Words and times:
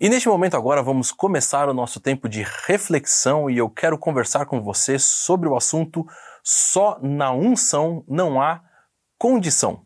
E 0.00 0.08
neste 0.08 0.28
momento 0.28 0.56
agora 0.56 0.82
vamos 0.82 1.12
começar 1.12 1.68
o 1.68 1.72
nosso 1.72 2.00
tempo 2.00 2.28
de 2.28 2.44
reflexão 2.66 3.48
e 3.48 3.58
eu 3.58 3.70
quero 3.70 3.96
conversar 3.96 4.44
com 4.44 4.60
você 4.60 4.98
sobre 4.98 5.48
o 5.48 5.56
assunto 5.56 6.04
só 6.42 6.98
na 7.00 7.30
unção 7.30 8.04
não 8.08 8.42
há 8.42 8.60
condição. 9.16 9.84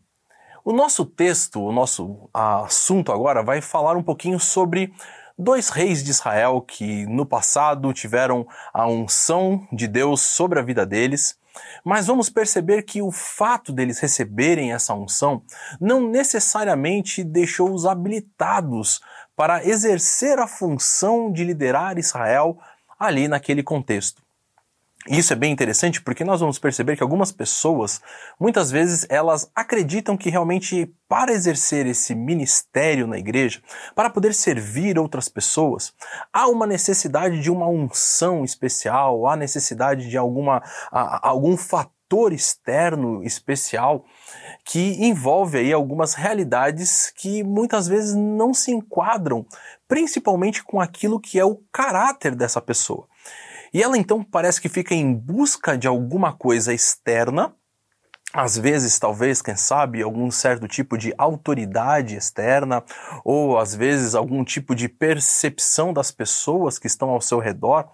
O 0.65 0.73
nosso 0.73 1.05
texto, 1.05 1.61
o 1.61 1.71
nosso 1.71 2.27
assunto 2.33 3.11
agora 3.11 3.43
vai 3.43 3.61
falar 3.61 3.95
um 3.95 4.01
pouquinho 4.01 4.39
sobre 4.39 4.91
dois 5.37 5.69
reis 5.69 6.03
de 6.03 6.09
Israel 6.09 6.59
que 6.59 7.05
no 7.05 7.23
passado 7.23 7.93
tiveram 7.93 8.47
a 8.73 8.87
unção 8.87 9.67
de 9.71 9.87
Deus 9.87 10.21
sobre 10.21 10.57
a 10.57 10.63
vida 10.63 10.87
deles, 10.87 11.37
mas 11.83 12.07
vamos 12.07 12.29
perceber 12.29 12.81
que 12.81 13.01
o 13.01 13.11
fato 13.11 13.71
deles 13.71 13.99
receberem 13.99 14.73
essa 14.73 14.93
unção 14.93 15.43
não 15.79 16.09
necessariamente 16.09 17.23
deixou-os 17.23 17.85
habilitados 17.85 19.01
para 19.39 19.65
exercer 19.65 20.37
a 20.37 20.45
função 20.45 21.31
de 21.31 21.45
liderar 21.45 21.97
Israel 21.97 22.57
ali 22.99 23.25
naquele 23.25 23.63
contexto. 23.63 24.21
Isso 25.07 25.31
é 25.31 25.35
bem 25.37 25.53
interessante 25.53 26.01
porque 26.01 26.25
nós 26.25 26.41
vamos 26.41 26.59
perceber 26.59 26.97
que 26.97 27.03
algumas 27.03 27.31
pessoas, 27.31 28.01
muitas 28.37 28.69
vezes, 28.69 29.05
elas 29.07 29.49
acreditam 29.55 30.17
que 30.17 30.29
realmente 30.29 30.93
para 31.07 31.31
exercer 31.31 31.87
esse 31.87 32.13
ministério 32.13 33.07
na 33.07 33.17
igreja, 33.17 33.61
para 33.95 34.09
poder 34.09 34.33
servir 34.33 34.99
outras 34.99 35.29
pessoas, 35.29 35.93
há 36.33 36.45
uma 36.49 36.67
necessidade 36.67 37.41
de 37.41 37.49
uma 37.49 37.69
unção 37.69 38.43
especial, 38.43 39.25
há 39.25 39.37
necessidade 39.37 40.09
de 40.09 40.17
alguma, 40.17 40.61
algum 40.91 41.55
fator 41.55 42.33
externo 42.33 43.23
especial 43.23 44.03
que 44.69 45.03
envolve 45.03 45.57
aí 45.57 45.73
algumas 45.73 46.13
realidades 46.13 47.11
que 47.15 47.43
muitas 47.43 47.87
vezes 47.87 48.13
não 48.13 48.53
se 48.53 48.69
enquadram, 48.69 49.43
principalmente 49.87 50.63
com 50.63 50.79
aquilo 50.79 51.19
que 51.19 51.39
é 51.39 51.43
o 51.43 51.59
caráter 51.71 52.35
dessa 52.35 52.61
pessoa. 52.61 53.07
E 53.73 53.81
ela 53.81 53.97
então 53.97 54.23
parece 54.23 54.61
que 54.61 54.69
fica 54.69 54.93
em 54.93 55.11
busca 55.11 55.75
de 55.75 55.87
alguma 55.87 56.33
coisa 56.33 56.71
externa, 56.71 57.51
às 58.31 58.59
vezes, 58.59 58.99
talvez, 58.99 59.41
quem 59.41 59.55
sabe, 59.55 60.03
algum 60.03 60.29
certo 60.29 60.67
tipo 60.67 60.99
de 60.99 61.15
autoridade 61.17 62.15
externa, 62.15 62.83
ou 63.25 63.57
às 63.57 63.73
vezes 63.73 64.13
algum 64.13 64.43
tipo 64.43 64.75
de 64.75 64.87
percepção 64.87 65.91
das 65.91 66.11
pessoas 66.11 66.77
que 66.77 66.85
estão 66.85 67.09
ao 67.09 67.21
seu 67.21 67.39
redor 67.39 67.89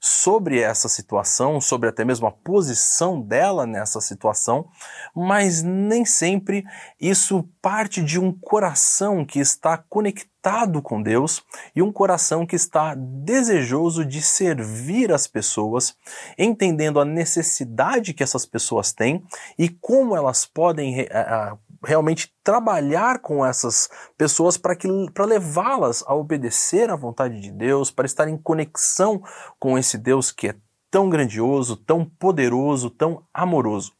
sobre 0.00 0.60
essa 0.60 0.88
situação, 0.88 1.60
sobre 1.60 1.88
até 1.88 2.04
mesmo 2.04 2.26
a 2.26 2.32
posição 2.32 3.20
dela 3.20 3.66
nessa 3.66 4.00
situação, 4.00 4.68
mas 5.14 5.62
nem 5.62 6.04
sempre 6.04 6.64
isso 7.00 7.48
parte 7.60 8.02
de 8.02 8.18
um 8.18 8.32
coração 8.32 9.24
que 9.24 9.40
está 9.40 9.76
conectado 9.76 10.80
com 10.80 11.02
Deus 11.02 11.42
e 11.74 11.82
um 11.82 11.92
coração 11.92 12.46
que 12.46 12.56
está 12.56 12.94
desejoso 12.94 14.04
de 14.04 14.22
servir 14.22 15.12
as 15.12 15.26
pessoas, 15.26 15.96
entendendo 16.38 17.00
a 17.00 17.04
necessidade 17.04 18.14
que 18.14 18.22
essas 18.22 18.46
pessoas 18.46 18.92
têm 18.92 19.22
e 19.58 19.68
como 19.68 20.16
elas 20.16 20.46
podem 20.46 21.02
uh, 21.02 21.58
realmente 21.84 22.34
trabalhar 22.42 23.20
com 23.20 23.44
essas 23.44 23.88
pessoas 24.16 24.56
para 24.56 24.74
que 24.74 24.88
para 25.12 25.24
levá-las 25.24 26.02
a 26.06 26.14
obedecer 26.14 26.90
à 26.90 26.96
vontade 26.96 27.40
de 27.40 27.50
Deus, 27.50 27.90
para 27.90 28.06
estar 28.06 28.28
em 28.28 28.36
conexão 28.36 29.22
com 29.58 29.78
esse 29.78 29.96
Deus 29.96 30.30
que 30.32 30.48
é 30.48 30.54
tão 30.90 31.08
grandioso, 31.08 31.76
tão 31.76 32.04
poderoso, 32.04 32.90
tão 32.90 33.24
amoroso. 33.32 33.92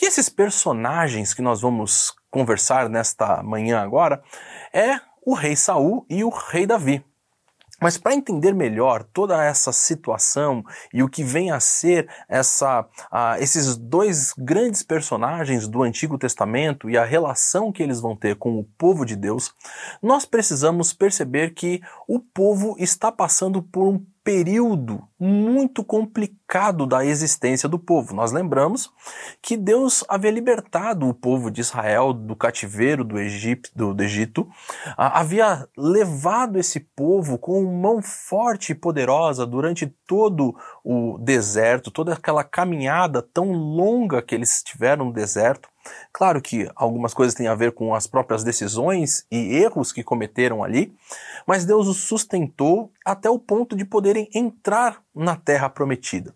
E 0.00 0.06
esses 0.06 0.28
personagens 0.28 1.34
que 1.34 1.42
nós 1.42 1.60
vamos 1.60 2.14
conversar 2.30 2.88
nesta 2.88 3.42
manhã 3.42 3.80
agora 3.80 4.22
é 4.72 4.98
o 5.24 5.34
rei 5.34 5.54
Saul 5.54 6.06
e 6.08 6.24
o 6.24 6.30
rei 6.30 6.66
Davi. 6.66 7.04
Mas 7.82 7.98
para 7.98 8.14
entender 8.14 8.54
melhor 8.54 9.02
toda 9.02 9.42
essa 9.42 9.72
situação 9.72 10.64
e 10.92 11.02
o 11.02 11.08
que 11.08 11.24
vem 11.24 11.50
a 11.50 11.60
ser 11.60 12.08
essa, 12.28 12.82
uh, 12.82 13.40
esses 13.40 13.76
dois 13.76 14.32
grandes 14.36 14.82
personagens 14.82 15.66
do 15.66 15.82
Antigo 15.82 16.16
Testamento 16.16 16.88
e 16.88 16.96
a 16.96 17.04
relação 17.04 17.72
que 17.72 17.82
eles 17.82 18.00
vão 18.00 18.16
ter 18.16 18.36
com 18.36 18.58
o 18.58 18.64
povo 18.78 19.04
de 19.04 19.16
Deus, 19.16 19.52
nós 20.02 20.24
precisamos 20.24 20.92
perceber 20.92 21.54
que 21.54 21.80
o 22.06 22.18
povo 22.18 22.76
está 22.78 23.10
passando 23.10 23.62
por 23.62 23.88
um 23.88 24.04
período 24.24 25.02
muito 25.18 25.84
complicado 25.84 26.86
da 26.86 27.04
existência 27.04 27.68
do 27.68 27.78
povo. 27.78 28.14
Nós 28.14 28.32
lembramos 28.32 28.90
que 29.40 29.56
Deus 29.56 30.04
havia 30.08 30.30
libertado 30.30 31.08
o 31.08 31.14
povo 31.14 31.50
de 31.50 31.60
Israel 31.60 32.12
do 32.12 32.36
cativeiro 32.36 33.04
do 33.04 33.18
Egito, 33.18 33.70
do, 33.74 33.94
do 33.94 34.02
Egito 34.02 34.48
havia 34.96 35.68
levado 35.76 36.58
esse 36.58 36.80
povo 36.80 37.38
com 37.38 37.64
mão 37.64 38.00
forte 38.02 38.72
e 38.72 38.74
poderosa 38.74 39.46
durante 39.46 39.86
todo 40.06 40.54
o 40.84 41.18
deserto, 41.18 41.90
toda 41.90 42.12
aquela 42.12 42.44
caminhada 42.44 43.22
tão 43.22 43.52
longa 43.52 44.22
que 44.22 44.34
eles 44.34 44.62
tiveram 44.62 45.06
no 45.06 45.12
deserto. 45.12 45.71
Claro 46.12 46.40
que 46.40 46.70
algumas 46.74 47.14
coisas 47.14 47.34
têm 47.34 47.48
a 47.48 47.54
ver 47.54 47.72
com 47.72 47.94
as 47.94 48.06
próprias 48.06 48.44
decisões 48.44 49.26
e 49.30 49.56
erros 49.56 49.92
que 49.92 50.04
cometeram 50.04 50.62
ali, 50.62 50.94
mas 51.46 51.64
Deus 51.64 51.86
os 51.88 51.98
sustentou 51.98 52.92
até 53.04 53.28
o 53.28 53.38
ponto 53.38 53.76
de 53.76 53.84
poderem 53.84 54.28
entrar 54.34 55.02
na 55.14 55.36
terra 55.36 55.68
prometida. 55.68 56.34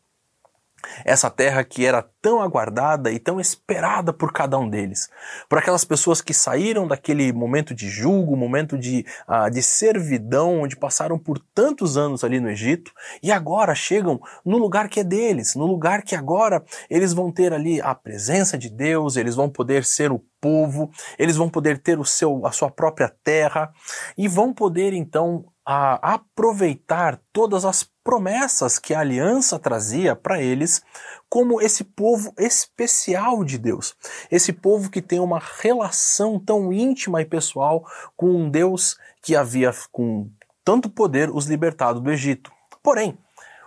Essa 1.05 1.31
terra 1.31 1.63
que 1.65 1.85
era 1.85 2.03
tão 2.21 2.43
aguardada 2.43 3.11
e 3.13 3.19
tão 3.19 3.41
esperada 3.41 4.13
por 4.13 4.33
cada 4.33 4.59
um 4.59 4.69
deles. 4.69 5.09
Por 5.49 5.59
aquelas 5.59 5.85
pessoas 5.85 6.21
que 6.21 6.35
saíram 6.35 6.87
daquele 6.87 7.33
momento 7.33 7.75
de 7.75 7.89
julgo, 7.89 8.37
momento 8.37 8.77
de, 8.77 9.05
uh, 9.29 9.51
de 9.51 9.63
servidão, 9.63 10.63
onde 10.63 10.77
passaram 10.77 11.19
por 11.19 11.39
tantos 11.55 11.97
anos 11.97 12.25
ali 12.25 12.41
no 12.41 12.51
Egito, 12.51 12.93
e 13.23 13.31
agora 13.31 13.75
chegam 13.75 14.21
no 14.45 14.59
lugar 14.59 14.89
que 14.89 15.01
é 15.01 15.05
deles, 15.05 15.55
no 15.55 15.67
lugar 15.67 16.03
que 16.03 16.15
agora 16.15 16.65
eles 16.91 17.13
vão 17.13 17.31
ter 17.31 17.53
ali 17.53 17.81
a 17.81 17.95
presença 17.95 18.59
de 18.59 18.69
Deus, 18.69 19.17
eles 19.17 19.35
vão 19.35 19.49
poder 19.49 19.85
ser 19.85 20.11
o 20.11 20.23
povo, 20.41 20.91
eles 21.19 21.37
vão 21.37 21.49
poder 21.49 21.79
ter 21.79 21.99
o 21.99 22.05
seu, 22.05 22.47
a 22.47 22.53
sua 22.53 22.71
própria 22.71 23.13
terra, 23.23 23.73
e 24.17 24.29
vão 24.29 24.53
poder 24.53 24.93
então 24.93 25.45
a 25.65 26.15
aproveitar 26.15 27.21
todas 27.33 27.65
as 27.65 27.89
promessas 28.07 28.79
que 28.79 28.95
a 28.95 29.01
aliança 29.01 29.59
trazia 29.59 30.15
para 30.15 30.41
eles, 30.41 30.81
como 31.29 31.61
esse 31.61 31.83
povo 31.83 32.33
especial 32.39 33.43
de 33.43 33.59
Deus. 33.59 33.97
Esse 34.31 34.53
povo 34.53 34.89
que 34.89 35.03
tem 35.03 35.19
uma 35.19 35.43
relação 35.61 36.39
tão 36.39 36.73
íntima 36.73 37.21
e 37.21 37.25
pessoal 37.25 37.85
com 38.17 38.29
um 38.29 38.49
Deus 38.49 38.97
que 39.21 39.35
havia 39.35 39.75
com 39.91 40.31
tanto 40.65 40.89
poder 40.89 41.31
os 41.31 41.47
libertado 41.47 42.01
do 42.01 42.13
Egito. 42.13 42.53
Porém, 42.81 43.19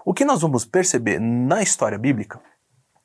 o 0.05 0.13
que 0.13 0.23
nós 0.23 0.41
vamos 0.41 0.63
perceber 0.63 1.19
na 1.19 1.61
história 1.61 1.97
bíblica 1.97 2.39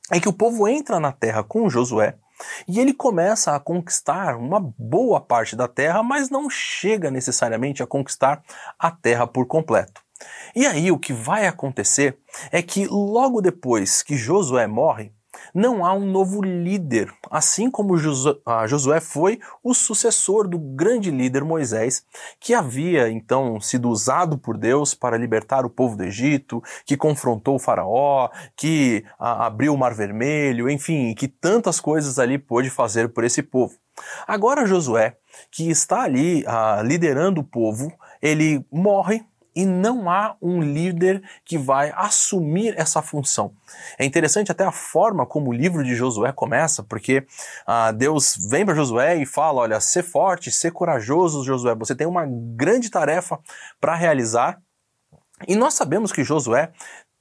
é 0.09 0.21
que 0.21 0.29
o 0.29 0.33
povo 0.33 0.65
entra 0.69 1.01
na 1.01 1.11
terra 1.11 1.43
com 1.43 1.69
Josué 1.69 2.15
e 2.65 2.79
ele 2.79 2.93
começa 2.93 3.53
a 3.53 3.59
conquistar 3.59 4.37
uma 4.37 4.73
boa 4.77 5.19
parte 5.19 5.53
da 5.53 5.67
terra, 5.67 6.01
mas 6.01 6.29
não 6.29 6.49
chega 6.49 7.11
necessariamente 7.11 7.83
a 7.83 7.87
conquistar 7.87 8.41
a 8.79 8.89
terra 8.89 9.27
por 9.27 9.45
completo. 9.45 10.04
E 10.55 10.65
aí 10.65 10.91
o 10.91 10.99
que 10.99 11.13
vai 11.13 11.47
acontecer 11.47 12.17
é 12.51 12.61
que 12.61 12.87
logo 12.87 13.41
depois 13.41 14.01
que 14.01 14.15
Josué 14.15 14.67
morre, 14.67 15.11
não 15.53 15.85
há 15.85 15.93
um 15.93 16.05
novo 16.05 16.41
líder, 16.41 17.11
assim 17.29 17.69
como 17.69 17.97
Josué 17.97 18.99
foi 18.99 19.39
o 19.63 19.73
sucessor 19.73 20.47
do 20.47 20.57
grande 20.57 21.11
líder 21.11 21.43
Moisés, 21.43 22.03
que 22.39 22.53
havia 22.53 23.09
então 23.09 23.59
sido 23.59 23.89
usado 23.89 24.37
por 24.37 24.57
Deus 24.57 24.93
para 24.93 25.17
libertar 25.17 25.65
o 25.65 25.69
povo 25.69 25.95
do 25.95 26.03
Egito, 26.03 26.63
que 26.85 26.97
confrontou 26.97 27.55
o 27.55 27.59
faraó, 27.59 28.29
que 28.55 29.03
abriu 29.19 29.73
o 29.73 29.77
mar 29.77 29.93
vermelho, 29.93 30.69
enfim, 30.69 31.13
que 31.13 31.27
tantas 31.27 31.79
coisas 31.79 32.19
ali 32.19 32.37
pôde 32.37 32.69
fazer 32.69 33.09
por 33.09 33.23
esse 33.23 33.41
povo. 33.41 33.75
Agora 34.27 34.65
Josué, 34.65 35.17
que 35.51 35.69
está 35.69 36.01
ali 36.01 36.43
ah, 36.47 36.81
liderando 36.83 37.41
o 37.41 37.45
povo, 37.45 37.91
ele 38.21 38.65
morre 38.71 39.23
e 39.55 39.65
não 39.65 40.09
há 40.09 40.35
um 40.41 40.61
líder 40.61 41.23
que 41.45 41.57
vai 41.57 41.91
assumir 41.95 42.73
essa 42.77 43.01
função. 43.01 43.53
É 43.97 44.05
interessante 44.05 44.51
até 44.51 44.65
a 44.65 44.71
forma 44.71 45.25
como 45.25 45.49
o 45.49 45.53
livro 45.53 45.83
de 45.83 45.95
Josué 45.95 46.31
começa, 46.31 46.83
porque 46.83 47.25
ah, 47.65 47.91
Deus 47.91 48.35
vem 48.49 48.65
para 48.65 48.75
Josué 48.75 49.15
e 49.15 49.25
fala: 49.25 49.61
olha, 49.61 49.79
ser 49.79 50.03
forte, 50.03 50.51
ser 50.51 50.71
corajoso, 50.71 51.43
Josué, 51.43 51.73
você 51.75 51.95
tem 51.95 52.05
uma 52.05 52.25
grande 52.27 52.89
tarefa 52.89 53.39
para 53.79 53.95
realizar. 53.95 54.59
E 55.47 55.55
nós 55.55 55.73
sabemos 55.73 56.11
que 56.11 56.23
Josué 56.23 56.71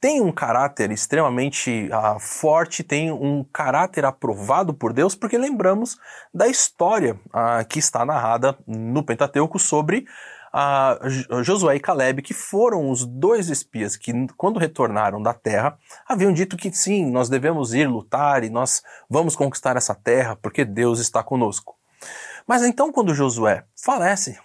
tem 0.04 0.20
um 0.20 0.30
caráter 0.30 0.90
extremamente 0.90 1.88
uh, 1.88 2.20
forte, 2.20 2.84
tem 2.84 3.10
um 3.10 3.42
caráter 3.42 4.04
aprovado 4.04 4.74
por 4.74 4.92
Deus, 4.92 5.14
porque 5.14 5.38
lembramos 5.38 5.96
da 6.32 6.46
história 6.46 7.18
uh, 7.28 7.66
que 7.66 7.78
está 7.78 8.04
narrada 8.04 8.54
no 8.66 9.02
Pentateuco 9.02 9.58
sobre 9.58 10.04
a 10.56 11.00
Josué 11.42 11.74
e 11.74 11.80
Caleb, 11.80 12.22
que 12.22 12.32
foram 12.32 12.88
os 12.88 13.04
dois 13.04 13.48
espias 13.48 13.96
que, 13.96 14.12
quando 14.36 14.60
retornaram 14.60 15.20
da 15.20 15.34
terra, 15.34 15.76
haviam 16.06 16.32
dito 16.32 16.56
que 16.56 16.70
sim, 16.72 17.10
nós 17.10 17.28
devemos 17.28 17.74
ir 17.74 17.88
lutar 17.88 18.44
e 18.44 18.50
nós 18.50 18.80
vamos 19.10 19.34
conquistar 19.34 19.76
essa 19.76 19.96
terra 19.96 20.36
porque 20.36 20.64
Deus 20.64 21.00
está 21.00 21.24
conosco. 21.24 21.76
Mas 22.46 22.62
então, 22.62 22.92
quando 22.92 23.12
Josué 23.12 23.64
falece, 23.74 24.38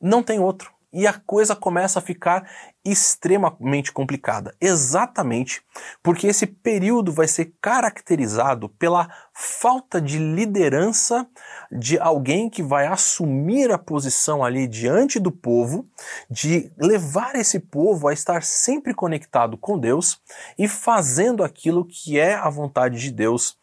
não 0.00 0.22
tem 0.22 0.40
outro. 0.40 0.72
E 0.94 1.08
a 1.08 1.12
coisa 1.12 1.56
começa 1.56 1.98
a 1.98 2.02
ficar 2.02 2.48
extremamente 2.84 3.90
complicada. 3.90 4.54
Exatamente 4.60 5.60
porque 6.02 6.28
esse 6.28 6.46
período 6.46 7.12
vai 7.12 7.26
ser 7.26 7.52
caracterizado 7.60 8.68
pela 8.68 9.08
falta 9.32 10.00
de 10.00 10.18
liderança 10.18 11.26
de 11.72 11.98
alguém 11.98 12.48
que 12.48 12.62
vai 12.62 12.86
assumir 12.86 13.72
a 13.72 13.78
posição 13.78 14.44
ali 14.44 14.68
diante 14.68 15.18
do 15.18 15.32
povo, 15.32 15.86
de 16.30 16.70
levar 16.78 17.34
esse 17.34 17.58
povo 17.58 18.06
a 18.06 18.12
estar 18.12 18.44
sempre 18.44 18.94
conectado 18.94 19.58
com 19.58 19.78
Deus 19.78 20.20
e 20.56 20.68
fazendo 20.68 21.42
aquilo 21.42 21.84
que 21.84 22.18
é 22.18 22.34
a 22.34 22.48
vontade 22.48 23.00
de 23.00 23.10
Deus 23.10 23.58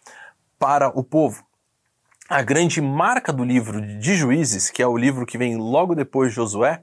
para 0.60 0.90
o 0.90 1.04
povo. 1.04 1.46
A 2.32 2.42
grande 2.42 2.80
marca 2.82 3.34
do 3.34 3.44
livro 3.44 3.82
de 3.82 4.16
Juízes, 4.16 4.70
que 4.70 4.82
é 4.82 4.88
o 4.88 4.96
livro 4.96 5.26
que 5.26 5.38
vem 5.38 5.58
logo 5.58 5.94
depois 5.94 6.30
de 6.30 6.36
Josué, 6.36 6.82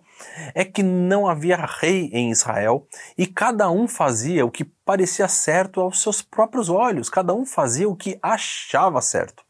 é 0.54 0.64
que 0.64 0.82
não 0.82 1.26
havia 1.26 1.56
rei 1.56 2.10
em 2.12 2.30
Israel 2.30 2.86
e 3.16 3.26
cada 3.26 3.70
um 3.70 3.86
fazia 3.86 4.44
o 4.44 4.50
que 4.50 4.64
parecia 4.64 5.28
certo 5.28 5.80
aos 5.80 6.02
seus 6.02 6.22
próprios 6.22 6.68
olhos, 6.68 7.08
cada 7.08 7.34
um 7.34 7.44
fazia 7.44 7.88
o 7.88 7.96
que 7.96 8.18
achava 8.22 9.00
certo. 9.00 9.42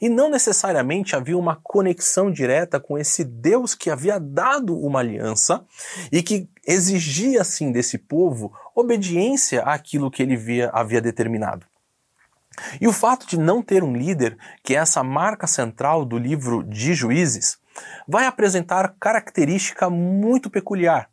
E 0.00 0.08
não 0.08 0.30
necessariamente 0.30 1.16
havia 1.16 1.36
uma 1.36 1.56
conexão 1.62 2.30
direta 2.30 2.78
com 2.78 2.96
esse 2.96 3.24
Deus 3.24 3.74
que 3.74 3.90
havia 3.90 4.18
dado 4.18 4.78
uma 4.78 5.00
aliança 5.00 5.64
e 6.12 6.22
que 6.22 6.48
exigia, 6.66 7.40
assim, 7.40 7.72
desse 7.72 7.98
povo 7.98 8.52
obediência 8.74 9.62
àquilo 9.62 10.10
que 10.10 10.22
ele 10.22 10.36
via, 10.36 10.70
havia 10.72 11.00
determinado. 11.00 11.66
E 12.80 12.88
o 12.88 12.92
fato 12.92 13.26
de 13.26 13.38
não 13.38 13.62
ter 13.62 13.82
um 13.82 13.94
líder, 13.94 14.38
que 14.62 14.74
é 14.74 14.78
essa 14.78 15.02
marca 15.02 15.46
central 15.46 16.04
do 16.04 16.16
livro 16.16 16.62
de 16.62 16.94
Juízes, 16.94 17.58
vai 18.06 18.26
apresentar 18.26 18.94
característica 19.00 19.90
muito 19.90 20.50
peculiar, 20.50 21.08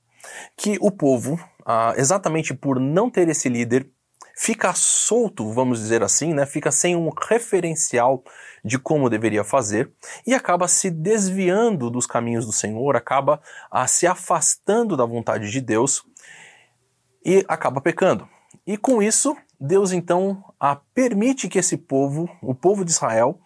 que 0.58 0.78
o 0.82 0.92
povo, 0.92 1.40
ah, 1.66 1.94
exatamente 1.98 2.54
por 2.54 2.80
não 2.80 3.10
ter 3.10 3.28
esse 3.30 3.50
líder, 3.50 3.90
fica 4.36 4.74
solto, 4.74 5.52
vamos 5.52 5.80
dizer 5.80 6.04
assim, 6.04 6.34
né? 6.34 6.46
fica 6.46 6.72
sem 6.72 6.96
um 6.96 7.10
referencial 7.10 8.24
de 8.66 8.80
como 8.80 9.10
deveria 9.10 9.44
fazer 9.44 9.92
e 10.26 10.34
acaba 10.34 10.68
se 10.68 10.90
desviando 10.90 11.90
dos 11.90 12.08
caminhos 12.08 12.46
do 12.46 12.52
Senhor, 12.52 12.96
acaba 12.96 13.42
ah, 13.70 13.88
se 13.88 14.08
afastando 14.08 14.98
da 14.98 15.06
vontade 15.06 15.52
de 15.52 15.62
Deus 15.62 16.04
e 17.26 17.46
acaba 17.48 17.80
pecando. 17.80 18.28
E 18.66 18.78
com 18.78 19.02
isso, 19.02 19.36
Deus 19.60 19.92
então 19.92 20.44
a, 20.60 20.76
permite 20.76 21.48
que 21.48 21.60
esse 21.60 21.78
povo, 21.78 22.30
o 22.42 22.56
povo 22.56 22.84
de 22.84 22.92
Israel, 22.92 23.40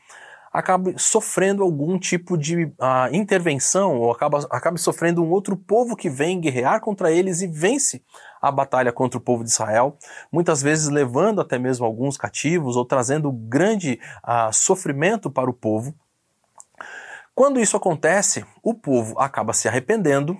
acabe 0.51 0.95
sofrendo 0.97 1.63
algum 1.63 1.99
tipo 1.99 2.37
de 2.37 2.71
a, 2.79 3.09
intervenção 3.11 3.97
ou 3.97 4.11
acaba, 4.11 4.39
acabe 4.49 4.79
sofrendo 4.79 5.23
um 5.23 5.29
outro 5.29 5.55
povo 5.55 5.95
que 5.95 6.09
vem 6.09 6.39
guerrear 6.39 6.81
contra 6.81 7.11
eles 7.11 7.41
e 7.41 7.47
vence 7.47 8.03
a 8.41 8.51
batalha 8.51 8.91
contra 8.91 9.17
o 9.17 9.21
povo 9.21 9.43
de 9.43 9.49
Israel, 9.49 9.97
muitas 10.31 10.61
vezes 10.61 10.89
levando 10.89 11.41
até 11.41 11.57
mesmo 11.57 11.85
alguns 11.85 12.17
cativos 12.17 12.75
ou 12.75 12.85
trazendo 12.85 13.31
grande 13.31 13.99
a, 14.23 14.51
sofrimento 14.51 15.29
para 15.29 15.49
o 15.49 15.53
povo. 15.53 15.93
Quando 17.33 17.59
isso 17.59 17.77
acontece, 17.77 18.45
o 18.63 18.73
povo 18.73 19.19
acaba 19.19 19.53
se 19.53 19.67
arrependendo, 19.67 20.37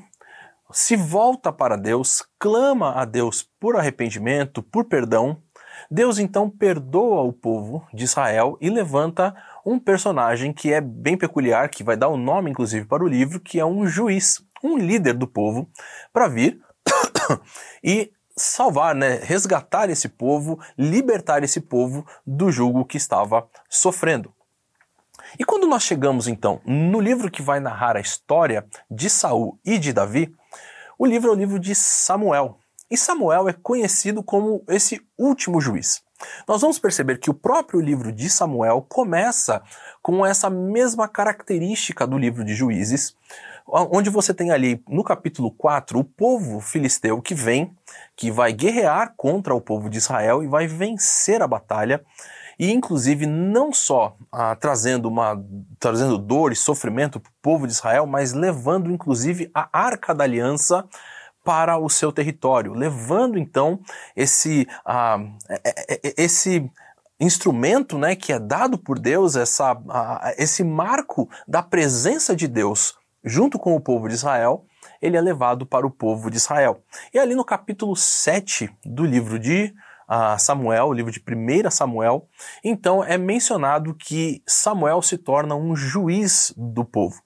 se 0.71 0.95
volta 0.95 1.51
para 1.51 1.77
Deus, 1.77 2.25
clama 2.39 2.93
a 2.93 3.05
Deus 3.05 3.47
por 3.59 3.75
arrependimento, 3.75 4.61
por 4.63 4.85
perdão, 4.85 5.41
Deus 5.89 6.19
então 6.19 6.49
perdoa 6.49 7.21
o 7.21 7.31
povo 7.31 7.87
de 7.93 8.03
Israel 8.03 8.57
e 8.59 8.69
levanta 8.69 9.35
um 9.67 9.77
personagem 9.77 10.53
que 10.53 10.71
é 10.71 10.79
bem 10.79 11.17
peculiar, 11.17 11.67
que 11.67 11.83
vai 11.83 11.97
dar 11.97 12.07
o 12.07 12.15
nome 12.15 12.49
inclusive 12.49 12.85
para 12.85 13.03
o 13.03 13.07
livro, 13.07 13.37
que 13.37 13.59
é 13.59 13.65
um 13.65 13.85
juiz, 13.85 14.41
um 14.63 14.77
líder 14.77 15.13
do 15.13 15.27
povo, 15.27 15.69
para 16.13 16.29
vir 16.29 16.61
e 17.83 18.09
salvar, 18.37 18.95
né, 18.95 19.19
resgatar 19.21 19.89
esse 19.89 20.07
povo, 20.07 20.57
libertar 20.77 21.43
esse 21.43 21.59
povo 21.59 22.07
do 22.25 22.49
jugo 22.49 22.85
que 22.85 22.95
estava 22.95 23.45
sofrendo. 23.69 24.33
E 25.37 25.43
quando 25.43 25.67
nós 25.67 25.83
chegamos 25.83 26.29
então 26.29 26.61
no 26.65 27.01
livro 27.01 27.29
que 27.29 27.41
vai 27.41 27.59
narrar 27.59 27.97
a 27.97 28.01
história 28.01 28.65
de 28.89 29.09
Saul 29.09 29.59
e 29.65 29.77
de 29.77 29.91
Davi, 29.91 30.33
o 30.97 31.05
livro 31.05 31.29
é 31.29 31.33
o 31.33 31.37
livro 31.37 31.59
de 31.59 31.75
Samuel. 31.75 32.57
E 32.89 32.95
Samuel 32.95 33.49
é 33.49 33.53
conhecido 33.53 34.23
como 34.23 34.63
esse 34.69 35.05
último 35.17 35.59
juiz. 35.59 36.06
Nós 36.47 36.61
vamos 36.61 36.79
perceber 36.79 37.19
que 37.19 37.29
o 37.29 37.33
próprio 37.33 37.79
livro 37.79 38.11
de 38.11 38.29
Samuel 38.29 38.85
começa 38.87 39.61
com 40.01 40.25
essa 40.25 40.49
mesma 40.49 41.07
característica 41.07 42.07
do 42.07 42.17
livro 42.17 42.43
de 42.43 42.55
Juízes, 42.55 43.15
onde 43.67 44.09
você 44.09 44.33
tem 44.33 44.51
ali 44.51 44.81
no 44.87 45.03
capítulo 45.03 45.51
4 45.51 45.99
o 45.99 46.03
povo 46.03 46.59
filisteu 46.61 47.21
que 47.21 47.35
vem, 47.35 47.75
que 48.15 48.31
vai 48.31 48.53
guerrear 48.53 49.13
contra 49.17 49.53
o 49.53 49.61
povo 49.61 49.89
de 49.89 49.97
Israel 49.97 50.41
e 50.41 50.47
vai 50.47 50.67
vencer 50.67 51.41
a 51.41 51.47
batalha. 51.47 52.03
E 52.59 52.71
inclusive 52.71 53.27
não 53.27 53.71
só 53.71 54.15
ah, 54.31 54.55
trazendo 54.55 55.07
uma 55.07 55.39
trazendo 55.77 56.17
dor 56.17 56.51
e 56.51 56.55
sofrimento 56.55 57.19
para 57.19 57.29
o 57.29 57.33
povo 57.39 57.67
de 57.67 57.73
Israel, 57.73 58.07
mas 58.07 58.33
levando 58.33 58.89
inclusive 58.89 59.51
a 59.53 59.69
arca 59.71 60.15
da 60.15 60.23
aliança 60.23 60.87
para 61.47 61.77
o 61.77 61.89
seu 61.89 62.11
território, 62.11 62.73
levando 62.73 63.39
então 63.39 63.79
esse, 64.13 64.67
uh, 64.85 65.33
esse 66.17 66.69
instrumento 67.17 67.97
né, 67.97 68.17
que 68.17 68.33
é 68.33 68.39
dado 68.39 68.77
por 68.77 68.99
Deus, 68.99 69.37
essa, 69.37 69.71
uh, 69.71 70.33
esse 70.37 70.61
marco 70.61 71.29
da 71.47 71.63
presença 71.63 72.35
de 72.35 72.49
Deus 72.49 72.95
junto 73.23 73.57
com 73.57 73.77
o 73.77 73.79
povo 73.79 74.09
de 74.09 74.15
Israel, 74.15 74.65
ele 75.01 75.15
é 75.15 75.21
levado 75.21 75.65
para 75.65 75.87
o 75.87 75.89
povo 75.89 76.29
de 76.29 76.35
Israel. 76.35 76.83
E 77.13 77.17
ali 77.17 77.33
no 77.33 77.45
capítulo 77.45 77.95
7 77.95 78.69
do 78.83 79.05
livro 79.05 79.39
de 79.39 79.73
uh, 80.09 80.37
Samuel, 80.37 80.87
o 80.87 80.93
livro 80.93 81.13
de 81.13 81.21
1 81.25 81.71
Samuel, 81.71 82.27
então 82.61 83.01
é 83.01 83.17
mencionado 83.17 83.95
que 83.95 84.43
Samuel 84.45 85.01
se 85.01 85.17
torna 85.17 85.55
um 85.55 85.77
juiz 85.77 86.53
do 86.57 86.83
povo. 86.83 87.21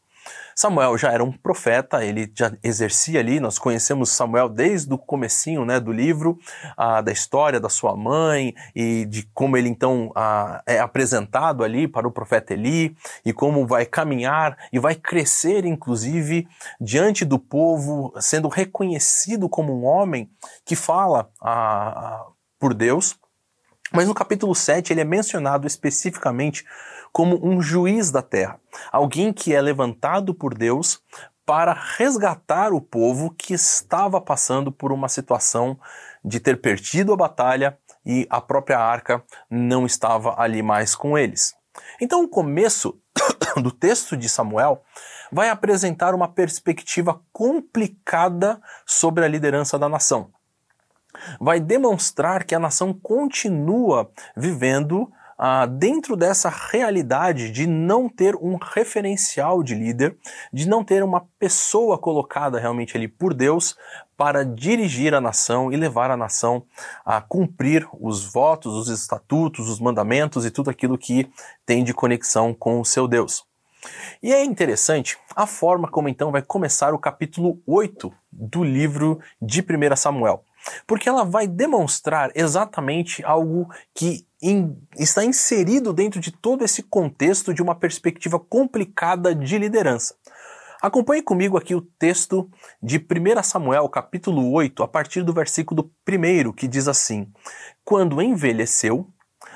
Samuel 0.61 0.95
já 0.95 1.11
era 1.11 1.23
um 1.23 1.31
profeta, 1.31 2.05
ele 2.05 2.31
já 2.35 2.51
exercia 2.63 3.19
ali, 3.19 3.39
nós 3.39 3.57
conhecemos 3.57 4.11
Samuel 4.11 4.47
desde 4.47 4.93
o 4.93 4.97
comecinho 4.97 5.65
né, 5.65 5.79
do 5.79 5.91
livro, 5.91 6.37
ah, 6.77 7.01
da 7.01 7.11
história 7.11 7.59
da 7.59 7.67
sua 7.67 7.97
mãe 7.97 8.53
e 8.75 9.05
de 9.05 9.23
como 9.33 9.57
ele 9.57 9.69
então 9.69 10.11
ah, 10.15 10.61
é 10.67 10.77
apresentado 10.77 11.63
ali 11.63 11.87
para 11.87 12.07
o 12.07 12.11
profeta 12.11 12.53
Eli 12.53 12.95
e 13.25 13.33
como 13.33 13.65
vai 13.65 13.87
caminhar 13.87 14.55
e 14.71 14.77
vai 14.77 14.93
crescer 14.93 15.65
inclusive 15.65 16.47
diante 16.79 17.25
do 17.25 17.39
povo, 17.39 18.13
sendo 18.19 18.47
reconhecido 18.47 19.49
como 19.49 19.73
um 19.73 19.83
homem 19.83 20.29
que 20.63 20.75
fala 20.75 21.27
ah, 21.41 22.23
por 22.59 22.75
Deus. 22.75 23.17
Mas 23.91 24.07
no 24.07 24.13
capítulo 24.13 24.53
7 24.53 24.93
ele 24.93 25.01
é 25.01 25.05
mencionado 25.05 25.65
especificamente 25.65 26.63
como 27.11 27.39
um 27.45 27.61
juiz 27.61 28.11
da 28.11 28.21
terra, 28.21 28.59
alguém 28.91 29.33
que 29.33 29.53
é 29.53 29.61
levantado 29.61 30.33
por 30.33 30.53
Deus 30.53 31.01
para 31.45 31.73
resgatar 31.97 32.71
o 32.71 32.79
povo 32.79 33.33
que 33.37 33.53
estava 33.53 34.21
passando 34.21 34.71
por 34.71 34.91
uma 34.91 35.09
situação 35.09 35.77
de 36.23 36.39
ter 36.39 36.61
perdido 36.61 37.11
a 37.11 37.17
batalha 37.17 37.77
e 38.05 38.27
a 38.29 38.39
própria 38.39 38.79
arca 38.79 39.23
não 39.49 39.85
estava 39.85 40.39
ali 40.39 40.61
mais 40.61 40.95
com 40.95 41.17
eles. 41.17 41.55
Então, 41.99 42.23
o 42.23 42.27
começo 42.27 42.99
do 43.61 43.71
texto 43.71 44.15
de 44.15 44.29
Samuel 44.29 44.83
vai 45.31 45.49
apresentar 45.49 46.13
uma 46.13 46.27
perspectiva 46.27 47.21
complicada 47.31 48.61
sobre 48.85 49.23
a 49.25 49.27
liderança 49.27 49.79
da 49.79 49.89
nação. 49.89 50.31
Vai 51.39 51.59
demonstrar 51.59 52.43
que 52.43 52.55
a 52.55 52.59
nação 52.59 52.93
continua 52.93 54.11
vivendo 54.35 55.11
ah, 55.43 55.65
dentro 55.65 56.15
dessa 56.15 56.49
realidade 56.49 57.49
de 57.49 57.65
não 57.65 58.07
ter 58.07 58.35
um 58.35 58.57
referencial 58.61 59.63
de 59.63 59.73
líder, 59.73 60.15
de 60.53 60.69
não 60.69 60.83
ter 60.83 61.03
uma 61.03 61.25
pessoa 61.39 61.97
colocada 61.97 62.59
realmente 62.59 62.95
ali 62.95 63.07
por 63.07 63.33
Deus 63.33 63.75
para 64.15 64.45
dirigir 64.45 65.15
a 65.15 65.19
nação 65.19 65.73
e 65.73 65.75
levar 65.75 66.11
a 66.11 66.15
nação 66.15 66.63
a 67.03 67.19
cumprir 67.19 67.87
os 67.99 68.23
votos, 68.23 68.75
os 68.75 68.87
estatutos, 68.87 69.67
os 69.67 69.79
mandamentos 69.79 70.45
e 70.45 70.51
tudo 70.51 70.69
aquilo 70.69 70.95
que 70.95 71.27
tem 71.65 71.83
de 71.83 71.91
conexão 71.91 72.53
com 72.53 72.79
o 72.79 72.85
seu 72.85 73.07
Deus. 73.07 73.43
E 74.21 74.31
é 74.31 74.45
interessante 74.45 75.17
a 75.35 75.47
forma 75.47 75.87
como 75.87 76.07
então 76.07 76.31
vai 76.31 76.43
começar 76.43 76.93
o 76.93 76.99
capítulo 76.99 77.59
8 77.65 78.13
do 78.31 78.63
livro 78.63 79.19
de 79.41 79.61
1 79.61 79.95
Samuel, 79.95 80.43
porque 80.85 81.09
ela 81.09 81.25
vai 81.25 81.47
demonstrar 81.47 82.29
exatamente 82.35 83.25
algo 83.25 83.67
que 83.91 84.23
in, 84.41 84.75
está 84.97 85.23
inserido 85.23 85.93
dentro 85.93 86.19
de 86.19 86.31
todo 86.31 86.63
esse 86.63 86.83
contexto 86.83 87.53
de 87.53 87.61
uma 87.61 87.75
perspectiva 87.75 88.39
complicada 88.39 89.35
de 89.35 89.57
liderança. 89.57 90.15
Acompanhe 90.81 91.21
comigo 91.21 91.57
aqui 91.57 91.75
o 91.75 91.81
texto 91.81 92.49
de 92.81 92.97
1 92.97 93.43
Samuel, 93.43 93.87
capítulo 93.87 94.51
8, 94.51 94.81
a 94.81 94.87
partir 94.87 95.23
do 95.23 95.31
versículo 95.31 95.91
1, 96.09 96.53
que 96.53 96.67
diz 96.67 96.87
assim: 96.87 97.31
Quando 97.85 98.19
envelheceu, 98.19 99.07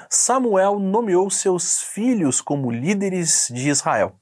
Samuel 0.08 0.78
nomeou 0.78 1.30
seus 1.32 1.82
filhos 1.82 2.42
como 2.42 2.70
líderes 2.70 3.48
de 3.52 3.70
Israel. 3.70 4.20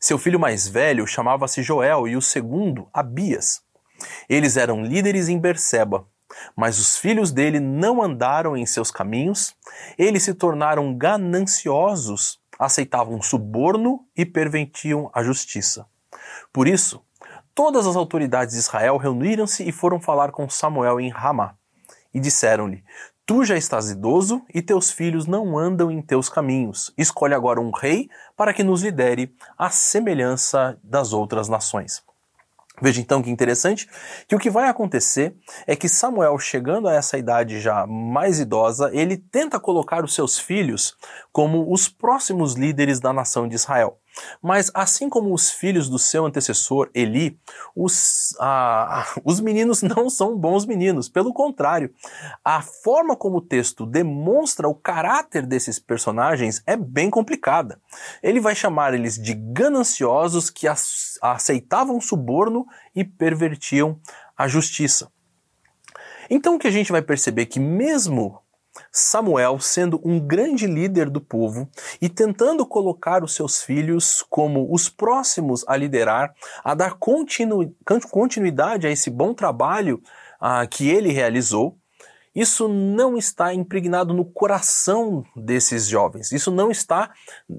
Seu 0.00 0.16
filho 0.16 0.40
mais 0.40 0.66
velho 0.66 1.06
chamava-se 1.06 1.62
Joel 1.62 2.08
e 2.08 2.16
o 2.16 2.22
segundo, 2.22 2.88
Abias. 2.90 3.62
Eles 4.28 4.56
eram 4.56 4.82
líderes 4.82 5.28
em 5.28 5.38
Berseba, 5.38 6.08
mas 6.56 6.78
os 6.78 6.96
filhos 6.96 7.32
dele 7.32 7.60
não 7.60 8.02
andaram 8.02 8.56
em 8.56 8.66
seus 8.66 8.90
caminhos, 8.90 9.54
eles 9.98 10.22
se 10.22 10.34
tornaram 10.34 10.94
gananciosos, 10.94 12.40
aceitavam 12.58 13.22
suborno 13.22 14.06
e 14.16 14.26
pervertiam 14.26 15.10
a 15.14 15.22
justiça. 15.22 15.86
Por 16.52 16.68
isso, 16.68 17.02
todas 17.54 17.86
as 17.86 17.96
autoridades 17.96 18.54
de 18.54 18.60
Israel 18.60 18.96
reuniram-se 18.96 19.66
e 19.66 19.72
foram 19.72 20.00
falar 20.00 20.30
com 20.32 20.48
Samuel 20.48 21.00
em 21.00 21.08
Ramá. 21.08 21.54
E 22.12 22.18
disseram-lhe: 22.18 22.82
Tu 23.30 23.44
já 23.44 23.56
estás 23.56 23.88
idoso 23.88 24.44
e 24.52 24.60
teus 24.60 24.90
filhos 24.90 25.26
não 25.26 25.56
andam 25.56 25.88
em 25.88 26.02
teus 26.02 26.28
caminhos. 26.28 26.92
Escolhe 26.98 27.32
agora 27.32 27.60
um 27.60 27.70
rei 27.70 28.08
para 28.36 28.52
que 28.52 28.64
nos 28.64 28.82
lidere 28.82 29.32
à 29.56 29.70
semelhança 29.70 30.76
das 30.82 31.12
outras 31.12 31.48
nações. 31.48 32.02
Veja 32.80 33.00
então 33.00 33.22
que 33.22 33.30
interessante 33.30 33.88
que 34.26 34.34
o 34.34 34.38
que 34.38 34.50
vai 34.50 34.68
acontecer 34.68 35.34
é 35.66 35.76
que 35.76 35.88
Samuel, 35.88 36.38
chegando 36.38 36.88
a 36.88 36.94
essa 36.94 37.18
idade 37.18 37.60
já 37.60 37.86
mais 37.86 38.40
idosa, 38.40 38.90
ele 38.92 39.16
tenta 39.16 39.60
colocar 39.60 40.04
os 40.04 40.14
seus 40.14 40.38
filhos 40.38 40.96
como 41.32 41.72
os 41.72 41.88
próximos 41.88 42.54
líderes 42.54 43.00
da 43.00 43.12
nação 43.12 43.46
de 43.46 43.54
Israel. 43.54 43.98
Mas 44.42 44.70
assim 44.74 45.08
como 45.08 45.32
os 45.32 45.50
filhos 45.50 45.88
do 45.88 45.98
seu 45.98 46.26
antecessor 46.26 46.90
Eli, 46.94 47.38
os, 47.74 48.34
ah, 48.40 49.06
os 49.24 49.40
meninos 49.40 49.82
não 49.82 50.10
são 50.10 50.36
bons 50.36 50.66
meninos. 50.66 51.08
Pelo 51.08 51.32
contrário, 51.32 51.92
a 52.44 52.60
forma 52.60 53.16
como 53.16 53.38
o 53.38 53.42
texto 53.42 53.86
demonstra 53.86 54.68
o 54.68 54.74
caráter 54.74 55.46
desses 55.46 55.78
personagens 55.78 56.62
é 56.66 56.76
bem 56.76 57.10
complicada. 57.10 57.80
Ele 58.22 58.40
vai 58.40 58.54
chamar 58.54 58.94
eles 58.94 59.16
de 59.16 59.34
gananciosos 59.34 60.50
que 60.50 60.66
aceitavam 61.20 62.00
suborno 62.00 62.66
e 62.94 63.04
pervertiam 63.04 63.98
a 64.36 64.48
justiça. 64.48 65.10
Então 66.28 66.54
o 66.54 66.58
que 66.58 66.68
a 66.68 66.70
gente 66.70 66.92
vai 66.92 67.02
perceber 67.02 67.42
é 67.42 67.46
que 67.46 67.58
mesmo 67.58 68.40
Samuel 68.92 69.58
sendo 69.58 70.00
um 70.04 70.18
grande 70.20 70.66
líder 70.66 71.10
do 71.10 71.20
povo 71.20 71.68
e 72.00 72.08
tentando 72.08 72.64
colocar 72.64 73.22
os 73.24 73.34
seus 73.34 73.62
filhos 73.62 74.24
como 74.28 74.72
os 74.72 74.88
próximos 74.88 75.64
a 75.66 75.76
liderar, 75.76 76.32
a 76.64 76.74
dar 76.74 76.94
continu 76.94 77.74
continuidade 78.10 78.86
a 78.86 78.90
esse 78.90 79.10
bom 79.10 79.34
trabalho 79.34 80.00
uh, 80.40 80.68
que 80.68 80.88
ele 80.88 81.12
realizou, 81.12 81.76
isso 82.34 82.68
não 82.68 83.16
está 83.16 83.52
impregnado 83.52 84.14
no 84.14 84.24
coração 84.24 85.24
desses 85.34 85.86
jovens. 85.86 86.30
Isso 86.30 86.50
não 86.50 86.70
está 86.70 87.12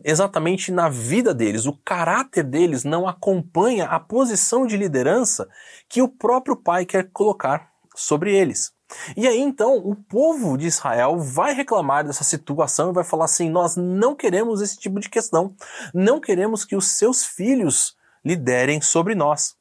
exatamente 0.03 0.71
na 0.71 0.87
vida 0.87 1.33
deles. 1.33 1.65
O 1.65 1.77
caráter 1.83 2.43
deles 2.43 2.83
não 2.83 3.07
acompanha 3.07 3.85
a 3.85 3.99
posição 3.99 4.65
de 4.65 4.77
liderança 4.77 5.47
que 5.89 6.01
o 6.01 6.07
próprio 6.07 6.55
pai 6.55 6.85
quer 6.85 7.09
colocar 7.11 7.69
sobre 7.95 8.33
eles. 8.33 8.71
E 9.15 9.27
aí 9.27 9.39
então 9.39 9.77
o 9.77 9.95
povo 9.95 10.57
de 10.57 10.67
Israel 10.67 11.17
vai 11.17 11.53
reclamar 11.53 12.05
dessa 12.05 12.23
situação 12.23 12.89
e 12.89 12.93
vai 12.93 13.03
falar 13.03 13.25
assim: 13.25 13.49
nós 13.49 13.75
não 13.75 14.15
queremos 14.15 14.61
esse 14.61 14.77
tipo 14.77 14.99
de 14.99 15.09
questão, 15.09 15.55
não 15.93 16.19
queremos 16.19 16.65
que 16.65 16.75
os 16.75 16.87
seus 16.87 17.23
filhos 17.23 17.95
liderem 18.23 18.81
sobre 18.81 19.15
nós. 19.15 19.55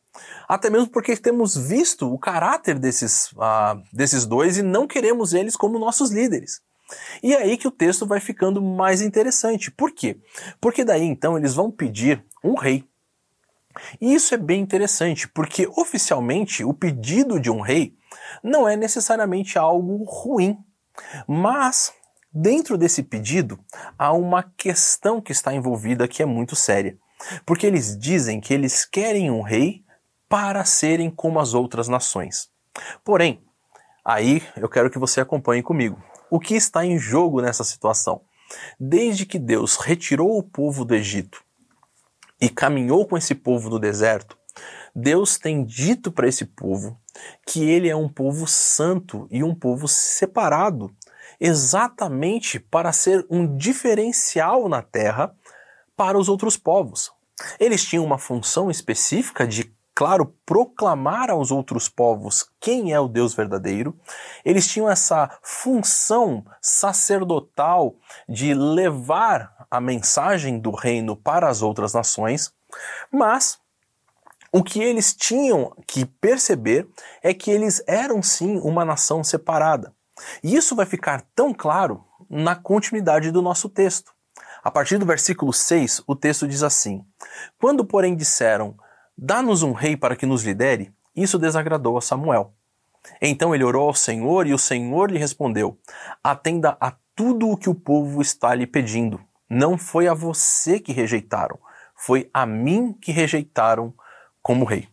Até 0.48 0.68
mesmo 0.68 0.88
porque 0.90 1.16
temos 1.16 1.56
visto 1.56 2.12
o 2.12 2.18
caráter 2.18 2.78
desses, 2.78 3.30
uh, 3.32 3.80
desses 3.92 4.26
dois 4.26 4.58
e 4.58 4.62
não 4.62 4.86
queremos 4.86 5.32
eles 5.32 5.56
como 5.56 5.78
nossos 5.78 6.10
líderes. 6.10 6.60
E 7.22 7.34
é 7.34 7.42
aí 7.42 7.56
que 7.56 7.68
o 7.68 7.70
texto 7.70 8.06
vai 8.06 8.20
ficando 8.20 8.60
mais 8.60 9.00
interessante. 9.00 9.70
Por 9.70 9.92
quê? 9.92 10.18
Porque 10.60 10.84
daí 10.84 11.04
então 11.04 11.38
eles 11.38 11.54
vão 11.54 11.70
pedir 11.70 12.24
um 12.42 12.54
rei. 12.54 12.84
E 14.00 14.12
isso 14.12 14.34
é 14.34 14.36
bem 14.36 14.60
interessante, 14.60 15.28
porque 15.28 15.68
oficialmente 15.76 16.64
o 16.64 16.74
pedido 16.74 17.38
de 17.38 17.50
um 17.50 17.60
rei 17.60 17.94
não 18.42 18.68
é 18.68 18.76
necessariamente 18.76 19.56
algo 19.56 20.02
ruim, 20.04 20.58
mas 21.26 21.92
dentro 22.32 22.76
desse 22.76 23.02
pedido 23.02 23.58
há 23.96 24.12
uma 24.12 24.42
questão 24.56 25.20
que 25.20 25.32
está 25.32 25.54
envolvida 25.54 26.08
que 26.08 26.22
é 26.22 26.26
muito 26.26 26.56
séria. 26.56 26.98
Porque 27.46 27.66
eles 27.66 27.96
dizem 27.96 28.40
que 28.40 28.52
eles 28.52 28.84
querem 28.84 29.30
um 29.30 29.42
rei 29.42 29.84
para 30.30 30.64
serem 30.64 31.10
como 31.10 31.40
as 31.40 31.54
outras 31.54 31.88
nações. 31.88 32.48
Porém, 33.04 33.42
aí 34.04 34.40
eu 34.56 34.68
quero 34.68 34.88
que 34.88 34.98
você 34.98 35.20
acompanhe 35.20 35.60
comigo. 35.60 36.00
O 36.30 36.38
que 36.38 36.54
está 36.54 36.86
em 36.86 36.96
jogo 36.96 37.42
nessa 37.42 37.64
situação? 37.64 38.20
Desde 38.78 39.26
que 39.26 39.40
Deus 39.40 39.74
retirou 39.74 40.38
o 40.38 40.42
povo 40.44 40.84
do 40.84 40.94
Egito 40.94 41.42
e 42.40 42.48
caminhou 42.48 43.04
com 43.08 43.18
esse 43.18 43.34
povo 43.34 43.68
no 43.68 43.80
deserto, 43.80 44.38
Deus 44.94 45.36
tem 45.36 45.64
dito 45.64 46.12
para 46.12 46.28
esse 46.28 46.44
povo 46.44 46.96
que 47.44 47.68
ele 47.68 47.88
é 47.88 47.96
um 47.96 48.08
povo 48.08 48.46
santo 48.46 49.26
e 49.32 49.42
um 49.42 49.52
povo 49.54 49.88
separado, 49.88 50.94
exatamente 51.40 52.60
para 52.60 52.92
ser 52.92 53.26
um 53.28 53.56
diferencial 53.56 54.68
na 54.68 54.80
terra 54.80 55.34
para 55.96 56.16
os 56.16 56.28
outros 56.28 56.56
povos. 56.56 57.10
Eles 57.58 57.84
tinham 57.84 58.04
uma 58.04 58.18
função 58.18 58.70
específica 58.70 59.44
de 59.44 59.74
claro, 60.00 60.34
proclamar 60.46 61.28
aos 61.28 61.50
outros 61.50 61.86
povos 61.86 62.48
quem 62.58 62.90
é 62.90 62.98
o 62.98 63.06
Deus 63.06 63.34
verdadeiro. 63.34 63.94
Eles 64.42 64.66
tinham 64.66 64.88
essa 64.88 65.30
função 65.42 66.42
sacerdotal 66.58 67.94
de 68.26 68.54
levar 68.54 69.66
a 69.70 69.78
mensagem 69.78 70.58
do 70.58 70.70
reino 70.70 71.14
para 71.14 71.50
as 71.50 71.60
outras 71.60 71.92
nações, 71.92 72.50
mas 73.12 73.58
o 74.50 74.64
que 74.64 74.82
eles 74.82 75.14
tinham 75.14 75.76
que 75.86 76.06
perceber 76.06 76.88
é 77.22 77.34
que 77.34 77.50
eles 77.50 77.84
eram 77.86 78.22
sim 78.22 78.58
uma 78.60 78.86
nação 78.86 79.22
separada. 79.22 79.94
E 80.42 80.56
isso 80.56 80.74
vai 80.74 80.86
ficar 80.86 81.26
tão 81.36 81.52
claro 81.52 82.02
na 82.26 82.56
continuidade 82.56 83.30
do 83.30 83.42
nosso 83.42 83.68
texto. 83.68 84.14
A 84.64 84.70
partir 84.70 84.96
do 84.96 85.04
versículo 85.04 85.52
6, 85.52 86.04
o 86.06 86.16
texto 86.16 86.48
diz 86.48 86.62
assim: 86.62 87.04
Quando, 87.58 87.84
porém, 87.84 88.16
disseram: 88.16 88.74
Dá-nos 89.22 89.62
um 89.62 89.72
rei 89.72 89.98
para 89.98 90.16
que 90.16 90.24
nos 90.24 90.44
lidere, 90.44 90.94
isso 91.14 91.38
desagradou 91.38 91.98
a 91.98 92.00
Samuel. 92.00 92.54
Então 93.20 93.54
ele 93.54 93.62
orou 93.62 93.88
ao 93.88 93.94
Senhor 93.94 94.46
e 94.46 94.54
o 94.54 94.58
Senhor 94.58 95.10
lhe 95.10 95.18
respondeu: 95.18 95.78
Atenda 96.24 96.74
a 96.80 96.94
tudo 97.14 97.50
o 97.50 97.56
que 97.58 97.68
o 97.68 97.74
povo 97.74 98.22
está 98.22 98.54
lhe 98.54 98.66
pedindo. 98.66 99.20
Não 99.46 99.76
foi 99.76 100.08
a 100.08 100.14
você 100.14 100.80
que 100.80 100.90
rejeitaram, 100.90 101.58
foi 101.94 102.30
a 102.32 102.46
mim 102.46 102.94
que 102.94 103.12
rejeitaram 103.12 103.92
como 104.40 104.64
rei. 104.64 104.88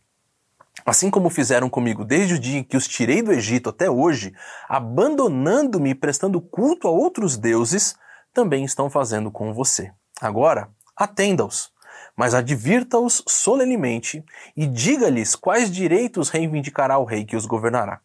Assim 0.86 1.10
como 1.10 1.29
fizeram 1.29 1.69
comigo 1.69 2.03
desde 2.03 2.34
o 2.34 2.39
dia 2.39 2.60
em 2.60 2.63
que 2.63 2.75
os 2.75 2.86
tirei 2.86 3.22
do 3.22 3.31
Egito 3.31 3.69
até 3.69 3.89
hoje, 3.89 4.34
abandonando-me 4.67 5.91
e 5.91 5.96
prestando 5.96 6.41
culto 6.41 6.89
a 6.89 6.91
outros 6.91 7.38
deuses, 7.38 7.96
também 8.34 8.65
estão 8.65 8.89
fazendo 8.89 9.31
com 9.31 9.53
você. 9.53 9.89
Agora, 10.19 10.69
atenda-os, 10.98 11.72
mas 12.17 12.33
advirta-os 12.33 13.24
solenemente 13.27 14.25
e 14.55 14.65
diga-lhes 14.65 15.36
quais 15.36 15.69
direitos 15.69 16.29
reivindicará 16.29 16.97
o 16.97 17.05
rei 17.05 17.24
que 17.24 17.36
os 17.36 17.45
governará. 17.45 18.01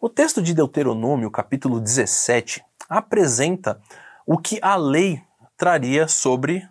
O 0.00 0.08
texto 0.08 0.42
de 0.42 0.52
Deuteronômio, 0.52 1.30
capítulo 1.30 1.80
17, 1.80 2.64
apresenta 2.88 3.80
o 4.26 4.36
que 4.36 4.58
a 4.60 4.74
lei 4.74 5.22
traria 5.56 6.08
sobre 6.08 6.68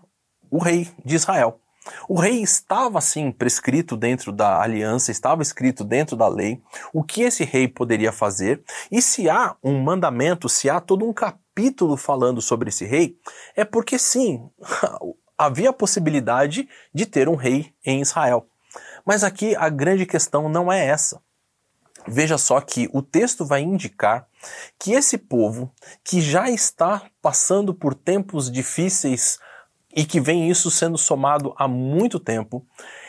o 0.52 0.60
rei 0.60 0.90
de 1.04 1.16
Israel. 1.16 1.60
O 2.08 2.20
rei 2.20 2.42
estava 2.42 2.98
assim 2.98 3.32
prescrito 3.32 3.96
dentro 3.96 4.32
da 4.32 4.62
aliança, 4.62 5.12
estava 5.12 5.42
escrito 5.42 5.84
dentro 5.84 6.18
da 6.18 6.28
lei 6.28 6.62
o 6.94 7.04
que 7.04 7.22
esse 7.22 7.46
rei 7.46 7.68
poderia 7.68 8.12
fazer, 8.12 8.62
e 8.92 9.02
se 9.02 9.30
há 9.30 9.56
um 9.64 9.82
mandamento, 9.82 10.50
se 10.50 10.70
há 10.70 10.82
todo 10.82 11.06
um 11.06 11.14
capítulo 11.14 11.96
falando 11.96 12.42
sobre 12.42 12.70
esse 12.70 12.86
rei, 12.86 13.18
é 13.56 13.64
porque 13.64 13.98
sim, 13.98 14.50
havia 15.38 15.70
a 15.70 15.74
possibilidade 15.74 16.68
de 16.94 17.06
ter 17.06 17.30
um 17.30 17.36
rei 17.36 17.74
em 17.86 18.02
Israel. 18.02 18.48
Mas 19.06 19.24
aqui 19.24 19.56
a 19.56 19.70
grande 19.70 20.06
questão 20.06 20.50
não 20.50 20.72
é 20.72 20.86
essa. 20.86 21.22
Veja 22.08 22.38
só 22.38 22.62
que 22.62 22.90
o 22.94 23.02
texto 23.02 23.46
vai 23.46 23.62
indicar 23.62 24.28
que 24.80 24.94
esse 24.94 25.18
povo, 25.18 25.72
que 26.04 26.22
já 26.22 26.50
está 26.50 27.04
passando 27.22 27.74
por 27.74 27.94
tempos 27.94 28.50
difíceis 28.50 29.40
e 29.94 30.06
que 30.06 30.22
vem 30.22 30.50
isso 30.50 30.72
sendo 30.72 30.98
somado 30.98 31.54
há 31.58 31.68
muito 31.68 32.20
tempo, 32.20 32.66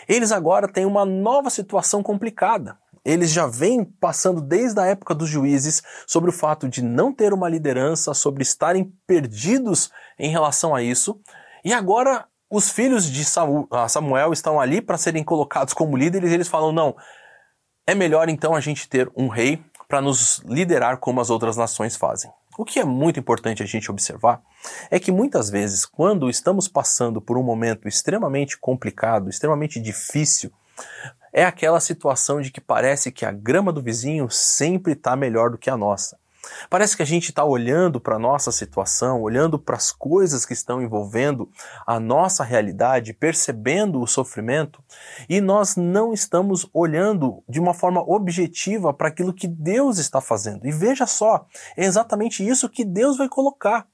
eles 0.08 0.32
agora 0.32 0.66
têm 0.66 0.84
uma 0.84 1.04
nova 1.04 1.48
situação 1.48 2.02
complicada. 2.02 2.76
Eles 3.04 3.30
já 3.30 3.46
vêm 3.46 3.84
passando 3.84 4.40
desde 4.40 4.80
a 4.80 4.86
época 4.86 5.14
dos 5.14 5.28
juízes 5.28 5.82
sobre 6.06 6.30
o 6.30 6.32
fato 6.32 6.68
de 6.68 6.82
não 6.82 7.12
ter 7.12 7.32
uma 7.32 7.48
liderança, 7.48 8.12
sobre 8.12 8.42
estarem 8.42 8.92
perdidos 9.06 9.90
em 10.18 10.30
relação 10.30 10.74
a 10.74 10.82
isso, 10.82 11.20
e 11.64 11.72
agora 11.72 12.26
os 12.50 12.70
filhos 12.70 13.10
de 13.10 13.24
ah, 13.70 13.88
Samuel 13.88 14.32
estão 14.32 14.58
ali 14.58 14.80
para 14.80 14.96
serem 14.96 15.22
colocados 15.22 15.74
como 15.74 15.96
líderes, 15.96 16.30
e 16.30 16.34
eles 16.34 16.48
falam: 16.48 16.72
não, 16.72 16.96
é 17.86 17.94
melhor 17.94 18.28
então 18.28 18.54
a 18.54 18.60
gente 18.60 18.88
ter 18.88 19.10
um 19.16 19.28
rei 19.28 19.62
para 19.88 20.00
nos 20.00 20.38
liderar 20.44 20.98
como 20.98 21.20
as 21.20 21.30
outras 21.30 21.56
nações 21.56 21.96
fazem. 21.96 22.30
O 22.58 22.64
que 22.64 22.80
é 22.80 22.84
muito 22.84 23.20
importante 23.20 23.62
a 23.62 23.66
gente 23.66 23.90
observar 23.90 24.42
é 24.90 24.98
que 24.98 25.12
muitas 25.12 25.48
vezes, 25.48 25.86
quando 25.86 26.28
estamos 26.28 26.66
passando 26.66 27.20
por 27.20 27.38
um 27.38 27.42
momento 27.42 27.86
extremamente 27.86 28.58
complicado, 28.58 29.30
extremamente 29.30 29.80
difícil, 29.80 30.50
é 31.32 31.44
aquela 31.44 31.78
situação 31.78 32.40
de 32.40 32.50
que 32.50 32.60
parece 32.60 33.12
que 33.12 33.24
a 33.24 33.30
grama 33.30 33.72
do 33.72 33.80
vizinho 33.80 34.28
sempre 34.28 34.94
está 34.94 35.14
melhor 35.14 35.50
do 35.50 35.58
que 35.58 35.70
a 35.70 35.76
nossa. 35.76 36.18
Parece 36.70 36.96
que 36.96 37.02
a 37.02 37.06
gente 37.06 37.30
está 37.30 37.44
olhando 37.44 38.00
para 38.00 38.16
a 38.16 38.18
nossa 38.18 38.52
situação, 38.52 39.22
olhando 39.22 39.58
para 39.58 39.76
as 39.76 39.90
coisas 39.90 40.44
que 40.44 40.52
estão 40.52 40.82
envolvendo 40.82 41.48
a 41.86 41.98
nossa 41.98 42.44
realidade, 42.44 43.12
percebendo 43.12 44.00
o 44.00 44.06
sofrimento, 44.06 44.82
e 45.28 45.40
nós 45.40 45.76
não 45.76 46.12
estamos 46.12 46.68
olhando 46.72 47.42
de 47.48 47.60
uma 47.60 47.74
forma 47.74 48.00
objetiva 48.00 48.92
para 48.92 49.08
aquilo 49.08 49.32
que 49.32 49.48
Deus 49.48 49.98
está 49.98 50.20
fazendo. 50.20 50.66
E 50.66 50.72
veja 50.72 51.06
só, 51.06 51.46
é 51.76 51.84
exatamente 51.84 52.46
isso 52.46 52.68
que 52.68 52.84
Deus 52.84 53.16
vai 53.16 53.28
colocar. 53.28 53.86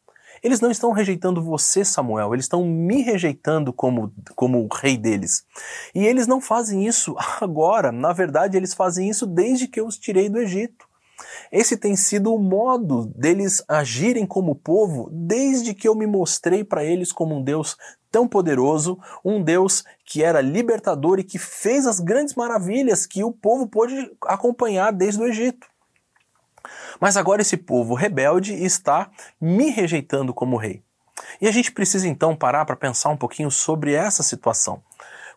Eles 0.43 0.61
não 0.61 0.71
estão 0.71 0.93
rejeitando 0.93 1.43
você, 1.43 1.85
Samuel, 1.85 2.35
eles 2.35 2.45
estão 2.45 2.67
me 2.67 3.01
rejeitando 3.01 3.73
como, 3.73 4.13
como 4.37 4.63
o 4.63 4.69
rei 4.69 4.97
deles. 4.97 5.47
E 5.95 6.05
eles 6.05 6.27
não 6.27 6.39
fazem 6.39 6.87
isso 6.87 7.17
agora, 7.41 7.91
na 7.91 8.13
verdade, 8.13 8.57
eles 8.57 8.75
fazem 8.75 9.09
isso 9.09 9.27
desde 9.27 9.67
que 9.67 9.81
eu 9.81 9.87
os 9.87 9.97
tirei 9.97 10.29
do 10.29 10.39
Egito. 10.39 10.84
Esse 11.50 11.76
tem 11.76 11.94
sido 11.97 12.35
o 12.35 12.38
modo 12.38 13.06
deles 13.14 13.62
agirem 13.68 14.26
como 14.26 14.54
povo 14.54 15.09
desde 15.12 15.75
que 15.75 15.87
eu 15.87 15.94
me 15.94 16.06
mostrei 16.06 16.64
para 16.64 16.85
eles 16.85 17.12
como 17.12 17.37
um 17.37 17.42
Deus 17.42 17.76
tão 18.11 18.28
poderoso, 18.28 18.99
um 19.25 19.42
Deus 19.42 19.85
que 20.04 20.23
era 20.23 20.40
libertador 20.40 21.18
e 21.18 21.25
que 21.25 21.38
fez 21.38 21.87
as 21.87 21.99
grandes 22.00 22.35
maravilhas 22.35 23.06
que 23.06 23.25
o 23.25 23.33
povo 23.33 23.66
pôde 23.66 24.11
acompanhar 24.23 24.92
desde 24.92 25.21
o 25.21 25.26
Egito. 25.26 25.66
Mas 27.00 27.16
agora 27.16 27.42
esse 27.42 27.56
povo 27.56 27.94
rebelde 27.94 28.54
está 28.54 29.11
me 29.40 29.71
rejeitando 29.71 30.33
como 30.33 30.56
rei. 30.56 30.83
E 31.40 31.49
a 31.49 31.52
gente 31.52 31.73
precisa 31.73 32.09
então 32.09 32.37
parar 32.37 32.64
para 32.64 32.76
pensar 32.76 33.11
um 33.11 33.16
pouquinho 33.16 33.50
sobre 33.50 33.92
essa 33.92 34.23
situação. 34.23 34.83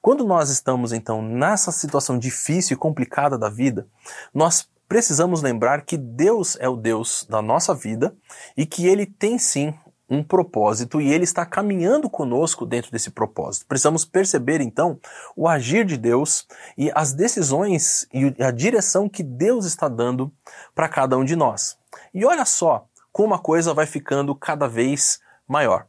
Quando 0.02 0.24
nós 0.24 0.50
estamos 0.50 0.94
então 0.94 1.22
nessa 1.22 1.72
situação 1.72 2.18
difícil 2.18 2.76
e 2.76 2.80
complicada 2.80 3.38
da 3.38 3.50
vida, 3.50 3.88
nós 4.34 4.70
precisamos 4.88 5.42
lembrar 5.42 5.82
que 5.84 5.98
Deus 5.98 6.58
é 6.60 6.68
o 6.68 6.76
Deus 6.76 7.26
da 7.30 7.42
nossa 7.42 7.74
vida 7.74 8.16
e 8.56 8.66
que 8.66 8.88
Ele 8.88 9.06
tem 9.06 9.38
sim 9.38 9.74
um 10.10 10.24
propósito 10.24 11.02
e 11.02 11.12
Ele 11.12 11.24
está 11.24 11.46
caminhando 11.46 12.10
conosco 12.10 12.66
dentro 12.66 12.92
desse 12.92 13.12
propósito. 13.12 13.66
Precisamos 13.68 14.06
perceber 14.06 14.62
então 14.62 15.00
o 15.36 15.48
agir 15.48 15.86
de 15.86 15.98
Deus 15.98 16.48
e 16.78 16.92
as 16.96 17.14
decisões 17.14 18.08
e 18.14 18.34
a 18.42 18.52
direção 18.52 19.10
que 19.10 19.22
Deus 19.24 19.66
está 19.66 19.88
dando 19.88 20.32
para 20.74 20.88
cada 20.88 21.18
um 21.18 21.26
de 21.26 21.36
nós. 21.36 21.78
E 22.14 22.26
olha 22.26 22.46
só 22.46 22.88
como 23.12 23.34
a 23.34 23.40
coisa 23.40 23.74
vai 23.74 23.86
ficando 23.86 24.34
cada 24.34 24.68
vez 24.68 25.20
maior. 25.48 25.88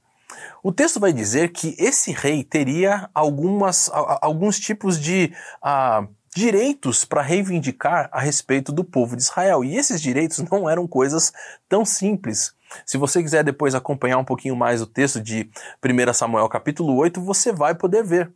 O 0.62 0.72
texto 0.72 1.00
vai 1.00 1.12
dizer 1.12 1.52
que 1.52 1.74
esse 1.78 2.12
rei 2.12 2.44
teria 2.44 3.08
algumas, 3.14 3.90
alguns 4.20 4.58
tipos 4.58 5.00
de 5.00 5.32
uh, 5.62 6.08
direitos 6.38 7.04
para 7.04 7.20
reivindicar 7.20 8.08
a 8.12 8.20
respeito 8.20 8.70
do 8.70 8.84
povo 8.84 9.16
de 9.16 9.22
Israel. 9.22 9.64
E 9.64 9.76
esses 9.76 10.00
direitos 10.00 10.38
não 10.38 10.70
eram 10.70 10.86
coisas 10.86 11.32
tão 11.68 11.84
simples. 11.84 12.54
Se 12.86 12.96
você 12.96 13.20
quiser 13.20 13.42
depois 13.42 13.74
acompanhar 13.74 14.18
um 14.18 14.24
pouquinho 14.24 14.54
mais 14.54 14.80
o 14.80 14.86
texto 14.86 15.20
de 15.20 15.50
1 15.84 16.14
Samuel 16.14 16.48
capítulo 16.48 16.94
8, 16.94 17.20
você 17.20 17.52
vai 17.52 17.74
poder 17.74 18.04
ver. 18.04 18.32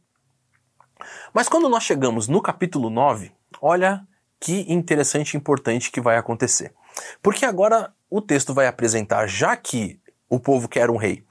Mas 1.32 1.49
quando 1.49 1.68
nós 1.68 1.85
chegamos 1.85 2.26
no 2.26 2.42
capítulo 2.42 2.90
9, 2.90 3.30
olha 3.61 4.04
que 4.40 4.66
interessante 4.73 5.35
e 5.35 5.37
importante 5.37 5.92
que 5.92 6.00
vai 6.00 6.16
acontecer. 6.16 6.75
Porque 7.23 7.44
agora 7.44 7.94
o 8.11 8.21
texto 8.21 8.52
vai 8.52 8.66
apresentar, 8.66 9.28
já 9.28 9.56
que 9.56 10.00
o 10.28 10.40
povo 10.40 10.68
quer 10.68 10.90
um 10.90 10.97
rei, 10.97 11.25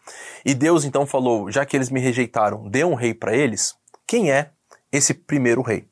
e 0.45 0.53
Deus 0.53 0.85
então 0.85 1.05
falou, 1.05 1.51
já 1.51 1.65
que 1.65 1.75
eles 1.75 1.89
me 1.89 1.99
rejeitaram, 1.99 2.69
dê 2.69 2.85
um 2.85 2.93
rei 2.93 3.13
para 3.13 3.35
eles, 3.35 3.75
quem 4.07 4.31
é 4.31 4.51
esse 4.91 5.13
primeiro 5.13 5.61
rei? 5.61 5.90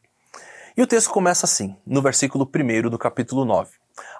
E 0.80 0.82
o 0.82 0.88
texto 0.88 1.10
começa 1.10 1.46
assim, 1.46 1.76
no 1.86 2.02
versículo 2.02 2.50
1 2.50 2.90
do 2.90 2.98
capítulo 2.98 3.44
9. 3.44 3.70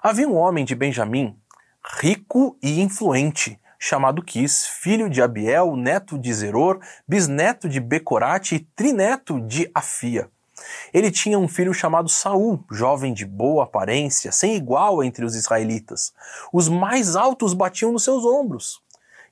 Havia 0.02 0.28
um 0.28 0.36
homem 0.36 0.62
de 0.62 0.74
Benjamim, 0.74 1.34
rico 2.02 2.54
e 2.62 2.82
influente, 2.82 3.58
chamado 3.78 4.22
Quis, 4.22 4.66
filho 4.66 5.08
de 5.08 5.22
Abiel, 5.22 5.74
neto 5.74 6.18
de 6.18 6.30
Zeror, 6.34 6.78
bisneto 7.08 7.66
de 7.66 7.80
Becorate 7.80 8.56
e 8.56 8.58
trineto 8.76 9.40
de 9.40 9.70
Afia. 9.74 10.28
Ele 10.92 11.10
tinha 11.10 11.38
um 11.38 11.48
filho 11.48 11.72
chamado 11.72 12.10
Saul, 12.10 12.62
jovem 12.70 13.14
de 13.14 13.24
boa 13.24 13.64
aparência, 13.64 14.30
sem 14.30 14.54
igual 14.54 15.02
entre 15.02 15.24
os 15.24 15.34
israelitas. 15.34 16.12
Os 16.52 16.68
mais 16.68 17.16
altos 17.16 17.54
batiam 17.54 17.90
nos 17.90 18.04
seus 18.04 18.22
ombros. 18.22 18.82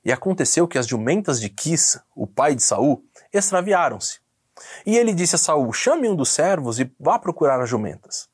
E 0.03 0.11
aconteceu 0.11 0.67
que 0.67 0.79
as 0.79 0.87
jumentas 0.87 1.39
de 1.39 1.47
Quis, 1.47 1.99
o 2.15 2.25
pai 2.25 2.55
de 2.55 2.63
Saul, 2.63 3.03
extraviaram-se. 3.31 4.17
E 4.85 4.97
ele 4.97 5.13
disse 5.13 5.35
a 5.35 5.39
Saul: 5.39 5.71
Chame 5.73 6.09
um 6.09 6.15
dos 6.15 6.29
servos 6.29 6.79
e 6.79 6.91
vá 6.99 7.17
procurar 7.19 7.61
as 7.61 7.69
jumentas. 7.69 8.27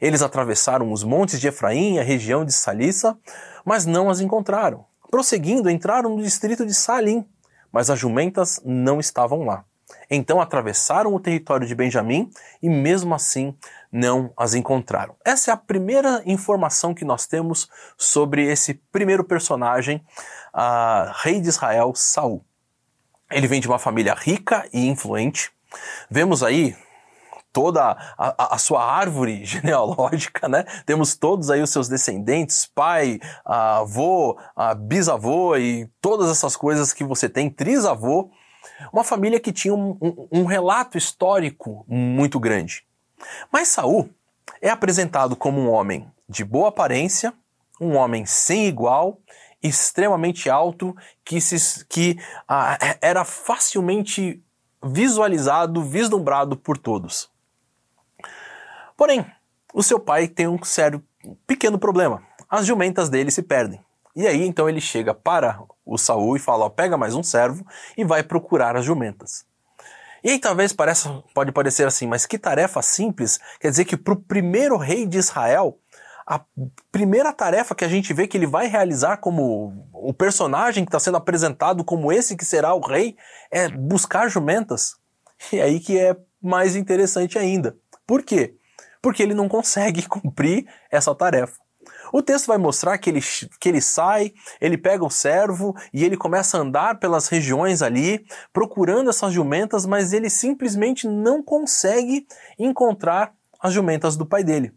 Eles 0.00 0.22
atravessaram 0.22 0.92
os 0.92 1.04
montes 1.04 1.40
de 1.40 1.48
Efraim 1.48 1.94
e 1.94 2.00
a 2.00 2.02
região 2.02 2.44
de 2.44 2.52
Salissa, 2.52 3.16
mas 3.64 3.86
não 3.86 4.10
as 4.10 4.20
encontraram. 4.20 4.84
Prosseguindo, 5.10 5.70
entraram 5.70 6.16
no 6.16 6.22
distrito 6.22 6.64
de 6.64 6.74
Salim, 6.74 7.26
mas 7.72 7.90
as 7.90 7.98
jumentas 7.98 8.60
não 8.64 9.00
estavam 9.00 9.44
lá. 9.44 9.64
Então 10.08 10.40
atravessaram 10.40 11.14
o 11.14 11.20
território 11.20 11.66
de 11.66 11.74
Benjamim 11.74 12.30
e 12.62 12.68
mesmo 12.68 13.14
assim 13.14 13.56
não 13.90 14.32
as 14.36 14.54
encontraram. 14.54 15.16
Essa 15.24 15.50
é 15.50 15.54
a 15.54 15.56
primeira 15.56 16.22
informação 16.26 16.94
que 16.94 17.04
nós 17.04 17.26
temos 17.26 17.68
sobre 17.96 18.44
esse 18.44 18.74
primeiro 18.92 19.24
personagem, 19.24 20.04
a 20.52 21.12
rei 21.22 21.40
de 21.40 21.48
Israel, 21.48 21.92
Saul. 21.94 22.44
Ele 23.30 23.46
vem 23.46 23.60
de 23.60 23.68
uma 23.68 23.78
família 23.78 24.14
rica 24.14 24.68
e 24.72 24.88
influente, 24.88 25.52
Vemos 26.10 26.42
aí 26.42 26.76
toda 27.52 27.96
a, 28.16 28.54
a, 28.54 28.58
sua 28.58 28.84
árvore 28.84 29.44
genealógica, 29.46 30.48
né? 30.48 30.64
Temos 30.86 31.16
todos 31.16 31.50
aí 31.50 31.62
os 31.62 31.70
seus 31.70 31.88
descendentes, 31.88 32.66
pai, 32.66 33.20
avô, 33.44 34.38
bisavô 34.78 35.56
e 35.56 35.88
todas 36.00 36.30
essas 36.30 36.56
coisas 36.56 36.92
que 36.92 37.04
você 37.04 37.28
tem, 37.28 37.50
trisavô. 37.50 38.30
Uma 38.92 39.04
família 39.04 39.40
que 39.40 39.52
tinha 39.52 39.74
um, 39.74 39.96
um, 40.00 40.28
um 40.40 40.44
relato 40.44 40.96
histórico 40.96 41.84
muito 41.88 42.38
grande. 42.38 42.84
Mas 43.52 43.68
Saul 43.68 44.08
é 44.60 44.70
apresentado 44.70 45.36
como 45.36 45.60
um 45.60 45.70
homem 45.70 46.10
de 46.28 46.44
boa 46.44 46.68
aparência, 46.68 47.32
um 47.80 47.96
homem 47.96 48.24
sem 48.26 48.66
igual, 48.66 49.18
extremamente 49.62 50.48
alto, 50.48 50.94
que, 51.24 51.40
se, 51.40 51.84
que 51.86 52.18
ah, 52.48 52.78
era 53.00 53.24
facilmente 53.24 54.42
visualizado, 54.82 55.82
vislumbrado 55.82 56.56
por 56.56 56.78
todos. 56.78 57.30
Porém, 58.96 59.24
o 59.72 59.82
seu 59.82 59.98
pai 59.98 60.28
tem 60.28 60.48
um 60.48 60.62
sério, 60.62 61.02
pequeno 61.46 61.78
problema. 61.78 62.22
As 62.48 62.66
jumentas 62.66 63.08
dele 63.08 63.30
se 63.30 63.42
perdem. 63.42 63.80
E 64.14 64.26
aí 64.26 64.44
então 64.44 64.68
ele 64.68 64.80
chega 64.80 65.14
para 65.14 65.62
o 65.86 65.96
Saul 65.96 66.36
e 66.36 66.40
fala: 66.40 66.64
ó, 66.64 66.68
pega 66.68 66.96
mais 66.96 67.14
um 67.14 67.22
servo 67.22 67.64
e 67.96 68.04
vai 68.04 68.22
procurar 68.22 68.76
as 68.76 68.84
jumentas. 68.84 69.44
E 70.22 70.30
aí 70.30 70.38
talvez 70.38 70.72
pareça, 70.72 71.22
pode 71.32 71.50
parecer 71.50 71.86
assim, 71.86 72.06
mas 72.06 72.26
que 72.26 72.38
tarefa 72.38 72.82
simples, 72.82 73.40
quer 73.58 73.70
dizer 73.70 73.86
que 73.86 73.96
para 73.96 74.12
o 74.12 74.20
primeiro 74.20 74.76
rei 74.76 75.06
de 75.06 75.16
Israel, 75.16 75.78
a 76.26 76.40
primeira 76.92 77.32
tarefa 77.32 77.74
que 77.74 77.84
a 77.84 77.88
gente 77.88 78.12
vê 78.12 78.26
que 78.26 78.36
ele 78.36 78.46
vai 78.46 78.66
realizar 78.66 79.18
como 79.18 79.88
o 79.92 80.12
personagem 80.12 80.84
que 80.84 80.88
está 80.88 81.00
sendo 81.00 81.16
apresentado 81.16 81.84
como 81.84 82.12
esse 82.12 82.36
que 82.36 82.44
será 82.44 82.74
o 82.74 82.80
rei 82.80 83.16
é 83.50 83.68
buscar 83.68 84.28
jumentas. 84.28 84.96
E 85.52 85.60
aí 85.60 85.80
que 85.80 85.98
é 85.98 86.16
mais 86.42 86.76
interessante 86.76 87.38
ainda. 87.38 87.76
Por 88.06 88.22
quê? 88.22 88.54
Porque 89.02 89.22
ele 89.22 89.34
não 89.34 89.48
consegue 89.48 90.06
cumprir 90.08 90.66
essa 90.90 91.14
tarefa. 91.14 91.58
O 92.12 92.22
texto 92.22 92.46
vai 92.46 92.58
mostrar 92.58 92.98
que 92.98 93.08
ele, 93.08 93.20
que 93.60 93.68
ele 93.68 93.80
sai, 93.80 94.32
ele 94.60 94.76
pega 94.76 95.04
o 95.04 95.10
servo 95.10 95.74
e 95.92 96.04
ele 96.04 96.16
começa 96.16 96.58
a 96.58 96.60
andar 96.60 96.98
pelas 96.98 97.28
regiões 97.28 97.82
ali, 97.82 98.24
procurando 98.52 99.10
essas 99.10 99.32
jumentas, 99.32 99.86
mas 99.86 100.12
ele 100.12 100.28
simplesmente 100.28 101.06
não 101.06 101.42
consegue 101.42 102.26
encontrar 102.58 103.32
as 103.60 103.72
jumentas 103.72 104.16
do 104.16 104.26
pai 104.26 104.42
dele. 104.42 104.72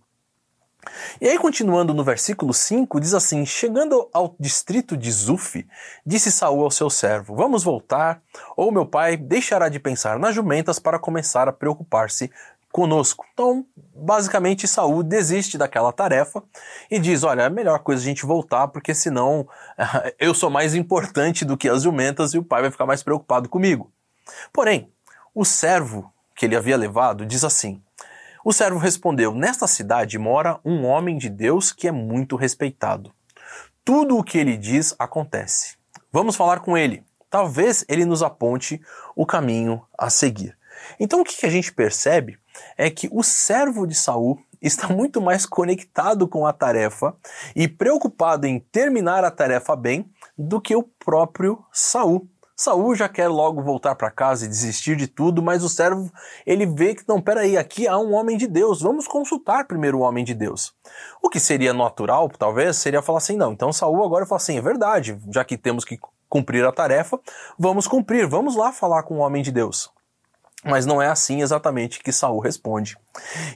E 1.21 1.27
aí, 1.27 1.37
continuando 1.37 1.93
no 1.93 2.03
versículo 2.03 2.53
5, 2.53 2.99
diz 2.99 3.13
assim: 3.13 3.45
Chegando 3.45 4.09
ao 4.13 4.35
distrito 4.39 4.97
de 4.97 5.11
Zuf, 5.11 5.65
disse 6.05 6.31
Saul 6.31 6.63
ao 6.63 6.71
seu 6.71 6.89
servo: 6.89 7.35
Vamos 7.35 7.63
voltar, 7.63 8.21
ou 8.55 8.71
meu 8.71 8.85
pai 8.85 9.15
deixará 9.15 9.69
de 9.69 9.79
pensar 9.79 10.19
nas 10.19 10.35
jumentas 10.35 10.79
para 10.79 10.99
começar 10.99 11.47
a 11.47 11.53
preocupar-se 11.53 12.31
conosco. 12.73 13.23
Então, 13.33 13.65
basicamente, 13.95 14.67
Saul 14.67 15.03
desiste 15.03 15.57
daquela 15.57 15.93
tarefa 15.93 16.43
e 16.89 16.99
diz: 16.99 17.23
Olha, 17.23 17.43
é 17.43 17.45
a 17.45 17.49
melhor 17.49 17.79
coisa 17.79 18.01
a 18.01 18.05
gente 18.05 18.25
voltar, 18.25 18.67
porque 18.67 18.93
senão 18.93 19.47
eu 20.19 20.33
sou 20.33 20.49
mais 20.49 20.73
importante 20.75 21.45
do 21.45 21.55
que 21.55 21.69
as 21.69 21.83
jumentas 21.83 22.33
e 22.33 22.37
o 22.37 22.43
pai 22.43 22.63
vai 22.63 22.71
ficar 22.71 22.85
mais 22.85 23.03
preocupado 23.03 23.47
comigo. 23.47 23.91
Porém, 24.51 24.91
o 25.33 25.45
servo 25.45 26.11
que 26.35 26.45
ele 26.45 26.55
havia 26.55 26.75
levado 26.75 27.25
diz 27.25 27.43
assim: 27.43 27.81
o 28.43 28.51
servo 28.51 28.77
respondeu: 28.77 29.33
Nesta 29.33 29.67
cidade 29.67 30.17
mora 30.17 30.59
um 30.65 30.85
homem 30.85 31.17
de 31.17 31.29
Deus 31.29 31.71
que 31.71 31.87
é 31.87 31.91
muito 31.91 32.35
respeitado. 32.35 33.11
Tudo 33.85 34.17
o 34.17 34.23
que 34.23 34.37
ele 34.37 34.57
diz 34.57 34.95
acontece. 34.97 35.75
Vamos 36.11 36.35
falar 36.35 36.59
com 36.59 36.77
ele. 36.77 37.03
Talvez 37.29 37.83
ele 37.87 38.05
nos 38.05 38.21
aponte 38.21 38.81
o 39.15 39.25
caminho 39.25 39.81
a 39.97 40.09
seguir. 40.09 40.57
Então 40.99 41.21
o 41.21 41.23
que 41.23 41.45
a 41.45 41.49
gente 41.49 41.73
percebe 41.73 42.37
é 42.77 42.89
que 42.89 43.09
o 43.11 43.23
servo 43.23 43.87
de 43.87 43.95
Saul 43.95 44.39
está 44.61 44.87
muito 44.93 45.21
mais 45.21 45.45
conectado 45.45 46.27
com 46.27 46.45
a 46.45 46.53
tarefa 46.53 47.15
e 47.55 47.67
preocupado 47.67 48.47
em 48.47 48.59
terminar 48.59 49.23
a 49.23 49.31
tarefa 49.31 49.75
bem 49.75 50.09
do 50.37 50.61
que 50.61 50.75
o 50.75 50.83
próprio 50.83 51.63
Saul. 51.71 52.27
Saul 52.55 52.95
já 52.95 53.09
quer 53.09 53.27
logo 53.27 53.63
voltar 53.63 53.95
para 53.95 54.11
casa 54.11 54.45
e 54.45 54.47
desistir 54.47 54.95
de 54.95 55.07
tudo, 55.07 55.41
mas 55.41 55.63
o 55.63 55.69
servo 55.69 56.11
ele 56.45 56.65
vê 56.65 56.93
que 56.93 57.03
não, 57.07 57.19
peraí, 57.19 57.57
aqui 57.57 57.87
há 57.87 57.97
um 57.97 58.13
homem 58.13 58.37
de 58.37 58.47
Deus, 58.47 58.81
vamos 58.81 59.07
consultar 59.07 59.65
primeiro 59.65 59.99
o 59.99 60.01
homem 60.01 60.23
de 60.23 60.35
Deus. 60.35 60.73
O 61.21 61.29
que 61.29 61.39
seria 61.39 61.73
natural, 61.73 62.29
talvez, 62.29 62.77
seria 62.77 63.01
falar 63.01 63.17
assim, 63.17 63.35
não, 63.35 63.53
então 63.53 63.73
Saul 63.73 64.03
agora 64.03 64.25
fala 64.25 64.37
assim, 64.37 64.57
é 64.57 64.61
verdade, 64.61 65.19
já 65.31 65.43
que 65.43 65.57
temos 65.57 65.83
que 65.83 65.99
cumprir 66.29 66.63
a 66.65 66.71
tarefa, 66.71 67.19
vamos 67.57 67.87
cumprir, 67.87 68.27
vamos 68.27 68.55
lá 68.55 68.71
falar 68.71 69.03
com 69.03 69.15
o 69.15 69.19
homem 69.19 69.41
de 69.41 69.51
Deus. 69.51 69.91
Mas 70.63 70.85
não 70.85 71.01
é 71.01 71.07
assim 71.07 71.41
exatamente 71.41 72.01
que 72.01 72.11
Saul 72.11 72.39
responde. 72.39 72.97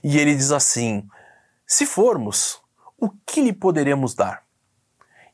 E 0.04 0.18
ele 0.18 0.36
diz 0.36 0.52
assim: 0.52 1.08
Se 1.66 1.86
formos, 1.86 2.62
o 3.00 3.10
que 3.26 3.42
lhe 3.42 3.54
poderemos 3.54 4.14
dar? 4.14 4.47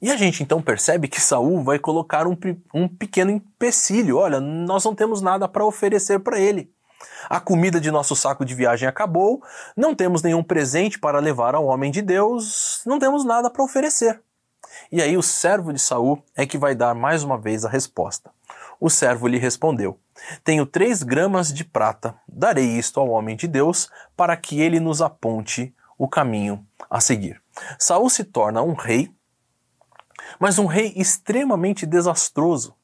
E 0.03 0.11
a 0.11 0.17
gente 0.17 0.43
então 0.43 0.61
percebe 0.61 1.07
que 1.07 1.21
Saul 1.21 1.63
vai 1.63 1.79
colocar 1.79 2.27
um, 2.27 2.37
um 2.73 2.89
pequeno 2.89 3.31
empecilho. 3.31 4.17
Olha, 4.17 4.41
nós 4.41 4.83
não 4.83 4.93
temos 4.93 5.21
nada 5.21 5.47
para 5.47 5.63
oferecer 5.63 6.19
para 6.19 6.37
ele. 6.37 6.69
A 7.29 7.39
comida 7.39 7.79
de 7.79 7.89
nosso 7.89 8.13
saco 8.13 8.43
de 8.43 8.53
viagem 8.53 8.85
acabou, 8.85 9.41
não 9.77 9.95
temos 9.95 10.21
nenhum 10.21 10.43
presente 10.43 10.99
para 10.99 11.19
levar 11.19 11.55
ao 11.55 11.63
homem 11.67 11.89
de 11.89 12.01
Deus, 12.01 12.81
não 12.85 12.99
temos 12.99 13.23
nada 13.23 13.49
para 13.49 13.63
oferecer. 13.63 14.21
E 14.91 15.01
aí 15.01 15.15
o 15.15 15.23
servo 15.23 15.71
de 15.71 15.79
Saul 15.79 16.21
é 16.35 16.45
que 16.45 16.57
vai 16.57 16.75
dar 16.75 16.93
mais 16.93 17.23
uma 17.23 17.37
vez 17.37 17.63
a 17.63 17.69
resposta. 17.69 18.29
O 18.81 18.89
servo 18.89 19.25
lhe 19.25 19.37
respondeu: 19.37 19.97
Tenho 20.43 20.65
três 20.65 21.01
gramas 21.01 21.53
de 21.53 21.63
prata, 21.63 22.13
darei 22.27 22.77
isto 22.77 22.99
ao 22.99 23.07
homem 23.07 23.37
de 23.37 23.47
Deus, 23.47 23.89
para 24.17 24.35
que 24.35 24.59
ele 24.59 24.81
nos 24.81 25.01
aponte 25.01 25.73
o 25.97 26.09
caminho 26.09 26.61
a 26.89 26.99
seguir. 26.99 27.41
Saul 27.79 28.09
se 28.09 28.25
torna 28.25 28.61
um 28.61 28.73
rei 28.73 29.09
mas 30.39 30.59
um 30.59 30.65
rei 30.65 30.93
extremamente 30.95 31.85
desastroso. 31.85 32.75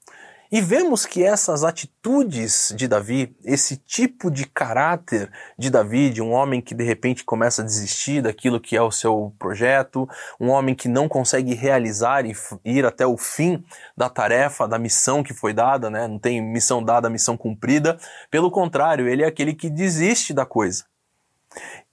E 0.51 0.61
vemos 0.61 1.05
que 1.05 1.23
essas 1.23 1.63
atitudes 1.63 2.73
de 2.75 2.87
Davi, 2.87 3.35
esse 3.45 3.77
tipo 3.77 4.31
de 4.31 4.47
caráter 4.47 5.31
de 5.55 5.69
Davi, 5.69 6.09
de 6.09 6.23
um 6.23 6.31
homem 6.31 6.59
que 6.59 6.73
de 6.73 6.83
repente 6.83 7.23
começa 7.23 7.61
a 7.61 7.65
desistir 7.65 8.23
daquilo 8.23 8.59
que 8.59 8.75
é 8.75 8.81
o 8.81 8.89
seu 8.89 9.31
projeto, 9.37 10.09
um 10.39 10.49
homem 10.49 10.73
que 10.73 10.87
não 10.87 11.07
consegue 11.07 11.53
realizar 11.53 12.25
e 12.25 12.33
ir 12.65 12.83
até 12.83 13.05
o 13.05 13.15
fim 13.15 13.63
da 13.95 14.09
tarefa, 14.09 14.67
da 14.67 14.79
missão 14.79 15.21
que 15.21 15.35
foi 15.35 15.53
dada, 15.53 15.87
né? 15.87 16.07
Não 16.07 16.17
tem 16.17 16.41
missão 16.41 16.83
dada, 16.83 17.11
missão 17.11 17.37
cumprida. 17.37 17.99
Pelo 18.31 18.49
contrário, 18.49 19.07
ele 19.07 19.21
é 19.21 19.27
aquele 19.27 19.53
que 19.53 19.69
desiste 19.69 20.33
da 20.33 20.47
coisa. 20.47 20.83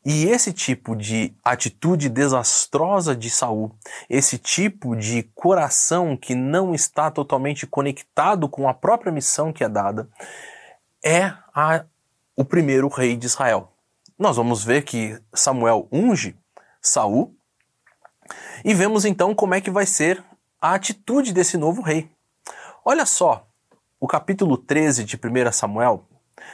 E 0.08 0.26
esse 0.26 0.52
tipo 0.52 0.94
de 0.94 1.34
atitude 1.44 2.08
desastrosa 2.08 3.16
de 3.16 3.28
Saul, 3.28 3.74
esse 4.08 4.38
tipo 4.38 4.94
de 4.94 5.24
coração 5.34 6.16
que 6.16 6.32
não 6.32 6.72
está 6.72 7.10
totalmente 7.10 7.66
conectado 7.66 8.48
com 8.48 8.68
a 8.68 8.72
própria 8.72 9.10
missão 9.10 9.52
que 9.52 9.64
é 9.64 9.68
dada, 9.68 10.08
é 11.04 11.32
a, 11.52 11.84
o 12.36 12.44
primeiro 12.44 12.86
rei 12.86 13.16
de 13.16 13.26
Israel. 13.26 13.72
Nós 14.16 14.36
vamos 14.36 14.62
ver 14.62 14.82
que 14.82 15.20
Samuel 15.34 15.88
unge 15.90 16.38
Saul 16.80 17.34
e 18.64 18.72
vemos 18.74 19.04
então 19.04 19.34
como 19.34 19.56
é 19.56 19.60
que 19.60 19.72
vai 19.72 19.86
ser 19.86 20.22
a 20.60 20.74
atitude 20.74 21.32
desse 21.32 21.56
novo 21.56 21.82
rei. 21.82 22.08
Olha 22.84 23.04
só, 23.04 23.44
o 23.98 24.06
capítulo 24.06 24.56
13 24.56 25.02
de 25.02 25.16
1 25.16 25.50
Samuel 25.50 26.06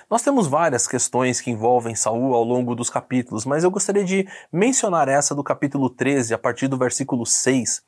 nós 0.08 0.22
temos 0.22 0.46
várias 0.46 0.86
questões 0.86 1.40
que 1.40 1.50
envolvem 1.50 1.94
Saul 1.94 2.34
ao 2.34 2.44
longo 2.44 2.74
dos 2.74 2.88
capítulos, 2.88 3.44
mas 3.44 3.64
eu 3.64 3.70
gostaria 3.70 4.04
de 4.04 4.26
mencionar 4.52 5.08
essa 5.08 5.34
do 5.34 5.42
capítulo 5.42 5.90
13, 5.90 6.34
a 6.34 6.38
partir 6.38 6.68
do 6.68 6.76
versículo 6.76 7.26
6, 7.26 7.82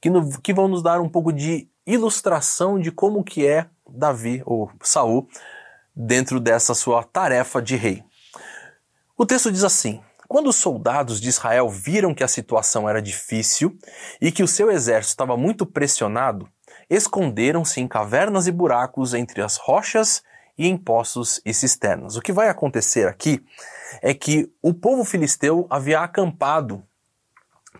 que, 0.00 0.10
no, 0.10 0.40
que 0.40 0.52
vão 0.52 0.68
nos 0.68 0.82
dar 0.82 1.00
um 1.00 1.08
pouco 1.08 1.32
de 1.32 1.68
ilustração 1.86 2.78
de 2.78 2.90
como 2.90 3.22
que 3.22 3.46
é 3.46 3.66
Davi, 3.88 4.42
ou 4.44 4.70
Saul, 4.82 5.28
dentro 5.94 6.40
dessa 6.40 6.74
sua 6.74 7.02
tarefa 7.02 7.62
de 7.62 7.76
rei. 7.76 8.02
O 9.16 9.24
texto 9.24 9.50
diz 9.50 9.64
assim: 9.64 10.02
quando 10.28 10.48
os 10.48 10.56
soldados 10.56 11.20
de 11.20 11.28
Israel 11.28 11.68
viram 11.68 12.14
que 12.14 12.24
a 12.24 12.28
situação 12.28 12.88
era 12.88 13.00
difícil 13.00 13.78
e 14.20 14.32
que 14.32 14.42
o 14.42 14.48
seu 14.48 14.70
exército 14.70 15.12
estava 15.12 15.36
muito 15.36 15.64
pressionado, 15.64 16.48
esconderam-se 16.90 17.80
em 17.80 17.88
cavernas 17.88 18.46
e 18.46 18.52
buracos 18.52 19.14
entre 19.14 19.40
as 19.40 19.56
rochas 19.56 20.22
e 20.58 20.68
em 20.68 20.76
poços 20.76 21.40
e 21.44 21.52
cisternas. 21.52 22.16
O 22.16 22.22
que 22.22 22.32
vai 22.32 22.48
acontecer 22.48 23.06
aqui 23.06 23.44
é 24.02 24.14
que 24.14 24.50
o 24.62 24.72
povo 24.72 25.04
filisteu 25.04 25.66
havia 25.70 26.00
acampado 26.00 26.82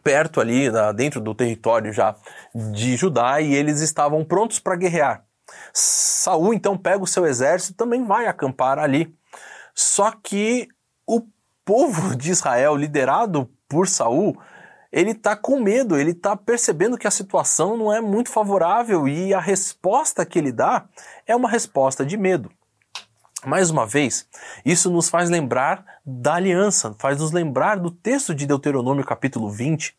perto 0.03 0.41
ali, 0.41 0.71
dentro 0.95 1.21
do 1.21 1.35
território 1.35 1.93
já 1.93 2.15
de 2.55 2.97
Judá, 2.97 3.41
e 3.41 3.55
eles 3.55 3.81
estavam 3.81 4.25
prontos 4.25 4.61
para 4.61 4.77
guerrear. 4.77 5.25
Saul 5.73 6.55
então 6.55 6.77
pega 6.77 7.03
o 7.03 7.07
seu 7.07 7.27
exército 7.27 7.73
e 7.73 7.77
também 7.77 8.05
vai 8.05 8.27
acampar 8.27 8.79
ali. 8.79 9.15
Só 9.75 10.11
que 10.11 10.69
o 11.07 11.23
povo 11.65 12.15
de 12.17 12.31
Israel, 12.31 12.77
liderado 12.77 13.51
por 13.69 13.89
Saul, 13.89 14.37
ele 14.93 15.11
está 15.11 15.37
com 15.37 15.61
medo, 15.61 15.97
ele 15.97 16.13
está 16.13 16.37
percebendo 16.37 16.97
que 16.97 17.07
a 17.07 17.11
situação 17.11 17.77
não 17.77 17.93
é 17.93 18.01
muito 18.01 18.31
favorável 18.31 19.07
e 19.07 19.35
a 19.35 19.41
resposta 19.41 20.25
que 20.25 20.39
ele 20.39 20.53
dá 20.53 20.87
é 21.27 21.35
uma 21.35 21.51
resposta 21.51 22.07
de 22.07 22.17
medo. 22.17 22.51
Mais 23.47 23.71
uma 23.71 23.87
vez, 23.87 24.27
isso 24.65 24.91
nos 24.91 25.09
faz 25.09 25.31
lembrar 25.31 25.85
da 26.05 26.35
aliança, 26.35 26.97
faz 26.99 27.21
nos 27.21 27.31
lembrar 27.31 27.79
do 27.79 27.93
texto 27.93 28.35
de 28.35 28.45
Deuteronômio 28.45 29.05
capítulo 29.05 29.49
20, 29.49 29.97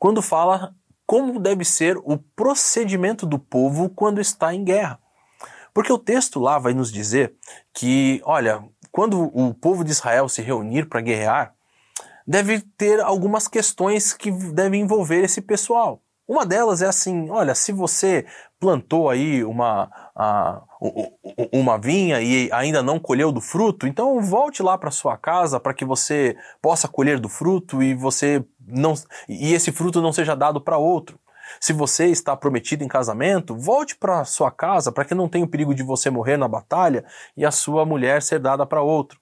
quando 0.00 0.20
fala 0.20 0.74
como 1.06 1.38
deve 1.38 1.64
ser 1.64 1.96
o 1.98 2.18
procedimento 2.18 3.24
do 3.24 3.38
povo 3.38 3.88
quando 3.88 4.20
está 4.20 4.52
em 4.52 4.64
guerra. 4.64 4.98
Porque 5.72 5.92
o 5.92 5.98
texto 5.98 6.40
lá 6.40 6.58
vai 6.58 6.74
nos 6.74 6.90
dizer 6.90 7.36
que, 7.72 8.20
olha, 8.24 8.64
quando 8.90 9.30
o 9.32 9.54
povo 9.54 9.84
de 9.84 9.92
Israel 9.92 10.28
se 10.28 10.42
reunir 10.42 10.88
para 10.88 11.00
guerrear, 11.00 11.54
deve 12.26 12.62
ter 12.76 12.98
algumas 12.98 13.46
questões 13.46 14.12
que 14.12 14.32
devem 14.32 14.80
envolver 14.80 15.22
esse 15.22 15.40
pessoal. 15.40 16.02
Uma 16.28 16.44
delas 16.44 16.82
é 16.82 16.86
assim: 16.86 17.30
olha, 17.30 17.54
se 17.54 17.72
você 17.72 18.26
plantou 18.60 19.08
aí 19.08 19.42
uma, 19.42 19.90
a, 20.14 20.60
uma 21.50 21.78
vinha 21.78 22.20
e 22.20 22.50
ainda 22.52 22.82
não 22.82 23.00
colheu 23.00 23.32
do 23.32 23.40
fruto, 23.40 23.86
então 23.86 24.20
volte 24.20 24.62
lá 24.62 24.76
para 24.76 24.90
sua 24.90 25.16
casa 25.16 25.58
para 25.58 25.72
que 25.72 25.86
você 25.86 26.36
possa 26.60 26.86
colher 26.86 27.18
do 27.18 27.30
fruto 27.30 27.82
e 27.82 27.94
você 27.94 28.44
não 28.60 28.92
e 29.26 29.54
esse 29.54 29.72
fruto 29.72 30.02
não 30.02 30.12
seja 30.12 30.36
dado 30.36 30.60
para 30.60 30.76
outro. 30.76 31.18
Se 31.58 31.72
você 31.72 32.08
está 32.08 32.36
prometido 32.36 32.84
em 32.84 32.88
casamento, 32.88 33.56
volte 33.56 33.96
para 33.96 34.22
sua 34.26 34.50
casa 34.50 34.92
para 34.92 35.06
que 35.06 35.14
não 35.14 35.30
tenha 35.30 35.46
o 35.46 35.48
perigo 35.48 35.74
de 35.74 35.82
você 35.82 36.10
morrer 36.10 36.36
na 36.36 36.46
batalha 36.46 37.06
e 37.34 37.46
a 37.46 37.50
sua 37.50 37.86
mulher 37.86 38.22
ser 38.22 38.38
dada 38.38 38.66
para 38.66 38.82
outro. 38.82 39.18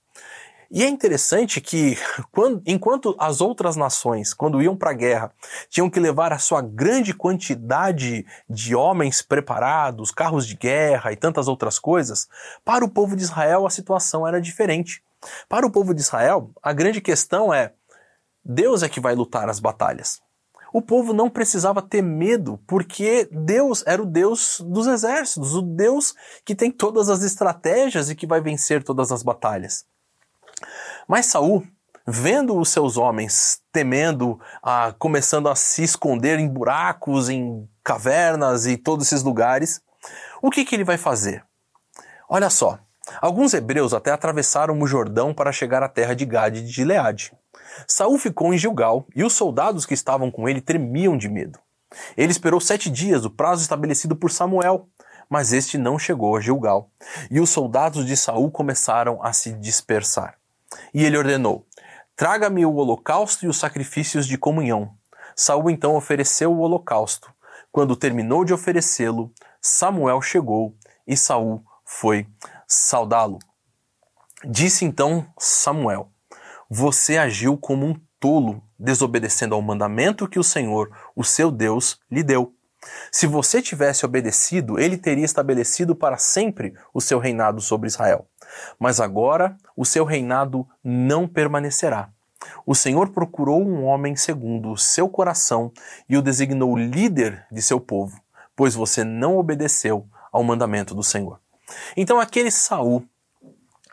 E 0.70 0.82
é 0.82 0.88
interessante 0.88 1.60
que, 1.60 1.96
quando, 2.32 2.62
enquanto 2.66 3.14
as 3.18 3.40
outras 3.40 3.76
nações, 3.76 4.34
quando 4.34 4.60
iam 4.60 4.76
para 4.76 4.90
a 4.90 4.94
guerra, 4.94 5.32
tinham 5.68 5.88
que 5.88 6.00
levar 6.00 6.32
a 6.32 6.38
sua 6.38 6.60
grande 6.60 7.14
quantidade 7.14 8.26
de 8.48 8.74
homens 8.74 9.22
preparados, 9.22 10.10
carros 10.10 10.46
de 10.46 10.56
guerra 10.56 11.12
e 11.12 11.16
tantas 11.16 11.46
outras 11.48 11.78
coisas, 11.78 12.28
para 12.64 12.84
o 12.84 12.88
povo 12.88 13.14
de 13.14 13.22
Israel 13.22 13.66
a 13.66 13.70
situação 13.70 14.26
era 14.26 14.40
diferente. 14.40 15.02
Para 15.48 15.66
o 15.66 15.70
povo 15.70 15.94
de 15.94 16.00
Israel, 16.00 16.50
a 16.62 16.72
grande 16.72 17.00
questão 17.00 17.54
é: 17.54 17.72
Deus 18.44 18.82
é 18.82 18.88
que 18.88 19.00
vai 19.00 19.14
lutar 19.14 19.48
as 19.48 19.60
batalhas. 19.60 20.20
O 20.72 20.82
povo 20.82 21.12
não 21.12 21.30
precisava 21.30 21.80
ter 21.80 22.02
medo, 22.02 22.60
porque 22.66 23.28
Deus 23.32 23.82
era 23.86 24.02
o 24.02 24.04
Deus 24.04 24.60
dos 24.60 24.86
exércitos, 24.86 25.54
o 25.54 25.62
Deus 25.62 26.14
que 26.44 26.54
tem 26.54 26.70
todas 26.70 27.08
as 27.08 27.22
estratégias 27.22 28.10
e 28.10 28.14
que 28.14 28.26
vai 28.26 28.40
vencer 28.40 28.82
todas 28.82 29.10
as 29.10 29.22
batalhas. 29.22 29.86
Mas 31.06 31.26
Saul, 31.26 31.66
vendo 32.06 32.58
os 32.58 32.68
seus 32.68 32.96
homens 32.96 33.60
temendo, 33.72 34.40
ah, 34.62 34.94
começando 34.98 35.48
a 35.48 35.54
se 35.54 35.82
esconder 35.82 36.38
em 36.38 36.48
buracos, 36.48 37.28
em 37.28 37.68
cavernas 37.84 38.66
e 38.66 38.76
todos 38.76 39.06
esses 39.06 39.22
lugares, 39.22 39.80
o 40.42 40.50
que, 40.50 40.64
que 40.64 40.74
ele 40.74 40.84
vai 40.84 40.96
fazer? 40.96 41.44
Olha 42.28 42.50
só, 42.50 42.78
alguns 43.20 43.54
hebreus 43.54 43.94
até 43.94 44.10
atravessaram 44.10 44.80
o 44.80 44.86
Jordão 44.86 45.32
para 45.32 45.52
chegar 45.52 45.82
à 45.82 45.88
terra 45.88 46.14
de 46.14 46.24
Gade 46.24 46.60
e 46.60 46.64
de 46.64 46.70
Gileade. 46.70 47.32
Saul 47.86 48.18
ficou 48.18 48.52
em 48.52 48.58
Gilgal 48.58 49.06
e 49.14 49.22
os 49.22 49.32
soldados 49.32 49.86
que 49.86 49.94
estavam 49.94 50.30
com 50.30 50.48
ele 50.48 50.60
tremiam 50.60 51.16
de 51.16 51.28
medo. 51.28 51.58
Ele 52.16 52.32
esperou 52.32 52.60
sete 52.60 52.90
dias, 52.90 53.24
o 53.24 53.30
prazo 53.30 53.62
estabelecido 53.62 54.16
por 54.16 54.30
Samuel, 54.30 54.88
mas 55.28 55.52
este 55.52 55.78
não 55.78 55.98
chegou 55.98 56.36
a 56.36 56.40
Gilgal. 56.40 56.90
E 57.30 57.40
os 57.40 57.50
soldados 57.50 58.06
de 58.06 58.16
Saul 58.16 58.50
começaram 58.50 59.22
a 59.22 59.32
se 59.32 59.52
dispersar. 59.52 60.36
E 60.92 61.04
ele 61.04 61.16
ordenou: 61.16 61.66
Traga-me 62.14 62.64
o 62.64 62.74
holocausto 62.74 63.44
e 63.44 63.48
os 63.48 63.58
sacrifícios 63.58 64.26
de 64.26 64.38
comunhão. 64.38 64.94
Saul 65.34 65.70
então 65.70 65.96
ofereceu 65.96 66.52
o 66.52 66.60
holocausto. 66.60 67.32
Quando 67.70 67.96
terminou 67.96 68.44
de 68.44 68.54
oferecê-lo, 68.54 69.32
Samuel 69.60 70.22
chegou 70.22 70.74
e 71.06 71.16
Saul 71.16 71.62
foi 71.84 72.26
saudá-lo. 72.66 73.38
Disse 74.44 74.84
então 74.84 75.26
Samuel: 75.38 76.10
você 76.68 77.16
agiu 77.16 77.56
como 77.56 77.86
um 77.86 77.94
tolo, 78.18 78.60
desobedecendo 78.78 79.54
ao 79.54 79.62
mandamento 79.62 80.28
que 80.28 80.38
o 80.38 80.44
Senhor, 80.44 80.90
o 81.14 81.22
seu 81.22 81.50
Deus, 81.50 82.00
lhe 82.10 82.22
deu. 82.22 82.52
Se 83.10 83.26
você 83.26 83.62
tivesse 83.62 84.04
obedecido, 84.04 84.78
ele 84.78 84.96
teria 84.96 85.24
estabelecido 85.24 85.94
para 85.94 86.16
sempre 86.16 86.74
o 86.92 87.00
seu 87.00 87.18
reinado 87.18 87.60
sobre 87.60 87.88
Israel. 87.88 88.28
Mas 88.78 89.00
agora 89.00 89.56
o 89.76 89.84
seu 89.84 90.04
reinado 90.04 90.66
não 90.82 91.26
permanecerá. 91.26 92.10
O 92.64 92.74
Senhor 92.74 93.10
procurou 93.10 93.62
um 93.62 93.84
homem 93.84 94.16
segundo 94.16 94.70
o 94.70 94.76
seu 94.76 95.08
coração 95.08 95.72
e 96.08 96.16
o 96.16 96.22
designou 96.22 96.76
líder 96.76 97.46
de 97.50 97.62
seu 97.62 97.80
povo, 97.80 98.20
pois 98.54 98.74
você 98.74 99.04
não 99.04 99.38
obedeceu 99.38 100.06
ao 100.32 100.44
mandamento 100.44 100.94
do 100.94 101.02
Senhor. 101.02 101.40
Então 101.96 102.20
aquele 102.20 102.50
Saul, 102.50 103.04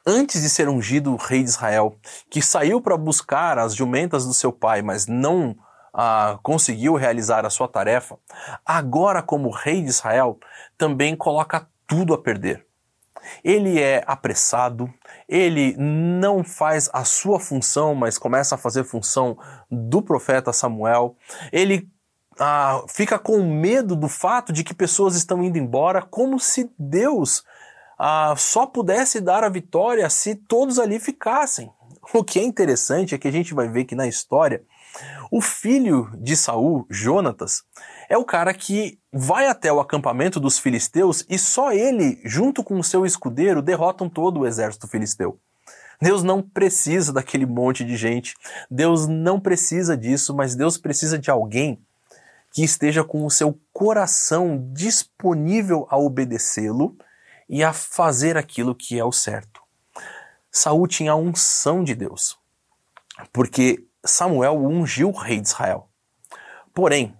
antes 0.05 0.41
de 0.41 0.49
ser 0.49 0.67
ungido 0.67 1.15
rei 1.15 1.43
de 1.43 1.49
Israel, 1.49 1.95
que 2.29 2.41
saiu 2.41 2.81
para 2.81 2.97
buscar 2.97 3.57
as 3.57 3.73
jumentas 3.75 4.25
do 4.25 4.33
seu 4.33 4.51
pai, 4.51 4.81
mas 4.81 5.07
não 5.07 5.55
ah, 5.93 6.39
conseguiu 6.41 6.95
realizar 6.95 7.45
a 7.45 7.49
sua 7.49 7.67
tarefa, 7.67 8.17
agora, 8.65 9.21
como 9.21 9.51
rei 9.51 9.81
de 9.81 9.89
Israel, 9.89 10.39
também 10.77 11.15
coloca 11.15 11.67
tudo 11.87 12.13
a 12.13 12.17
perder. 12.17 12.65
Ele 13.43 13.79
é 13.79 14.03
apressado, 14.05 14.91
ele 15.27 15.75
não 15.77 16.43
faz 16.43 16.89
a 16.93 17.03
sua 17.03 17.39
função, 17.39 17.95
mas 17.95 18.17
começa 18.17 18.55
a 18.55 18.57
fazer 18.57 18.83
função 18.83 19.37
do 19.69 20.01
profeta 20.01 20.53
Samuel. 20.53 21.15
Ele 21.51 21.89
ah, 22.39 22.83
fica 22.89 23.19
com 23.19 23.43
medo 23.43 23.95
do 23.95 24.07
fato 24.07 24.51
de 24.51 24.63
que 24.63 24.73
pessoas 24.73 25.15
estão 25.15 25.43
indo 25.43 25.57
embora, 25.57 26.01
como 26.01 26.39
se 26.39 26.69
Deus 26.77 27.43
ah, 27.97 28.33
só 28.37 28.65
pudesse 28.65 29.21
dar 29.21 29.43
a 29.43 29.49
vitória 29.49 30.09
se 30.09 30.35
todos 30.35 30.79
ali 30.79 30.99
ficassem. 30.99 31.71
O 32.13 32.23
que 32.23 32.39
é 32.39 32.43
interessante 32.43 33.15
é 33.15 33.17
que 33.17 33.27
a 33.27 33.31
gente 33.31 33.53
vai 33.53 33.69
ver 33.69 33.85
que 33.85 33.95
na 33.95 34.07
história 34.07 34.63
o 35.35 35.41
filho 35.41 36.11
de 36.19 36.37
Saul, 36.37 36.85
Jonatas, 36.91 37.63
é 38.07 38.15
o 38.15 38.23
cara 38.23 38.53
que 38.53 38.99
vai 39.11 39.47
até 39.47 39.73
o 39.73 39.79
acampamento 39.79 40.39
dos 40.39 40.59
filisteus 40.59 41.25
e 41.27 41.39
só 41.39 41.71
ele, 41.71 42.21
junto 42.23 42.63
com 42.63 42.77
o 42.77 42.83
seu 42.83 43.03
escudeiro, 43.03 43.59
derrotam 43.59 44.07
todo 44.07 44.41
o 44.41 44.45
exército 44.45 44.87
filisteu. 44.87 45.39
Deus 45.99 46.21
não 46.21 46.39
precisa 46.39 47.11
daquele 47.11 47.47
monte 47.47 47.83
de 47.83 47.97
gente. 47.97 48.35
Deus 48.69 49.07
não 49.07 49.39
precisa 49.39 49.97
disso, 49.97 50.35
mas 50.35 50.53
Deus 50.53 50.77
precisa 50.77 51.17
de 51.17 51.31
alguém 51.31 51.81
que 52.51 52.63
esteja 52.63 53.03
com 53.03 53.25
o 53.25 53.31
seu 53.31 53.59
coração 53.73 54.69
disponível 54.71 55.87
a 55.89 55.97
obedecê-lo 55.97 56.95
e 57.49 57.63
a 57.63 57.73
fazer 57.73 58.37
aquilo 58.37 58.75
que 58.75 58.99
é 58.99 59.03
o 59.03 59.11
certo. 59.11 59.63
Saul 60.51 60.85
tinha 60.85 61.13
a 61.13 61.15
unção 61.15 61.83
de 61.83 61.95
Deus, 61.95 62.37
porque 63.31 63.83
Samuel 64.05 64.57
ungiu 64.57 65.09
o 65.09 65.17
rei 65.17 65.39
de 65.39 65.47
Israel. 65.47 65.87
Porém, 66.73 67.15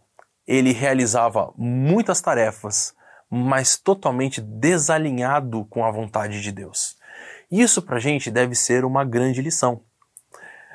ele 0.46 0.74
realizava 0.74 1.54
muitas 1.58 2.20
tarefas, 2.20 2.94
mas 3.30 3.78
totalmente 3.78 4.42
desalinhado 4.42 5.66
com 5.66 5.86
a 5.86 5.92
vontade 5.92 6.42
de 6.42 6.52
Deus. 6.52 6.98
Isso 7.50 7.82
para 7.82 7.98
a 7.98 8.00
gente 8.00 8.30
deve 8.30 8.56
ser 8.56 8.84
uma 8.84 9.06
grande 9.06 9.42
lição. 9.42 9.82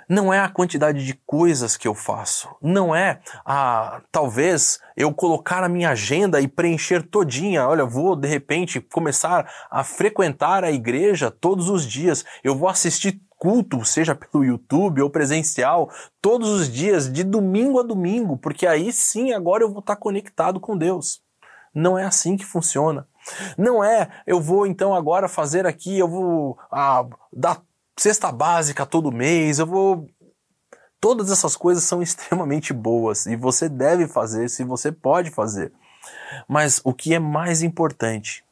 Não 0.09 0.33
é 0.33 0.41
a 0.41 0.49
quantidade 0.49 1.05
de 1.05 1.13
coisas 1.27 1.77
que 1.77 1.87
eu 1.87 1.95
faço, 1.95 2.49
não 2.63 2.97
é 2.97 3.21
a 3.45 4.01
talvez 4.11 4.81
eu 4.97 5.13
colocar 5.13 5.63
a 5.63 5.69
minha 5.69 5.91
agenda 5.91 6.41
e 6.41 6.49
preencher 6.49 7.03
todinha. 7.03 7.69
Olha, 7.69 7.85
vou 7.85 8.17
de 8.17 8.27
repente 8.27 8.81
começar 8.81 9.53
a 9.71 9.85
frequentar 9.85 10.65
a 10.65 10.73
igreja 10.73 11.31
todos 11.31 11.69
os 11.69 11.85
dias, 11.85 12.25
eu 12.43 12.57
vou 12.57 12.71
assistir 12.71 13.21
culto, 13.39 13.85
seja 13.85 14.15
pelo 14.15 14.45
YouTube 14.45 15.01
ou 15.01 15.09
presencial, 15.09 15.91
todos 16.21 16.49
os 16.49 16.69
dias, 16.71 17.11
de 17.11 17.23
domingo 17.23 17.79
a 17.79 17.83
domingo, 17.83 18.37
porque 18.37 18.67
aí 18.67 18.93
sim 18.93 19.33
agora 19.33 19.63
eu 19.63 19.71
vou 19.71 19.79
estar 19.79 19.97
conectado 19.97 20.59
com 20.59 20.77
Deus. 20.77 21.23
Não 21.73 21.97
é 21.97 22.05
assim 22.05 22.37
que 22.37 22.45
funciona. 22.45 23.07
Não 23.57 23.85
é, 23.85 24.09
eu 24.27 24.41
vou 24.41 24.67
então 24.67 24.95
agora 24.95 25.29
fazer 25.29 25.67
aqui, 25.67 25.99
eu 25.99 26.09
vou 26.09 26.59
ah, 26.73 27.07
dar 27.33 27.63
cesta 27.97 28.33
básica 28.33 28.85
todo 28.85 29.13
mês, 29.13 29.59
eu 29.59 29.67
vou. 29.67 30.09
Todas 31.01 31.31
essas 31.31 31.57
coisas 31.57 31.85
são 31.85 32.03
extremamente 32.03 32.73
boas 32.73 33.27
e 33.27 33.37
você 33.37 33.69
deve 33.69 34.09
fazer 34.09 34.49
se 34.49 34.65
você 34.65 34.91
pode 34.91 35.31
fazer. 35.31 35.73
Mas 36.49 36.81
o 36.83 36.93
que 36.93 37.15
é 37.15 37.19
mais 37.19 37.63
importante 37.63 38.45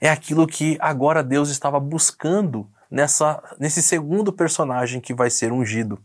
é 0.00 0.08
aquilo 0.08 0.46
que 0.46 0.78
agora 0.80 1.22
Deus 1.22 1.50
estava 1.50 1.78
buscando 1.78 2.68
nessa, 2.90 3.42
nesse 3.58 3.82
segundo 3.82 4.32
personagem 4.32 5.00
que 5.00 5.14
vai 5.14 5.30
ser 5.30 5.52
ungido, 5.52 5.98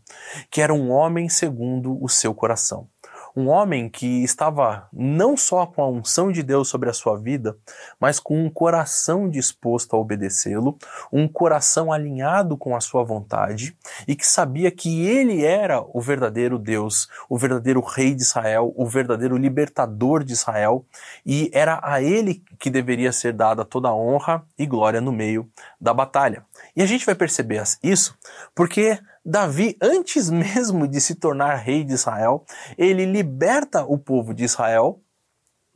que 0.50 0.60
era 0.60 0.74
um 0.74 0.90
homem 0.90 1.28
segundo 1.28 2.02
o 2.02 2.08
seu 2.08 2.34
coração. 2.34 2.88
Um 3.36 3.48
homem 3.48 3.88
que 3.88 4.24
estava 4.24 4.88
não 4.92 5.36
só 5.36 5.66
com 5.66 5.82
a 5.82 5.88
unção 5.88 6.32
de 6.32 6.42
Deus 6.42 6.68
sobre 6.68 6.90
a 6.90 6.92
sua 6.92 7.16
vida, 7.16 7.56
mas 7.98 8.18
com 8.18 8.44
um 8.44 8.50
coração 8.50 9.28
disposto 9.28 9.94
a 9.94 9.98
obedecê-lo, 9.98 10.76
um 11.12 11.28
coração 11.28 11.92
alinhado 11.92 12.56
com 12.56 12.74
a 12.74 12.80
sua 12.80 13.04
vontade 13.04 13.76
e 14.06 14.16
que 14.16 14.26
sabia 14.26 14.70
que 14.70 15.06
ele 15.06 15.44
era 15.44 15.82
o 15.92 16.00
verdadeiro 16.00 16.58
Deus, 16.58 17.08
o 17.28 17.38
verdadeiro 17.38 17.80
rei 17.80 18.14
de 18.14 18.22
Israel, 18.22 18.72
o 18.76 18.86
verdadeiro 18.86 19.36
libertador 19.36 20.24
de 20.24 20.32
Israel 20.32 20.84
e 21.24 21.50
era 21.52 21.80
a 21.82 22.02
ele 22.02 22.42
que 22.58 22.70
deveria 22.70 23.12
ser 23.12 23.32
dada 23.32 23.64
toda 23.64 23.88
a 23.88 23.94
honra 23.94 24.44
e 24.58 24.66
glória 24.66 25.00
no 25.00 25.12
meio 25.12 25.48
da 25.80 25.94
batalha. 25.94 26.44
E 26.74 26.82
a 26.82 26.86
gente 26.86 27.06
vai 27.06 27.14
perceber 27.14 27.62
isso 27.82 28.16
porque 28.54 28.98
Davi, 29.24 29.76
antes 29.80 30.30
mesmo 30.30 30.88
de 30.88 31.00
se 31.00 31.14
tornar 31.14 31.56
rei 31.56 31.84
de 31.84 31.92
Israel, 31.92 32.44
ele 32.78 33.04
liberta 33.04 33.84
o 33.84 33.98
povo 33.98 34.32
de 34.32 34.44
Israel 34.44 35.00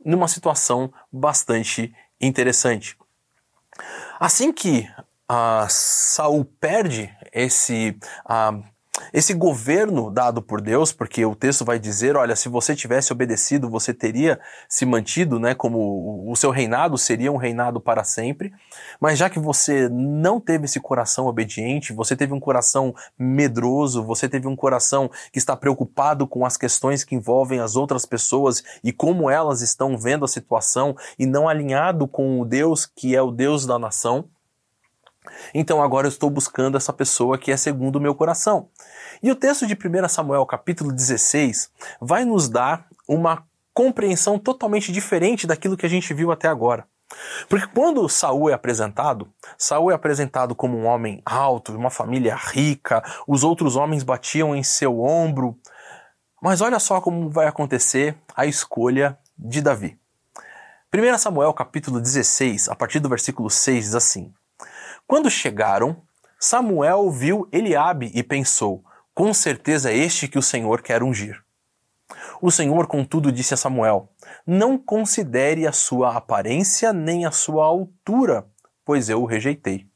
numa 0.03 0.27
situação 0.27 0.91
bastante 1.11 1.93
interessante. 2.19 2.97
Assim 4.19 4.51
que 4.51 4.87
uh, 5.29 5.67
Saul 5.69 6.45
perde 6.59 7.13
esse 7.31 7.97
uh, 8.25 8.63
esse 9.13 9.33
governo 9.33 10.11
dado 10.11 10.41
por 10.41 10.61
Deus, 10.61 10.91
porque 10.91 11.25
o 11.25 11.35
texto 11.35 11.65
vai 11.65 11.79
dizer, 11.79 12.15
olha, 12.15 12.35
se 12.35 12.49
você 12.49 12.75
tivesse 12.75 13.11
obedecido, 13.11 13.69
você 13.69 13.93
teria 13.93 14.39
se 14.67 14.85
mantido, 14.85 15.39
né, 15.39 15.53
como 15.55 16.29
o 16.29 16.35
seu 16.35 16.51
reinado 16.51 16.97
seria 16.97 17.31
um 17.31 17.37
reinado 17.37 17.79
para 17.79 18.03
sempre. 18.03 18.51
Mas 18.99 19.17
já 19.17 19.29
que 19.29 19.39
você 19.39 19.89
não 19.89 20.39
teve 20.39 20.65
esse 20.65 20.79
coração 20.79 21.27
obediente, 21.27 21.93
você 21.93 22.15
teve 22.15 22.33
um 22.33 22.39
coração 22.39 22.93
medroso, 23.17 24.03
você 24.03 24.27
teve 24.27 24.47
um 24.47 24.55
coração 24.55 25.09
que 25.31 25.39
está 25.39 25.55
preocupado 25.55 26.27
com 26.27 26.45
as 26.45 26.57
questões 26.57 27.03
que 27.03 27.15
envolvem 27.15 27.59
as 27.59 27.75
outras 27.75 28.05
pessoas 28.05 28.63
e 28.83 28.91
como 28.91 29.29
elas 29.29 29.61
estão 29.61 29.97
vendo 29.97 30.25
a 30.25 30.27
situação 30.27 30.95
e 31.17 31.25
não 31.25 31.47
alinhado 31.47 32.07
com 32.07 32.39
o 32.39 32.45
Deus 32.45 32.85
que 32.85 33.15
é 33.15 33.21
o 33.21 33.31
Deus 33.31 33.65
da 33.65 33.77
nação, 33.77 34.29
então 35.53 35.81
agora 35.81 36.07
eu 36.07 36.09
estou 36.09 36.29
buscando 36.29 36.77
essa 36.77 36.93
pessoa 36.93 37.37
que 37.37 37.51
é 37.51 37.57
segundo 37.57 37.97
o 37.97 38.01
meu 38.01 38.15
coração. 38.15 38.69
E 39.21 39.31
o 39.31 39.35
texto 39.35 39.65
de 39.65 39.73
1 39.73 40.07
Samuel, 40.09 40.45
capítulo 40.45 40.91
16, 40.91 41.69
vai 42.01 42.25
nos 42.25 42.49
dar 42.49 42.87
uma 43.07 43.43
compreensão 43.73 44.39
totalmente 44.39 44.91
diferente 44.91 45.45
daquilo 45.45 45.77
que 45.77 45.85
a 45.85 45.89
gente 45.89 46.13
viu 46.13 46.31
até 46.31 46.47
agora. 46.47 46.87
Porque 47.47 47.67
quando 47.67 48.07
Saul 48.09 48.49
é 48.49 48.53
apresentado, 48.53 49.27
Saul 49.57 49.91
é 49.91 49.93
apresentado 49.93 50.55
como 50.55 50.77
um 50.77 50.85
homem 50.85 51.21
alto, 51.25 51.75
uma 51.75 51.89
família 51.89 52.35
rica, 52.35 53.03
os 53.27 53.43
outros 53.43 53.75
homens 53.75 54.03
batiam 54.03 54.55
em 54.55 54.63
seu 54.63 55.01
ombro. 55.01 55.57
Mas 56.41 56.61
olha 56.61 56.79
só 56.79 56.99
como 56.99 57.29
vai 57.29 57.47
acontecer 57.47 58.17
a 58.35 58.45
escolha 58.45 59.17
de 59.37 59.61
Davi. 59.61 59.97
1 60.93 61.17
Samuel 61.17 61.53
capítulo 61.53 61.99
16, 61.99 62.69
a 62.69 62.75
partir 62.75 62.99
do 62.99 63.09
versículo 63.09 63.49
6, 63.49 63.85
diz 63.85 63.95
assim: 63.95 64.33
quando 65.07 65.29
chegaram, 65.29 66.01
Samuel 66.39 67.09
viu 67.11 67.47
Eliabe 67.51 68.11
e 68.13 68.23
pensou: 68.23 68.83
com 69.13 69.33
certeza 69.33 69.91
é 69.91 69.97
este 69.97 70.27
que 70.27 70.37
o 70.37 70.41
Senhor 70.41 70.81
quer 70.81 71.01
ungir. 71.01 71.41
O 72.41 72.51
Senhor, 72.51 72.85
contudo, 72.85 73.31
disse 73.31 73.53
a 73.53 73.57
Samuel: 73.57 74.09
Não 74.45 74.77
considere 74.77 75.65
a 75.65 75.71
sua 75.71 76.15
aparência 76.15 76.91
nem 76.91 77.25
a 77.25 77.31
sua 77.31 77.65
altura, 77.65 78.45
pois 78.83 79.09
eu 79.09 79.21
o 79.21 79.25
rejeitei. 79.25 79.87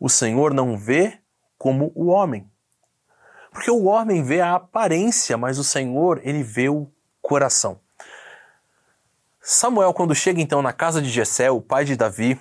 O 0.00 0.08
Senhor 0.08 0.52
não 0.52 0.76
vê 0.76 1.18
como 1.56 1.92
o 1.94 2.06
homem. 2.06 2.50
Porque 3.50 3.70
o 3.70 3.84
homem 3.84 4.22
vê 4.22 4.40
a 4.40 4.54
aparência, 4.54 5.36
mas 5.36 5.58
o 5.58 5.64
Senhor, 5.64 6.20
ele 6.22 6.42
vê 6.42 6.68
o 6.68 6.90
coração. 7.22 7.80
Samuel, 9.40 9.94
quando 9.94 10.14
chega 10.14 10.40
então 10.40 10.60
na 10.60 10.72
casa 10.72 11.00
de 11.00 11.08
Jessé, 11.08 11.50
o 11.50 11.60
pai 11.60 11.84
de 11.84 11.96
Davi, 11.96 12.38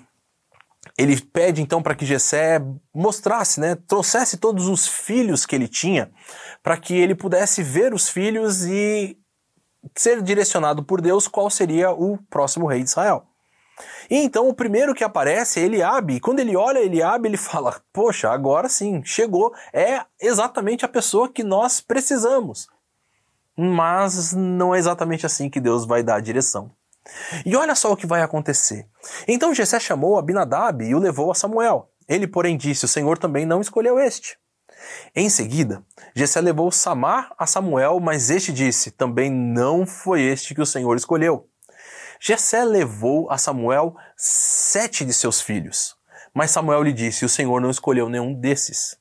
ele 0.97 1.19
pede 1.19 1.61
então 1.61 1.81
para 1.81 1.95
que 1.95 2.05
Jessé 2.05 2.61
mostrasse, 2.93 3.59
né, 3.59 3.75
trouxesse 3.87 4.37
todos 4.37 4.67
os 4.67 4.87
filhos 4.87 5.45
que 5.45 5.55
ele 5.55 5.67
tinha, 5.67 6.11
para 6.63 6.77
que 6.77 6.95
ele 6.95 7.15
pudesse 7.15 7.63
ver 7.63 7.93
os 7.93 8.09
filhos 8.09 8.65
e 8.65 9.17
ser 9.95 10.21
direcionado 10.21 10.83
por 10.83 11.01
Deus 11.01 11.27
qual 11.27 11.49
seria 11.49 11.91
o 11.91 12.17
próximo 12.29 12.67
rei 12.67 12.83
de 12.83 12.89
Israel. 12.89 13.25
E 14.09 14.17
então 14.17 14.47
o 14.47 14.53
primeiro 14.53 14.95
que 14.95 15.03
aparece 15.03 15.59
é 15.59 15.63
Eliabe, 15.63 16.15
e 16.15 16.19
quando 16.19 16.39
ele 16.39 16.55
olha 16.55 16.79
Eliabe, 16.79 17.27
ele 17.27 17.37
fala: 17.37 17.79
"Poxa, 17.93 18.29
agora 18.31 18.67
sim, 18.69 19.03
chegou, 19.03 19.53
é 19.73 20.01
exatamente 20.19 20.85
a 20.85 20.89
pessoa 20.89 21.29
que 21.29 21.43
nós 21.43 21.79
precisamos". 21.81 22.67
Mas 23.55 24.33
não 24.33 24.73
é 24.73 24.77
exatamente 24.77 25.25
assim 25.25 25.49
que 25.49 25.59
Deus 25.59 25.85
vai 25.85 26.03
dar 26.03 26.15
a 26.15 26.21
direção. 26.21 26.71
E 27.45 27.55
olha 27.55 27.75
só 27.75 27.91
o 27.91 27.97
que 27.97 28.07
vai 28.07 28.21
acontecer. 28.21 28.87
Então 29.27 29.53
Jessé 29.53 29.79
chamou 29.79 30.17
Abinadab 30.17 30.83
e 30.83 30.95
o 30.95 30.99
levou 30.99 31.31
a 31.31 31.35
Samuel. 31.35 31.91
Ele, 32.07 32.27
porém, 32.27 32.57
disse: 32.57 32.85
O 32.85 32.87
Senhor 32.87 33.17
também 33.17 33.45
não 33.45 33.61
escolheu 33.61 33.99
este. 33.99 34.37
Em 35.15 35.29
seguida, 35.29 35.83
Jessé 36.15 36.39
levou 36.39 36.71
Samar 36.71 37.33
a 37.37 37.45
Samuel, 37.45 37.99
mas 37.99 38.29
este 38.29 38.53
disse: 38.53 38.91
Também 38.91 39.31
não 39.31 39.85
foi 39.85 40.21
este 40.21 40.53
que 40.53 40.61
o 40.61 40.65
Senhor 40.65 40.95
escolheu. 40.95 41.49
Jessé 42.19 42.63
levou 42.63 43.29
a 43.29 43.37
Samuel 43.37 43.95
sete 44.15 45.05
de 45.05 45.13
seus 45.13 45.41
filhos, 45.41 45.95
mas 46.33 46.51
Samuel 46.51 46.83
lhe 46.83 46.93
disse: 46.93 47.25
O 47.25 47.29
Senhor 47.29 47.59
não 47.61 47.69
escolheu 47.69 48.09
nenhum 48.09 48.33
desses. 48.33 48.97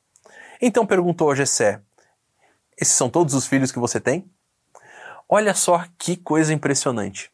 Então 0.61 0.87
perguntou 0.87 1.31
a 1.31 1.35
Jessé: 1.35 1.81
Esses 2.79 2.95
são 2.95 3.09
todos 3.09 3.35
os 3.35 3.47
filhos 3.47 3.71
que 3.71 3.79
você 3.79 4.01
tem? 4.01 4.31
Olha 5.29 5.55
só 5.55 5.85
que 5.99 6.17
coisa 6.17 6.53
impressionante. 6.53 7.31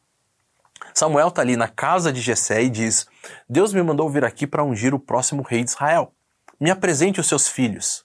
Samuel 0.94 1.28
está 1.28 1.42
ali 1.42 1.56
na 1.56 1.68
casa 1.68 2.12
de 2.12 2.20
Jessé 2.20 2.62
e 2.62 2.70
diz: 2.70 3.06
Deus 3.48 3.72
me 3.72 3.82
mandou 3.82 4.08
vir 4.10 4.24
aqui 4.24 4.46
para 4.46 4.64
ungir 4.64 4.94
o 4.94 4.98
próximo 4.98 5.42
rei 5.42 5.64
de 5.64 5.70
Israel. 5.70 6.12
Me 6.60 6.70
apresente 6.70 7.20
os 7.20 7.26
seus 7.26 7.48
filhos. 7.48 8.04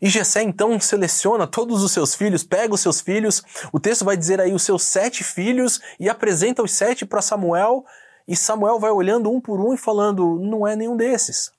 E 0.00 0.08
Jessé 0.08 0.42
então 0.42 0.78
seleciona 0.80 1.46
todos 1.46 1.82
os 1.82 1.92
seus 1.92 2.14
filhos, 2.14 2.42
pega 2.42 2.72
os 2.72 2.80
seus 2.80 3.00
filhos, 3.00 3.42
o 3.72 3.78
texto 3.78 4.04
vai 4.04 4.16
dizer 4.16 4.40
aí 4.40 4.52
os 4.52 4.62
seus 4.62 4.82
sete 4.84 5.22
filhos 5.22 5.80
e 5.98 6.08
apresenta 6.08 6.62
os 6.62 6.72
sete 6.72 7.04
para 7.04 7.20
Samuel, 7.20 7.84
e 8.26 8.34
Samuel 8.34 8.78
vai 8.78 8.90
olhando 8.90 9.30
um 9.30 9.40
por 9.40 9.60
um 9.60 9.74
e 9.74 9.76
falando: 9.76 10.38
não 10.38 10.66
é 10.66 10.76
nenhum 10.76 10.96
desses. 10.96 11.52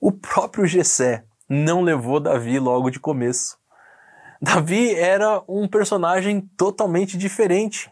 O 0.00 0.10
próprio 0.10 0.66
Jessé 0.66 1.24
não 1.48 1.82
levou 1.82 2.18
Davi 2.18 2.58
logo 2.58 2.90
de 2.90 2.98
começo. 2.98 3.56
Davi 4.40 4.92
era 4.92 5.40
um 5.46 5.68
personagem 5.68 6.40
totalmente 6.56 7.16
diferente. 7.16 7.91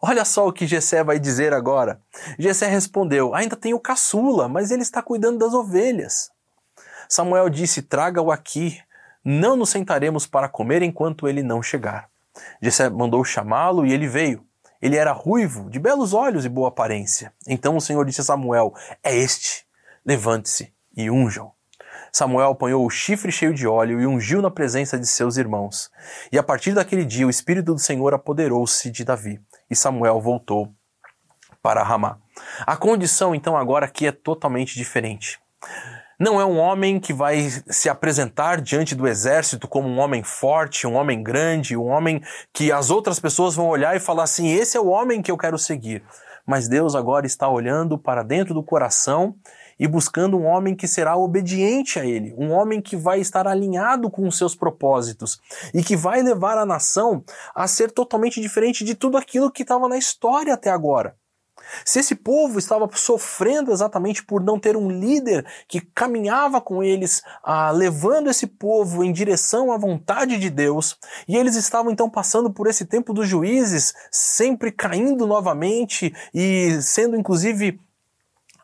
Olha 0.00 0.24
só 0.24 0.46
o 0.46 0.52
que 0.52 0.66
Jessé 0.66 1.02
vai 1.02 1.18
dizer 1.18 1.52
agora. 1.52 2.00
Jessé 2.38 2.66
respondeu: 2.66 3.34
Ainda 3.34 3.56
tem 3.56 3.74
o 3.74 3.80
caçula, 3.80 4.48
mas 4.48 4.70
ele 4.70 4.82
está 4.82 5.02
cuidando 5.02 5.38
das 5.38 5.54
ovelhas. 5.54 6.30
Samuel 7.08 7.48
disse: 7.48 7.82
Traga-o 7.82 8.30
aqui, 8.30 8.80
não 9.24 9.56
nos 9.56 9.70
sentaremos 9.70 10.26
para 10.26 10.48
comer 10.48 10.82
enquanto 10.82 11.28
ele 11.28 11.42
não 11.42 11.62
chegar. 11.62 12.08
Jessé 12.60 12.88
mandou 12.88 13.24
chamá-lo 13.24 13.86
e 13.86 13.92
ele 13.92 14.06
veio. 14.06 14.44
Ele 14.80 14.96
era 14.96 15.12
ruivo, 15.12 15.70
de 15.70 15.78
belos 15.78 16.12
olhos 16.12 16.44
e 16.44 16.48
boa 16.48 16.68
aparência. 16.68 17.32
Então 17.46 17.76
o 17.76 17.80
Senhor 17.80 18.04
disse 18.04 18.20
a 18.20 18.24
Samuel: 18.24 18.74
É 19.02 19.16
este, 19.16 19.66
levante-se 20.04 20.72
e 20.96 21.10
unjam. 21.10 21.52
Samuel 22.12 22.52
apanhou 22.52 22.86
o 22.86 22.90
chifre 22.90 23.30
cheio 23.30 23.52
de 23.52 23.66
óleo 23.66 24.00
e 24.00 24.06
ungiu 24.06 24.40
na 24.40 24.50
presença 24.50 24.98
de 24.98 25.06
seus 25.06 25.36
irmãos. 25.36 25.90
E 26.32 26.38
a 26.38 26.42
partir 26.42 26.72
daquele 26.72 27.04
dia 27.04 27.26
o 27.26 27.30
Espírito 27.30 27.74
do 27.74 27.78
Senhor 27.78 28.14
apoderou-se 28.14 28.90
de 28.90 29.04
Davi, 29.04 29.40
e 29.70 29.76
Samuel 29.76 30.20
voltou 30.20 30.72
para 31.62 31.82
Ramá. 31.82 32.18
A 32.66 32.76
condição 32.76 33.34
então 33.34 33.56
agora 33.56 33.86
aqui 33.86 34.06
é 34.06 34.12
totalmente 34.12 34.74
diferente. 34.74 35.38
Não 36.18 36.40
é 36.40 36.46
um 36.46 36.56
homem 36.58 36.98
que 36.98 37.12
vai 37.12 37.50
se 37.68 37.90
apresentar 37.90 38.62
diante 38.62 38.94
do 38.94 39.06
exército 39.06 39.68
como 39.68 39.86
um 39.86 39.98
homem 39.98 40.22
forte, 40.22 40.86
um 40.86 40.94
homem 40.94 41.22
grande, 41.22 41.76
um 41.76 41.88
homem 41.88 42.22
que 42.54 42.72
as 42.72 42.88
outras 42.88 43.20
pessoas 43.20 43.54
vão 43.54 43.68
olhar 43.68 43.94
e 43.94 44.00
falar 44.00 44.22
assim: 44.22 44.48
esse 44.48 44.78
é 44.78 44.80
o 44.80 44.86
homem 44.86 45.20
que 45.20 45.30
eu 45.30 45.36
quero 45.36 45.58
seguir. 45.58 46.02
Mas 46.46 46.68
Deus 46.68 46.94
agora 46.94 47.26
está 47.26 47.48
olhando 47.48 47.98
para 47.98 48.22
dentro 48.22 48.54
do 48.54 48.62
coração 48.62 49.34
e 49.78 49.86
buscando 49.86 50.36
um 50.36 50.46
homem 50.46 50.74
que 50.74 50.88
será 50.88 51.16
obediente 51.16 51.98
a 51.98 52.04
ele, 52.04 52.34
um 52.36 52.50
homem 52.50 52.80
que 52.80 52.96
vai 52.96 53.20
estar 53.20 53.46
alinhado 53.46 54.10
com 54.10 54.26
os 54.26 54.36
seus 54.36 54.54
propósitos 54.54 55.40
e 55.74 55.82
que 55.82 55.96
vai 55.96 56.22
levar 56.22 56.58
a 56.58 56.66
nação 56.66 57.24
a 57.54 57.66
ser 57.66 57.90
totalmente 57.90 58.40
diferente 58.40 58.84
de 58.84 58.94
tudo 58.94 59.16
aquilo 59.16 59.50
que 59.50 59.62
estava 59.62 59.88
na 59.88 59.98
história 59.98 60.54
até 60.54 60.70
agora. 60.70 61.16
Se 61.84 61.98
esse 61.98 62.14
povo 62.14 62.58
estava 62.58 62.88
sofrendo 62.94 63.72
exatamente 63.72 64.24
por 64.24 64.42
não 64.42 64.58
ter 64.58 64.76
um 64.76 64.88
líder 64.88 65.44
que 65.66 65.80
caminhava 65.80 66.60
com 66.60 66.82
eles, 66.82 67.22
ah, 67.42 67.70
levando 67.70 68.30
esse 68.30 68.46
povo 68.46 69.02
em 69.02 69.12
direção 69.12 69.72
à 69.72 69.78
vontade 69.78 70.38
de 70.38 70.50
Deus, 70.50 70.98
e 71.26 71.36
eles 71.36 71.56
estavam 71.56 71.90
então 71.90 72.08
passando 72.08 72.52
por 72.52 72.66
esse 72.66 72.84
tempo 72.84 73.12
dos 73.12 73.28
juízes, 73.28 73.94
sempre 74.10 74.70
caindo 74.70 75.26
novamente 75.26 76.14
e 76.32 76.80
sendo 76.82 77.16
inclusive 77.16 77.80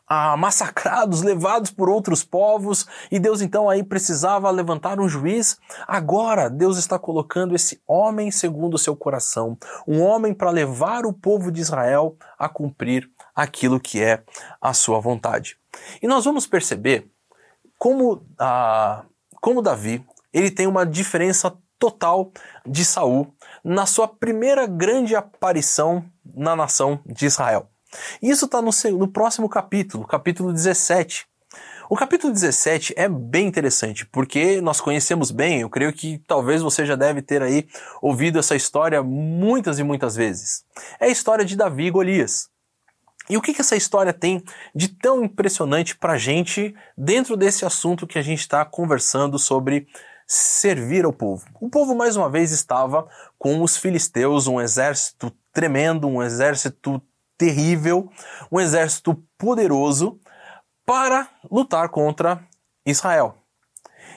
ah, 0.07 0.35
massacrados, 0.37 1.21
levados 1.21 1.71
por 1.71 1.89
outros 1.89 2.23
povos, 2.23 2.85
e 3.11 3.19
Deus 3.19 3.41
então 3.41 3.69
aí 3.69 3.83
precisava 3.83 4.49
levantar 4.51 4.99
um 4.99 5.07
juiz. 5.07 5.57
Agora 5.87 6.49
Deus 6.49 6.77
está 6.77 6.99
colocando 6.99 7.55
esse 7.55 7.81
homem 7.87 8.31
segundo 8.31 8.75
o 8.75 8.79
seu 8.79 8.95
coração, 8.95 9.57
um 9.87 10.01
homem 10.01 10.33
para 10.33 10.51
levar 10.51 11.05
o 11.05 11.13
povo 11.13 11.51
de 11.51 11.61
Israel 11.61 12.17
a 12.37 12.47
cumprir 12.49 13.09
aquilo 13.35 13.79
que 13.79 14.01
é 14.01 14.23
a 14.61 14.73
sua 14.73 14.99
vontade. 14.99 15.57
E 16.01 16.07
nós 16.07 16.25
vamos 16.25 16.45
perceber 16.45 17.09
como, 17.77 18.25
ah, 18.39 19.03
como 19.41 19.61
Davi 19.61 20.05
ele 20.33 20.49
tem 20.49 20.65
uma 20.65 20.85
diferença 20.85 21.55
total 21.77 22.31
de 22.65 22.83
Saul 22.85 23.33
na 23.63 23.85
sua 23.85 24.07
primeira 24.07 24.65
grande 24.65 25.15
aparição 25.15 26.03
na 26.23 26.55
nação 26.55 26.99
de 27.05 27.25
Israel. 27.25 27.69
Isso 28.21 28.45
está 28.45 28.61
no, 28.61 28.71
no 28.97 29.07
próximo 29.07 29.49
capítulo, 29.49 30.05
capítulo 30.05 30.51
17. 30.51 31.25
O 31.89 31.95
capítulo 31.95 32.31
17 32.31 32.93
é 32.95 33.09
bem 33.09 33.45
interessante, 33.45 34.05
porque 34.05 34.61
nós 34.61 34.79
conhecemos 34.79 35.31
bem, 35.31 35.61
eu 35.61 35.69
creio 35.69 35.91
que 35.93 36.17
talvez 36.25 36.61
você 36.61 36.85
já 36.85 36.95
deve 36.95 37.21
ter 37.21 37.41
aí 37.41 37.67
ouvido 38.01 38.39
essa 38.39 38.55
história 38.55 39.03
muitas 39.03 39.79
e 39.79 39.83
muitas 39.83 40.15
vezes. 40.15 40.63
É 40.99 41.05
a 41.05 41.09
história 41.09 41.43
de 41.43 41.55
Davi 41.55 41.85
e 41.85 41.91
Golias. 41.91 42.49
E 43.29 43.37
o 43.37 43.41
que, 43.41 43.53
que 43.53 43.61
essa 43.61 43.75
história 43.75 44.11
tem 44.11 44.43
de 44.75 44.87
tão 44.87 45.23
impressionante 45.23 45.95
para 45.95 46.13
a 46.13 46.17
gente 46.17 46.73
dentro 46.97 47.37
desse 47.37 47.65
assunto 47.65 48.07
que 48.07 48.17
a 48.17 48.21
gente 48.21 48.39
está 48.39 48.65
conversando 48.65 49.37
sobre 49.37 49.87
servir 50.27 51.05
ao 51.05 51.13
povo? 51.13 51.45
O 51.61 51.69
povo, 51.69 51.95
mais 51.95 52.15
uma 52.15 52.29
vez, 52.29 52.51
estava 52.51 53.07
com 53.37 53.61
os 53.61 53.77
filisteus, 53.77 54.47
um 54.47 54.59
exército 54.59 55.31
tremendo, 55.53 56.07
um 56.07 56.23
exército 56.23 57.01
terrível, 57.43 58.09
um 58.49 58.57
exército 58.57 59.21
poderoso 59.37 60.17
para 60.85 61.27
lutar 61.51 61.89
contra 61.89 62.41
Israel. 62.85 63.35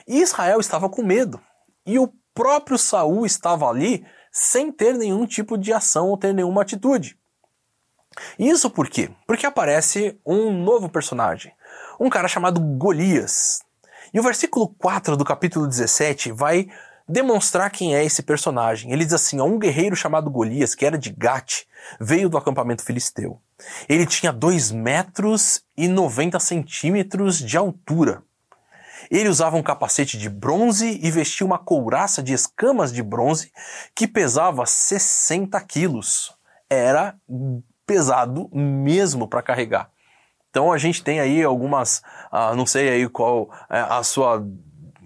E 0.07 0.21
Israel 0.21 0.61
estava 0.61 0.89
com 0.89 1.03
medo. 1.03 1.41
E 1.85 1.99
o 1.99 2.09
próprio 2.33 2.77
Saul 2.77 3.25
estava 3.25 3.67
ali 3.67 4.05
sem 4.31 4.71
ter 4.71 4.93
nenhum 4.93 5.25
tipo 5.25 5.57
de 5.57 5.73
ação 5.73 6.07
ou 6.07 6.17
ter 6.17 6.33
nenhuma 6.33 6.61
atitude. 6.61 7.19
Isso 8.39 8.69
por 8.69 8.89
quê? 8.89 9.11
Porque 9.27 9.45
aparece 9.45 10.17
um 10.25 10.49
novo 10.63 10.87
personagem, 10.87 11.53
um 11.99 12.09
cara 12.09 12.29
chamado 12.29 12.61
Golias. 12.61 13.59
E 14.13 14.19
o 14.21 14.23
versículo 14.23 14.69
4 14.79 15.17
do 15.17 15.25
capítulo 15.25 15.67
17 15.67 16.31
vai 16.31 16.69
demonstrar 17.07 17.71
quem 17.71 17.95
é 17.95 18.03
esse 18.03 18.21
personagem. 18.21 18.91
Ele 18.91 19.05
diz 19.05 19.13
assim: 19.13 19.39
um 19.39 19.57
guerreiro 19.57 19.95
chamado 19.95 20.29
Golias, 20.29 20.75
que 20.75 20.85
era 20.85 20.97
de 20.97 21.09
Gate, 21.09 21.63
veio 21.99 22.29
do 22.29 22.37
acampamento 22.37 22.83
filisteu. 22.83 23.39
Ele 23.87 24.05
tinha 24.05 24.31
2 24.31 24.71
metros 24.71 25.63
e 25.75 25.87
90 25.87 26.39
centímetros 26.39 27.39
de 27.39 27.57
altura. 27.57 28.23
Ele 29.09 29.29
usava 29.29 29.55
um 29.55 29.63
capacete 29.63 30.17
de 30.17 30.29
bronze 30.29 30.99
e 31.01 31.09
vestia 31.09 31.45
uma 31.45 31.57
couraça 31.57 32.21
de 32.21 32.33
escamas 32.33 32.91
de 32.91 33.01
bronze 33.01 33.51
que 33.95 34.07
pesava 34.07 34.65
60 34.65 35.59
quilos. 35.61 36.35
Era 36.69 37.15
pesado 37.85 38.49
mesmo 38.51 39.27
para 39.27 39.41
carregar. 39.41 39.89
Então 40.49 40.73
a 40.73 40.77
gente 40.77 41.03
tem 41.03 41.19
aí 41.19 41.41
algumas, 41.43 42.01
ah, 42.31 42.53
não 42.53 42.65
sei 42.65 42.89
aí 42.89 43.07
qual 43.07 43.49
é 43.69 43.79
a 43.79 44.03
sua 44.03 44.45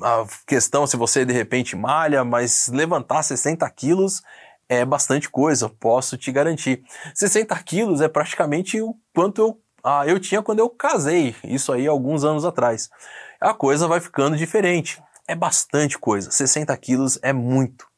a 0.04 0.26
questão 0.48 0.86
se 0.88 0.98
você 0.98 1.26
de 1.26 1.34
repente 1.34 1.76
malha, 1.76 2.24
mas 2.24 2.68
levantar 2.68 3.24
60 3.24 3.70
quilos 3.72 4.22
é 4.70 4.86
bastante 4.86 5.30
coisa, 5.30 5.68
posso 5.68 6.18
te 6.18 6.32
garantir. 6.32 6.84
60 7.14 7.58
quilos 7.64 8.00
é 8.02 8.08
praticamente 8.08 8.82
o 8.82 8.96
quanto 9.14 9.42
eu, 9.42 9.62
ah, 9.84 10.08
eu 10.08 10.20
tinha 10.20 10.42
quando 10.42 10.60
eu 10.60 10.70
casei, 10.70 11.36
isso 11.44 11.74
aí 11.74 11.88
alguns 11.88 12.24
anos 12.24 12.46
atrás. 12.46 12.90
A 13.40 13.54
coisa 13.54 13.88
vai 13.88 14.00
ficando 14.00 14.38
diferente. 14.38 15.02
É 15.28 15.36
bastante 15.36 15.98
coisa. 15.98 16.32
60 16.32 16.76
quilos 16.78 17.20
é 17.22 17.34
muito. 17.34 17.91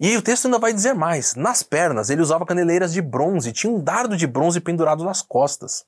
E 0.00 0.16
o 0.16 0.22
texto 0.22 0.46
ainda 0.46 0.58
vai 0.58 0.72
dizer 0.72 0.94
mais. 0.94 1.34
Nas 1.34 1.62
pernas 1.62 2.10
ele 2.10 2.22
usava 2.22 2.46
caneleiras 2.46 2.92
de 2.92 3.02
bronze, 3.02 3.52
tinha 3.52 3.72
um 3.72 3.80
dardo 3.80 4.16
de 4.16 4.26
bronze 4.26 4.60
pendurado 4.60 5.04
nas 5.04 5.22
costas. 5.22 5.84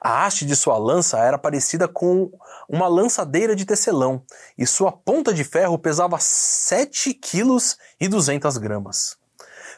A 0.00 0.24
haste 0.24 0.46
de 0.46 0.54
sua 0.54 0.78
lança 0.78 1.18
era 1.18 1.38
parecida 1.38 1.88
com 1.88 2.30
uma 2.68 2.86
lançadeira 2.88 3.56
de 3.56 3.64
tecelão, 3.64 4.22
e 4.56 4.66
sua 4.66 4.92
ponta 4.92 5.32
de 5.32 5.44
ferro 5.44 5.78
pesava 5.78 6.18
7 6.20 7.14
quilos 7.14 7.76
e 8.00 8.08
200 8.08 8.56
gramas. 8.58 9.16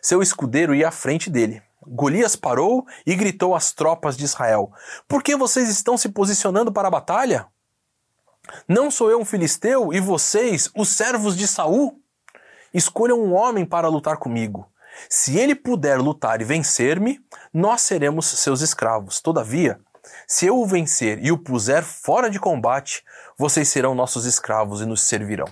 Seu 0.03 0.23
escudeiro 0.23 0.75
ia 0.75 0.89
à 0.89 0.93
frente 0.93 1.29
dele. 1.31 1.63
Golias 1.87 2.37
parou 2.37 2.87
e 3.07 3.15
gritou 3.15 3.55
às 3.55 3.73
tropas 3.73 4.17
de 4.17 4.25
Israel: 4.25 4.71
Por 5.09 5.23
que 5.23 5.37
vocês 5.37 5.69
estão 5.69 5.97
se 5.97 6.09
posicionando 6.09 6.73
para 6.73 6.89
a 6.89 6.91
batalha? 6.91 7.47
Não 8.67 8.91
sou 8.91 9.11
eu 9.11 9.21
um 9.21 9.25
filisteu 9.25 9.93
e 9.93 10.01
vocês, 10.01 10.71
os 10.75 10.89
servos 10.89 11.37
de 11.37 11.47
Saul? 11.47 12.00
Escolham 12.73 13.21
um 13.21 13.35
homem 13.35 13.65
para 13.65 13.89
lutar 13.89 14.17
comigo. 14.17 14.71
Se 15.09 15.39
ele 15.39 15.55
puder 15.55 15.99
lutar 15.99 16.41
e 16.41 16.45
vencer-me, 16.45 17.21
nós 17.53 17.81
seremos 17.81 18.27
seus 18.27 18.61
escravos. 18.61 19.21
Todavia, 19.21 19.81
se 20.27 20.47
eu 20.47 20.59
o 20.59 20.67
vencer 20.67 21.25
e 21.25 21.33
o 21.33 21.39
puser 21.39 21.83
fora 21.83 22.31
de 22.31 22.39
combate, 22.39 23.03
vocês 23.37 23.69
serão 23.69 23.95
nossos 23.95 24.25
escravos 24.25 24.81
e 24.81 24.87
nos 24.87 25.03
servirão. 25.03 25.47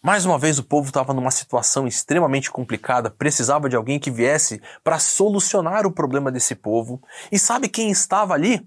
Mais 0.00 0.24
uma 0.24 0.38
vez, 0.38 0.58
o 0.58 0.64
povo 0.64 0.88
estava 0.88 1.12
numa 1.12 1.30
situação 1.30 1.86
extremamente 1.86 2.50
complicada, 2.50 3.10
precisava 3.10 3.68
de 3.68 3.76
alguém 3.76 3.98
que 3.98 4.10
viesse 4.10 4.62
para 4.84 4.98
solucionar 4.98 5.86
o 5.86 5.92
problema 5.92 6.30
desse 6.30 6.54
povo. 6.54 7.02
E 7.32 7.38
sabe 7.38 7.68
quem 7.68 7.90
estava 7.90 8.32
ali? 8.32 8.66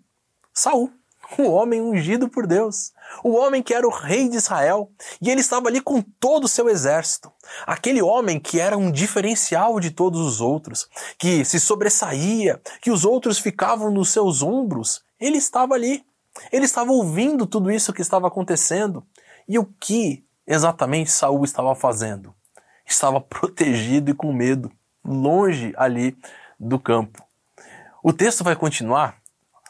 Saul 0.54 0.92
o 1.38 1.52
homem 1.52 1.82
ungido 1.82 2.28
por 2.28 2.46
Deus, 2.46 2.92
o 3.24 3.34
homem 3.34 3.62
que 3.62 3.74
era 3.74 3.88
o 3.88 3.92
rei 3.92 4.30
de 4.30 4.38
Israel, 4.38 4.92
e 5.22 5.30
ele 5.30 5.42
estava 5.42 5.68
ali 5.68 5.82
com 5.82 6.02
todo 6.02 6.46
o 6.46 6.48
seu 6.48 6.70
exército. 6.70 7.32
Aquele 7.66 8.02
homem 8.02 8.40
que 8.40 8.60
era 8.60 8.78
um 8.78 8.92
diferencial 8.92 9.80
de 9.80 9.92
todos 9.92 10.20
os 10.20 10.42
outros, 10.42 10.88
que 11.18 11.44
se 11.46 11.60
sobressaía, 11.60 12.62
que 12.82 12.92
os 12.92 13.06
outros 13.06 13.40
ficavam 13.40 13.92
nos 13.92 14.10
seus 14.10 14.42
ombros, 14.42 15.04
ele 15.20 15.38
estava 15.38 15.76
ali. 15.76 16.06
Ele 16.52 16.66
estava 16.66 16.92
ouvindo 16.92 17.46
tudo 17.46 17.72
isso 17.72 17.94
que 17.94 18.02
estava 18.02 18.28
acontecendo. 18.28 19.06
E 19.48 19.60
o 19.60 19.66
que 19.66 20.24
exatamente 20.48 21.12
Saul 21.12 21.44
estava 21.44 21.76
fazendo? 21.76 22.34
Estava 22.86 23.20
protegido 23.22 24.12
e 24.12 24.14
com 24.14 24.32
medo, 24.34 24.72
longe 25.04 25.74
ali 25.78 26.18
do 26.60 26.80
campo. 26.80 27.24
O 28.04 28.12
texto 28.12 28.44
vai 28.44 28.56
continuar 28.56 29.18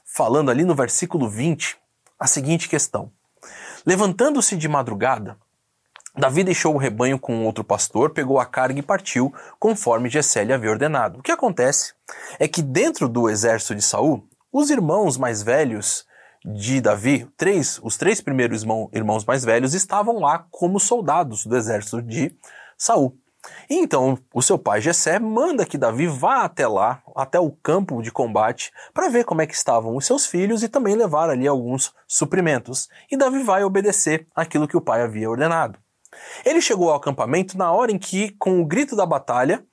falando 0.06 0.52
ali 0.52 0.64
no 0.64 0.76
versículo 0.76 1.30
20 1.30 1.78
a 2.20 2.28
seguinte 2.28 2.70
questão: 2.70 3.12
Levantando-se 3.86 4.56
de 4.56 4.68
madrugada, 4.68 5.38
Davi 6.16 6.44
deixou 6.44 6.76
o 6.76 6.78
rebanho 6.78 7.18
com 7.18 7.46
outro 7.46 7.64
pastor, 7.64 8.10
pegou 8.10 8.40
a 8.40 8.46
carga 8.46 8.80
e 8.80 8.84
partiu, 8.84 9.34
conforme 9.58 10.10
Jessé 10.10 10.44
lhe 10.44 10.52
havia 10.52 10.70
ordenado. 10.70 11.20
O 11.20 11.24
que 11.24 11.32
acontece 11.32 11.94
é 12.38 12.48
que 12.48 12.62
dentro 12.62 13.08
do 13.08 13.30
exército 13.30 13.74
de 13.74 13.82
Saul, 13.82 14.28
os 14.52 14.70
irmãos 14.70 15.18
mais 15.18 15.42
velhos 15.42 16.06
de 16.44 16.82
Davi, 16.82 17.30
três, 17.38 17.80
os 17.82 17.98
três 17.98 18.20
primeiros 18.20 18.62
irmão, 18.62 18.90
irmãos 18.94 19.24
mais 19.24 19.46
velhos 19.46 19.74
estavam 19.74 20.20
lá 20.20 20.46
como 20.52 20.80
soldados 20.80 21.46
do 21.46 21.56
exército 21.56 22.02
de 22.02 22.36
Saul. 22.78 23.18
Então, 23.70 24.18
o 24.34 24.42
seu 24.42 24.58
pai 24.58 24.82
Jessé 24.82 25.20
manda 25.20 25.66
que 25.66 25.78
Davi 25.78 26.08
vá 26.08 26.44
até 26.44 26.68
lá, 26.68 27.02
até 27.16 27.40
o 27.40 27.52
campo 27.52 28.02
de 28.02 28.12
combate, 28.12 28.72
para 28.94 29.10
ver 29.10 29.24
como 29.24 29.42
é 29.42 29.48
que 29.48 29.54
estavam 29.54 29.96
os 29.96 30.06
seus 30.06 30.26
filhos 30.26 30.64
e 30.64 30.70
também 30.70 30.96
levar 30.96 31.30
ali 31.30 31.48
alguns 31.48 31.94
suprimentos. 32.08 32.90
E 33.12 33.18
Davi 33.18 33.44
vai 33.44 33.64
obedecer 33.64 34.28
aquilo 34.36 34.68
que 34.68 34.78
o 34.78 34.82
pai 34.82 35.02
havia 35.02 35.30
ordenado. 35.30 35.80
Ele 36.46 36.62
chegou 36.62 36.90
ao 36.90 36.98
acampamento 36.98 37.58
na 37.58 37.72
hora 37.72 37.92
em 37.92 37.98
que, 37.98 38.32
com 38.38 38.62
o 38.62 38.66
grito 38.66 38.96
da 38.96 39.06
batalha, 39.06 39.64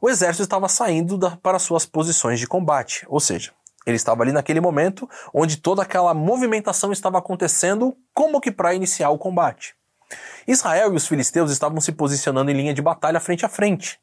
o 0.00 0.08
exército 0.08 0.42
estava 0.42 0.68
saindo 0.68 1.18
da, 1.18 1.36
para 1.36 1.58
suas 1.58 1.86
posições 1.86 2.38
de 2.40 2.46
combate, 2.46 3.04
ou 3.08 3.20
seja, 3.20 3.52
ele 3.86 3.96
estava 3.96 4.22
ali 4.22 4.32
naquele 4.32 4.60
momento 4.60 5.08
onde 5.32 5.56
toda 5.56 5.82
aquela 5.82 6.12
movimentação 6.12 6.92
estava 6.92 7.18
acontecendo 7.18 7.96
como 8.14 8.40
que 8.40 8.50
para 8.50 8.74
iniciar 8.74 9.10
o 9.10 9.18
combate. 9.18 9.74
Israel 10.46 10.92
e 10.92 10.96
os 10.96 11.06
filisteus 11.06 11.50
estavam 11.50 11.80
se 11.80 11.92
posicionando 11.92 12.50
em 12.50 12.54
linha 12.54 12.74
de 12.74 12.82
batalha 12.82 13.20
frente 13.20 13.44
a 13.44 13.48
frente. 13.48 14.00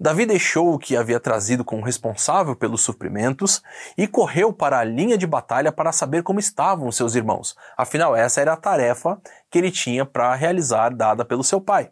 Davi 0.00 0.24
deixou 0.24 0.72
o 0.72 0.78
que 0.78 0.96
havia 0.96 1.18
trazido 1.18 1.64
como 1.64 1.84
responsável 1.84 2.54
pelos 2.54 2.82
suprimentos 2.82 3.60
e 3.96 4.06
correu 4.06 4.52
para 4.52 4.78
a 4.78 4.84
linha 4.84 5.18
de 5.18 5.26
batalha 5.26 5.72
para 5.72 5.90
saber 5.90 6.22
como 6.22 6.38
estavam 6.38 6.92
seus 6.92 7.16
irmãos. 7.16 7.56
Afinal, 7.76 8.14
essa 8.14 8.40
era 8.40 8.52
a 8.52 8.56
tarefa 8.56 9.20
que 9.50 9.58
ele 9.58 9.72
tinha 9.72 10.06
para 10.06 10.32
realizar, 10.36 10.94
dada 10.94 11.24
pelo 11.24 11.42
seu 11.42 11.60
pai. 11.60 11.90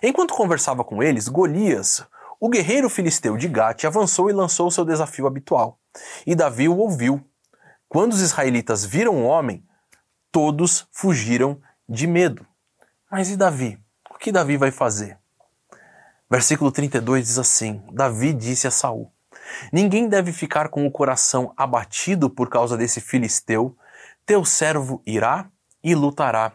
Enquanto 0.00 0.34
conversava 0.34 0.84
com 0.84 1.02
eles, 1.02 1.28
Golias, 1.28 2.06
o 2.38 2.48
guerreiro 2.48 2.88
filisteu 2.88 3.36
de 3.36 3.48
Gate, 3.48 3.84
avançou 3.84 4.30
e 4.30 4.32
lançou 4.32 4.70
seu 4.70 4.84
desafio 4.84 5.26
habitual. 5.26 5.80
E 6.24 6.36
Davi 6.36 6.68
o 6.68 6.76
ouviu. 6.76 7.20
Quando 7.88 8.12
os 8.12 8.20
israelitas 8.20 8.84
viram 8.84 9.16
o 9.16 9.24
homem, 9.24 9.64
todos 10.30 10.86
fugiram 10.92 11.60
de 11.88 12.06
medo. 12.06 12.46
Mas 13.12 13.28
e 13.28 13.36
Davi? 13.36 13.78
O 14.10 14.14
que 14.16 14.32
Davi 14.32 14.56
vai 14.56 14.70
fazer? 14.70 15.18
Versículo 16.30 16.72
32 16.72 17.26
diz 17.26 17.38
assim: 17.38 17.82
Davi 17.92 18.32
disse 18.32 18.66
a 18.66 18.70
Saul: 18.70 19.12
Ninguém 19.70 20.08
deve 20.08 20.32
ficar 20.32 20.70
com 20.70 20.86
o 20.86 20.90
coração 20.90 21.52
abatido 21.54 22.30
por 22.30 22.48
causa 22.48 22.74
desse 22.74 23.02
filisteu. 23.02 23.76
Teu 24.24 24.46
servo 24.46 25.02
irá 25.04 25.50
e 25.84 25.94
lutará 25.94 26.54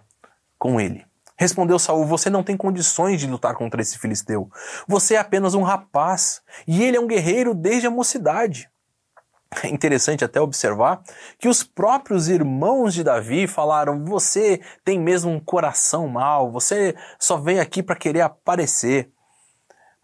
com 0.58 0.82
ele. 0.82 1.06
Respondeu 1.38 1.78
Saul: 1.78 2.08
Você 2.08 2.28
não 2.28 2.42
tem 2.42 2.58
condições 2.58 3.20
de 3.20 3.28
lutar 3.28 3.54
contra 3.54 3.80
esse 3.80 4.00
filisteu. 4.00 4.50
Você 4.88 5.14
é 5.14 5.20
apenas 5.20 5.54
um 5.54 5.62
rapaz, 5.62 6.42
e 6.68 6.84
ele 6.84 6.98
é 6.98 7.00
um 7.00 7.06
guerreiro 7.06 7.54
desde 7.54 7.86
a 7.86 7.92
mocidade. 7.92 8.68
É 9.64 9.68
interessante 9.70 10.26
até 10.26 10.42
observar 10.42 11.02
que 11.40 11.48
os 11.48 11.64
próprios 11.64 12.28
irmãos 12.28 12.94
de 12.94 13.04
Davi 13.04 13.48
falaram: 13.48 14.04
Você 14.06 14.62
tem 14.84 15.00
mesmo 15.00 15.32
um 15.32 15.40
coração 15.40 16.08
mau, 16.08 16.52
você 16.52 16.96
só 17.20 17.38
veio 17.38 17.62
aqui 17.62 17.82
para 17.82 17.96
querer 17.96 18.22
aparecer. 18.22 19.12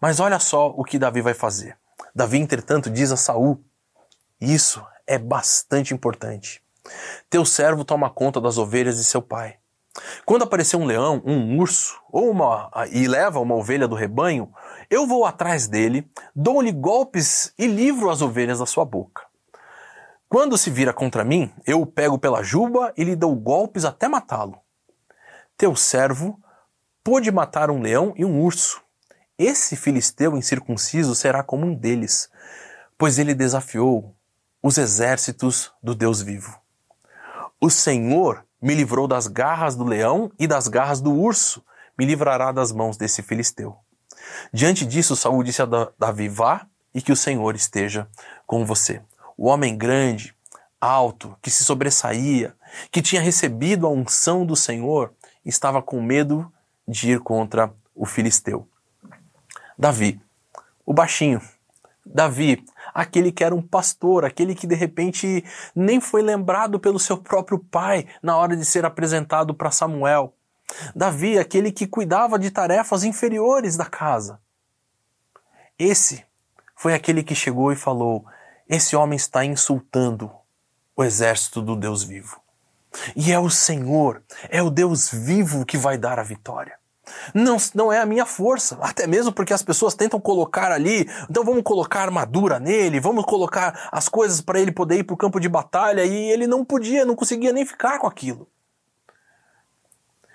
Mas 0.00 0.20
olha 0.20 0.38
só 0.38 0.68
o 0.68 0.84
que 0.84 0.98
Davi 0.98 1.20
vai 1.20 1.34
fazer. 1.34 1.76
Davi, 2.14 2.38
entretanto, 2.38 2.90
diz 2.90 3.12
a 3.12 3.16
Saul: 3.16 3.62
Isso 4.40 4.84
é 5.06 5.18
bastante 5.18 5.92
importante. 5.92 6.62
Teu 7.30 7.44
servo 7.44 7.84
toma 7.84 8.10
conta 8.10 8.40
das 8.40 8.58
ovelhas 8.58 8.96
de 8.96 9.04
seu 9.04 9.22
pai. 9.22 9.58
Quando 10.26 10.42
aparecer 10.42 10.76
um 10.76 10.84
leão, 10.84 11.22
um 11.24 11.58
urso, 11.58 12.00
ou 12.10 12.30
uma 12.30 12.70
e 12.90 13.06
leva 13.06 13.38
uma 13.38 13.54
ovelha 13.54 13.86
do 13.86 13.94
rebanho, 13.94 14.52
eu 14.90 15.06
vou 15.06 15.24
atrás 15.24 15.68
dele, 15.68 16.10
dou-lhe 16.34 16.72
golpes 16.72 17.54
e 17.58 17.66
livro 17.66 18.10
as 18.10 18.20
ovelhas 18.20 18.58
da 18.58 18.66
sua 18.66 18.84
boca. 18.84 19.22
Quando 20.34 20.58
se 20.58 20.68
vira 20.68 20.92
contra 20.92 21.22
mim, 21.22 21.54
eu 21.64 21.80
o 21.80 21.86
pego 21.86 22.18
pela 22.18 22.42
juba 22.42 22.92
e 22.96 23.04
lhe 23.04 23.14
dou 23.14 23.36
golpes 23.36 23.84
até 23.84 24.08
matá-lo. 24.08 24.58
Teu 25.56 25.76
servo 25.76 26.40
pôde 27.04 27.30
matar 27.30 27.70
um 27.70 27.80
leão 27.80 28.12
e 28.16 28.24
um 28.24 28.42
urso. 28.42 28.82
Esse 29.38 29.76
filisteu 29.76 30.36
incircunciso 30.36 31.14
será 31.14 31.44
como 31.44 31.64
um 31.64 31.72
deles, 31.72 32.28
pois 32.98 33.20
ele 33.20 33.32
desafiou 33.32 34.12
os 34.60 34.76
exércitos 34.76 35.70
do 35.80 35.94
Deus 35.94 36.20
vivo. 36.20 36.58
O 37.60 37.70
Senhor 37.70 38.44
me 38.60 38.74
livrou 38.74 39.06
das 39.06 39.28
garras 39.28 39.76
do 39.76 39.84
leão 39.84 40.32
e 40.36 40.48
das 40.48 40.66
garras 40.66 41.00
do 41.00 41.12
urso, 41.12 41.64
me 41.96 42.04
livrará 42.04 42.50
das 42.50 42.72
mãos 42.72 42.96
desse 42.96 43.22
filisteu. 43.22 43.76
Diante 44.52 44.84
disso, 44.84 45.14
Saul 45.14 45.44
disse 45.44 45.62
a 45.62 45.92
Davi: 45.96 46.28
Vá 46.28 46.66
e 46.92 47.00
que 47.00 47.12
o 47.12 47.16
Senhor 47.16 47.54
esteja 47.54 48.08
com 48.48 48.66
você 48.66 49.00
o 49.36 49.48
homem 49.48 49.76
grande, 49.76 50.34
alto, 50.80 51.36
que 51.40 51.50
se 51.50 51.64
sobressaía, 51.64 52.54
que 52.90 53.02
tinha 53.02 53.22
recebido 53.22 53.86
a 53.86 53.90
unção 53.90 54.44
do 54.44 54.54
Senhor, 54.54 55.12
estava 55.44 55.82
com 55.82 56.00
medo 56.00 56.50
de 56.86 57.12
ir 57.12 57.20
contra 57.20 57.72
o 57.94 58.04
filisteu. 58.04 58.68
Davi, 59.78 60.20
o 60.84 60.92
baixinho. 60.92 61.40
Davi, 62.06 62.64
aquele 62.92 63.32
que 63.32 63.42
era 63.42 63.54
um 63.54 63.62
pastor, 63.62 64.24
aquele 64.24 64.54
que 64.54 64.66
de 64.66 64.74
repente 64.74 65.42
nem 65.74 66.00
foi 66.00 66.22
lembrado 66.22 66.78
pelo 66.78 66.98
seu 66.98 67.16
próprio 67.16 67.58
pai 67.58 68.06
na 68.22 68.36
hora 68.36 68.54
de 68.54 68.64
ser 68.64 68.84
apresentado 68.84 69.54
para 69.54 69.70
Samuel. 69.70 70.34
Davi, 70.94 71.38
aquele 71.38 71.72
que 71.72 71.86
cuidava 71.86 72.38
de 72.38 72.50
tarefas 72.50 73.04
inferiores 73.04 73.76
da 73.76 73.86
casa. 73.86 74.38
Esse 75.78 76.24
foi 76.76 76.94
aquele 76.94 77.22
que 77.22 77.34
chegou 77.34 77.72
e 77.72 77.76
falou: 77.76 78.26
esse 78.68 78.96
homem 78.96 79.16
está 79.16 79.44
insultando 79.44 80.30
o 80.96 81.04
exército 81.04 81.60
do 81.60 81.76
Deus 81.76 82.02
vivo. 82.02 82.40
E 83.16 83.32
é 83.32 83.38
o 83.38 83.50
Senhor, 83.50 84.22
é 84.48 84.62
o 84.62 84.70
Deus 84.70 85.10
vivo 85.10 85.66
que 85.66 85.76
vai 85.76 85.98
dar 85.98 86.18
a 86.18 86.22
vitória. 86.22 86.78
Não, 87.34 87.56
não 87.74 87.92
é 87.92 88.00
a 88.00 88.06
minha 88.06 88.24
força, 88.24 88.78
até 88.80 89.06
mesmo 89.06 89.32
porque 89.32 89.52
as 89.52 89.62
pessoas 89.62 89.94
tentam 89.94 90.18
colocar 90.18 90.72
ali, 90.72 91.08
então 91.28 91.44
vamos 91.44 91.62
colocar 91.62 92.02
armadura 92.02 92.58
nele, 92.58 93.00
vamos 93.00 93.24
colocar 93.24 93.88
as 93.92 94.08
coisas 94.08 94.40
para 94.40 94.58
ele 94.58 94.72
poder 94.72 94.98
ir 94.98 95.04
para 95.04 95.14
o 95.14 95.18
campo 95.18 95.38
de 95.38 95.48
batalha, 95.48 96.04
e 96.04 96.30
ele 96.30 96.46
não 96.46 96.64
podia, 96.64 97.04
não 97.04 97.14
conseguia 97.14 97.52
nem 97.52 97.66
ficar 97.66 97.98
com 97.98 98.06
aquilo. 98.06 98.48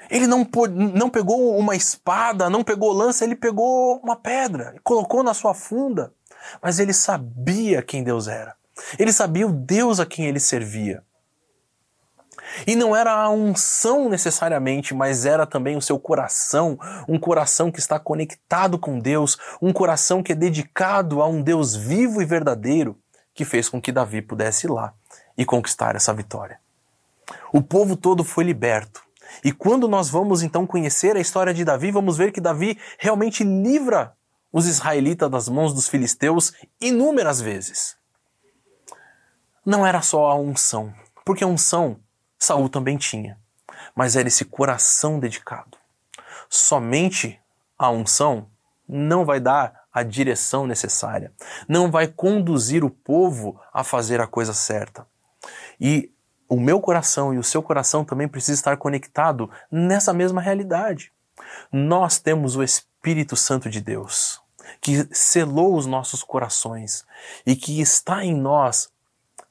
Ele 0.10 0.28
não, 0.28 0.48
não 0.94 1.10
pegou 1.10 1.58
uma 1.58 1.76
espada, 1.76 2.50
não 2.50 2.64
pegou 2.64 2.92
lança, 2.92 3.24
ele 3.24 3.36
pegou 3.36 4.00
uma 4.04 4.16
pedra 4.16 4.74
e 4.76 4.80
colocou 4.80 5.24
na 5.24 5.34
sua 5.34 5.54
funda 5.54 6.14
mas 6.62 6.80
ele 6.80 6.94
sabia 6.94 7.82
quem 7.82 8.04
Deus 8.04 8.28
era. 8.28 8.56
Ele 8.98 9.12
sabia 9.12 9.48
o 9.48 9.52
Deus 9.52 10.00
a 10.00 10.06
quem 10.06 10.26
ele 10.26 10.40
servia. 10.40 11.04
E 12.66 12.76
não 12.76 12.96
era 12.96 13.12
a 13.12 13.30
unção 13.30 14.10
necessariamente, 14.10 14.94
mas 14.94 15.26
era 15.26 15.46
também 15.46 15.78
o 15.78 15.82
seu 15.82 16.00
coração, 16.00 16.80
um 17.08 17.20
coração 17.20 17.72
que 17.72 17.80
está 17.80 18.00
conectado 18.00 18.80
com 18.80 19.00
Deus, 19.00 19.38
um 19.62 19.72
coração 19.72 20.24
que 20.24 20.32
é 20.32 20.36
dedicado 20.36 21.22
a 21.22 21.28
um 21.28 21.42
Deus 21.42 21.76
vivo 21.76 22.22
e 22.22 22.26
verdadeiro, 22.26 22.98
que 23.34 23.46
fez 23.46 23.70
com 23.70 23.82
que 23.82 23.92
Davi 23.92 24.22
pudesse 24.22 24.68
ir 24.68 24.70
lá 24.70 24.94
e 25.38 25.46
conquistar 25.46 25.96
essa 25.96 26.14
vitória. 26.14 26.60
O 27.54 27.62
povo 27.62 27.96
todo 27.96 28.24
foi 28.24 28.44
liberto. 28.44 29.02
E 29.44 29.52
quando 29.52 29.88
nós 29.88 30.10
vamos 30.10 30.42
então 30.42 30.66
conhecer 30.66 31.16
a 31.16 31.20
história 31.20 31.54
de 31.54 31.64
Davi, 31.64 31.92
vamos 31.92 32.18
ver 32.18 32.32
que 32.32 32.42
Davi 32.42 32.78
realmente 32.98 33.44
livra 33.44 34.14
os 34.52 34.68
israelitas 34.68 35.30
das 35.30 35.50
mãos 35.50 35.74
dos 35.74 35.88
filisteus 35.88 36.54
inúmeras 36.80 37.40
vezes. 37.40 37.98
Não 39.66 39.86
era 39.86 40.02
só 40.02 40.32
a 40.32 40.36
unção, 40.36 40.94
porque 41.24 41.44
a 41.44 41.48
unção 41.48 42.00
Saul 42.38 42.70
também 42.70 42.98
tinha, 42.98 43.38
mas 43.94 44.16
era 44.16 44.28
esse 44.28 44.46
coração 44.46 45.20
dedicado. 45.20 45.78
Somente 46.50 47.40
a 47.78 47.92
unção 47.92 48.48
não 48.88 49.26
vai 49.26 49.40
dar 49.40 49.84
a 49.94 50.02
direção 50.04 50.66
necessária, 50.66 51.34
não 51.68 51.92
vai 51.92 52.08
conduzir 52.08 52.84
o 52.84 52.90
povo 52.90 53.60
a 53.74 53.84
fazer 53.84 54.22
a 54.22 54.28
coisa 54.28 54.54
certa. 54.54 55.06
E 55.80 56.12
o 56.48 56.60
meu 56.60 56.80
coração 56.80 57.34
e 57.34 57.38
o 57.38 57.44
seu 57.44 57.62
coração 57.62 58.04
também 58.04 58.28
precisa 58.28 58.60
estar 58.60 58.78
conectado 58.78 59.50
nessa 59.72 60.14
mesma 60.14 60.42
realidade. 60.42 61.12
Nós 61.72 62.20
temos 62.20 62.56
o 62.56 62.64
Espírito 63.00 63.38
Santo 63.38 63.70
de 63.70 63.80
Deus, 63.80 64.42
que 64.82 65.08
selou 65.16 65.78
os 65.78 65.86
nossos 65.86 66.22
corações 66.22 67.06
e 67.46 67.56
que 67.56 67.80
está 67.80 68.26
em 68.26 68.36
nós 68.36 68.90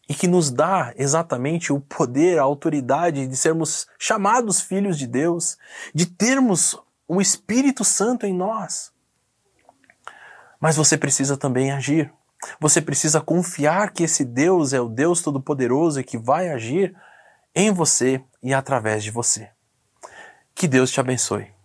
e 0.06 0.12
que 0.12 0.28
nos 0.28 0.50
dá 0.50 0.92
exatamente 0.96 1.72
o 1.72 1.80
poder, 1.80 2.38
a 2.38 2.42
autoridade 2.42 3.26
de 3.26 3.36
sermos 3.36 3.86
chamados 3.98 4.60
filhos 4.60 4.98
de 4.98 5.06
Deus, 5.06 5.56
de 5.94 6.04
termos 6.04 6.78
o 7.08 7.22
Espírito 7.22 7.84
Santo 7.84 8.26
em 8.26 8.34
nós. 8.34 8.92
Mas 10.60 10.76
você 10.76 10.98
precisa 10.98 11.34
também 11.34 11.72
agir. 11.72 12.12
Você 12.60 12.82
precisa 12.82 13.18
confiar 13.18 13.92
que 13.92 14.02
esse 14.02 14.26
Deus 14.26 14.74
é 14.74 14.80
o 14.80 14.90
Deus 14.90 15.22
Todo-Poderoso 15.22 16.00
e 16.00 16.04
que 16.04 16.18
vai 16.18 16.50
agir 16.50 16.94
em 17.54 17.72
você 17.72 18.22
e 18.42 18.52
através 18.52 19.02
de 19.02 19.10
você. 19.10 19.48
Que 20.54 20.68
Deus 20.68 20.90
te 20.90 21.00
abençoe. 21.00 21.57